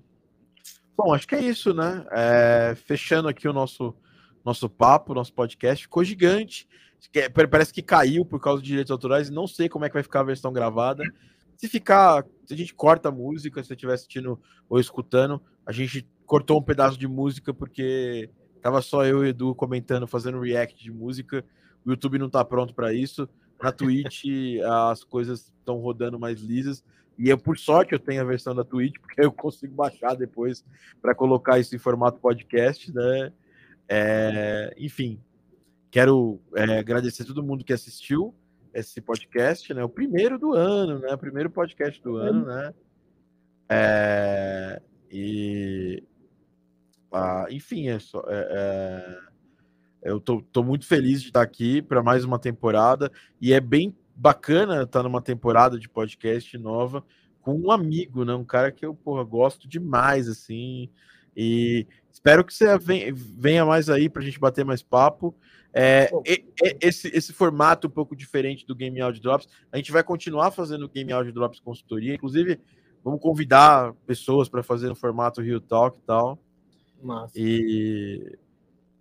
[0.98, 2.06] Bom, acho que é isso, né?
[2.12, 3.96] É, fechando aqui o nosso
[4.44, 5.84] nosso papo, nosso podcast.
[5.84, 6.68] Ficou gigante.
[7.50, 9.30] Parece que caiu por causa de direitos autorais.
[9.30, 11.04] Não sei como é que vai ficar a versão gravada.
[11.58, 14.40] Se ficar, se a gente corta a música, se você estiver assistindo
[14.70, 18.30] ou escutando, a gente cortou um pedaço de música porque
[18.62, 21.44] tava só eu e o Edu comentando, fazendo react de música.
[21.86, 23.28] O YouTube não tá pronto para isso.
[23.62, 24.26] Na Twitch
[24.92, 26.84] as coisas estão rodando mais lisas.
[27.18, 30.66] E eu, por sorte, eu tenho a versão da Twitch, porque eu consigo baixar depois
[31.02, 33.32] para colocar isso em formato podcast, né?
[33.88, 35.20] É, enfim,
[35.92, 38.34] quero é, agradecer todo mundo que assistiu
[38.74, 39.84] esse podcast, né?
[39.84, 41.14] O primeiro do ano, né?
[41.14, 42.74] O primeiro podcast do ano, né?
[43.70, 44.82] É,
[45.12, 46.04] e
[47.12, 48.48] ah, enfim, é só, é,
[50.02, 53.60] é, eu tô, tô, muito feliz de estar aqui para mais uma temporada e é
[53.60, 57.04] bem bacana estar numa temporada de podcast nova
[57.42, 58.34] com um amigo, né?
[58.34, 60.90] Um cara que eu porra, gosto demais, assim.
[61.36, 65.36] E espero que você venha mais aí para a gente bater mais papo.
[65.76, 66.08] É,
[66.80, 70.88] esse, esse formato um pouco diferente do Game Audio Drops, a gente vai continuar fazendo
[70.88, 72.14] Game Audio Drops consultoria.
[72.14, 72.62] Inclusive,
[73.04, 76.40] vamos convidar pessoas para fazer no formato Rio Talk e tal.
[77.02, 77.34] Massa.
[77.36, 78.38] E,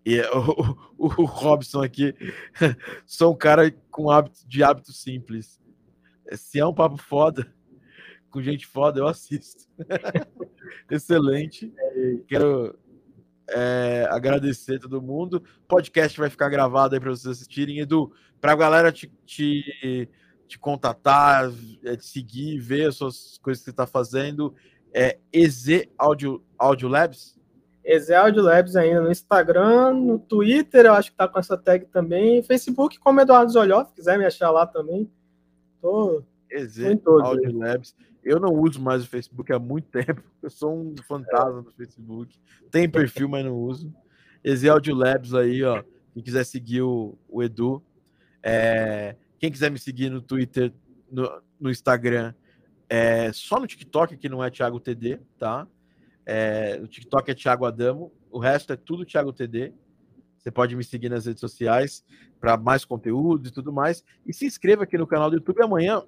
[0.04, 2.14] e o, o, o, Robson aqui,
[3.06, 5.60] sou um cara com hábito, de hábitos simples.
[6.32, 7.52] Se é um papo foda,
[8.30, 9.68] com gente foda, eu assisto.
[10.90, 11.70] Excelente.
[12.26, 12.78] Quero
[13.48, 15.42] é, agradecer todo mundo.
[15.64, 17.80] O podcast vai ficar gravado aí para vocês assistirem.
[17.80, 20.08] Edu, para a galera te, te,
[20.46, 21.50] te contatar,
[21.84, 24.54] é, te seguir, ver as suas coisas que você está fazendo,
[24.92, 27.38] é EZ Audio, Audio Labs?
[27.84, 31.86] EZ Audio Labs ainda no Instagram, no Twitter, eu acho que tá com essa tag
[31.86, 32.42] também.
[32.42, 35.10] Facebook, como Eduardo Zolhó, se quiser me achar lá também.
[35.80, 36.22] Tô,
[36.52, 37.94] EZ Audio Labs.
[38.22, 40.22] Eu não uso mais o Facebook há muito tempo.
[40.42, 42.38] Eu sou um fantasma do Facebook.
[42.70, 43.92] Tem perfil, mas não uso.
[44.44, 45.82] Esse Audio Labs aí, ó.
[46.12, 47.82] Quem quiser seguir o, o Edu.
[48.42, 50.72] É, quem quiser me seguir no Twitter,
[51.10, 52.34] no, no Instagram,
[52.88, 55.66] é, só no TikTok, que não é Thiago TD, tá?
[56.26, 58.12] É, o TikTok é Thiago Adamo.
[58.30, 59.72] O resto é tudo Thiago TD.
[60.38, 62.04] Você pode me seguir nas redes sociais
[62.40, 64.04] para mais conteúdo e tudo mais.
[64.26, 65.62] E se inscreva aqui no canal do YouTube.
[65.62, 66.02] Amanhã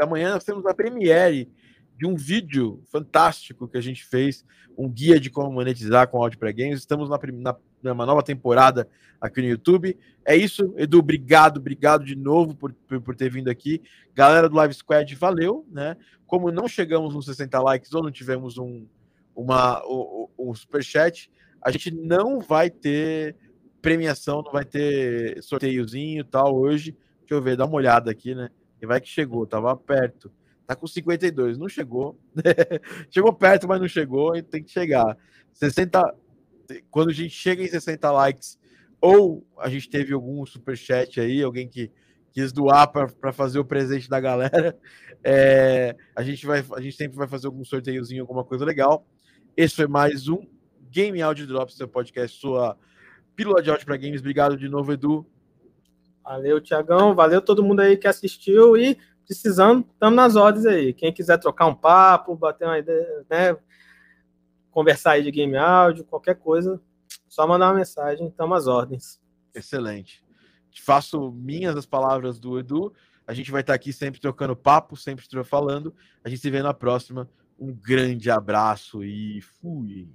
[0.00, 1.50] amanhã nós temos a premiere
[1.96, 4.44] de um vídeo fantástico que a gente fez,
[4.76, 6.78] um guia de como monetizar com áudio para games.
[6.78, 8.88] Estamos na, na, numa nova temporada
[9.20, 9.96] aqui no YouTube.
[10.24, 13.82] É isso, Edu, obrigado, obrigado de novo por, por, por, ter vindo aqui.
[14.14, 15.96] Galera do Live Squad, valeu, né?
[16.26, 18.86] Como não chegamos nos 60 likes ou não tivemos um,
[19.36, 21.30] uma, um, um superchat,
[21.60, 23.36] a gente não vai ter
[23.82, 26.96] premiação, não vai ter sorteiozinho tal hoje.
[27.20, 28.50] Deixa eu ver, dá uma olhada aqui, né?
[28.80, 30.32] E vai que chegou, tava perto.
[30.66, 32.18] Tá com 52, não chegou.
[33.10, 35.16] chegou perto, mas não chegou, e tem que chegar.
[35.52, 36.14] 60
[36.90, 38.58] quando a gente chega em 60 likes
[39.00, 41.90] ou a gente teve algum super chat aí, alguém que
[42.32, 44.78] quis doar para fazer o presente da galera.
[45.22, 49.06] É, a, gente vai, a gente sempre vai fazer algum sorteiozinho, alguma coisa legal.
[49.54, 50.38] Esse foi mais um
[50.90, 52.74] Game Audio Drops, seu podcast, sua
[53.36, 54.20] pílula de áudio para games.
[54.20, 55.26] Obrigado de novo, Edu.
[56.22, 57.14] Valeu, Tiagão.
[57.14, 60.92] Valeu todo mundo aí que assistiu e precisando, estamos nas ordens aí.
[60.92, 63.56] Quem quiser trocar um papo, bater uma ideia, né?
[64.72, 66.80] Conversar aí de game áudio, qualquer coisa,
[67.28, 69.20] só mandar uma mensagem, estamos às ordens.
[69.54, 70.24] Excelente.
[70.82, 72.92] Faço minhas as palavras do Edu.
[73.24, 75.94] A gente vai estar aqui sempre trocando papo, sempre falando.
[76.24, 77.28] A gente se vê na próxima.
[77.56, 80.08] Um grande abraço e fui.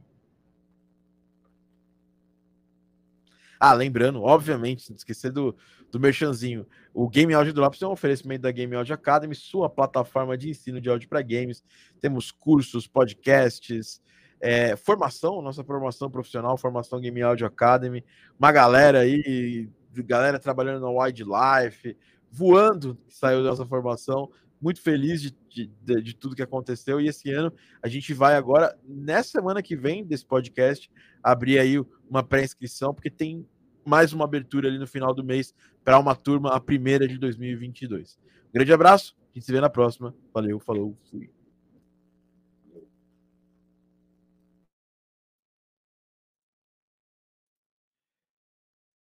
[3.59, 5.55] Ah, lembrando, obviamente, sem esquecer do,
[5.91, 6.65] do merchanzinho.
[6.93, 10.81] O Game Audio Drops é um oferecimento da Game Audio Academy, sua plataforma de ensino
[10.81, 11.63] de áudio para games.
[11.99, 14.01] Temos cursos, podcasts,
[14.39, 18.03] é, formação, nossa formação profissional, formação Game Audio Academy.
[18.37, 19.69] Uma galera aí,
[20.03, 21.97] galera trabalhando na Wildlife,
[22.31, 24.29] voando, saiu dessa formação.
[24.65, 26.99] Muito feliz de, de, de, tudo que aconteceu.
[26.99, 27.53] E esse ano
[27.83, 30.89] a gente vai agora, nessa semana que vem desse podcast,
[31.21, 31.75] abrir aí
[32.09, 33.47] uma pré-inscrição, porque tem
[33.85, 35.53] mais uma abertura ali no final do mês
[35.83, 38.17] para uma turma, a primeira de 2022.
[38.49, 40.15] Um grande abraço, a gente se vê na próxima.
[40.33, 41.29] Valeu, falou, fui.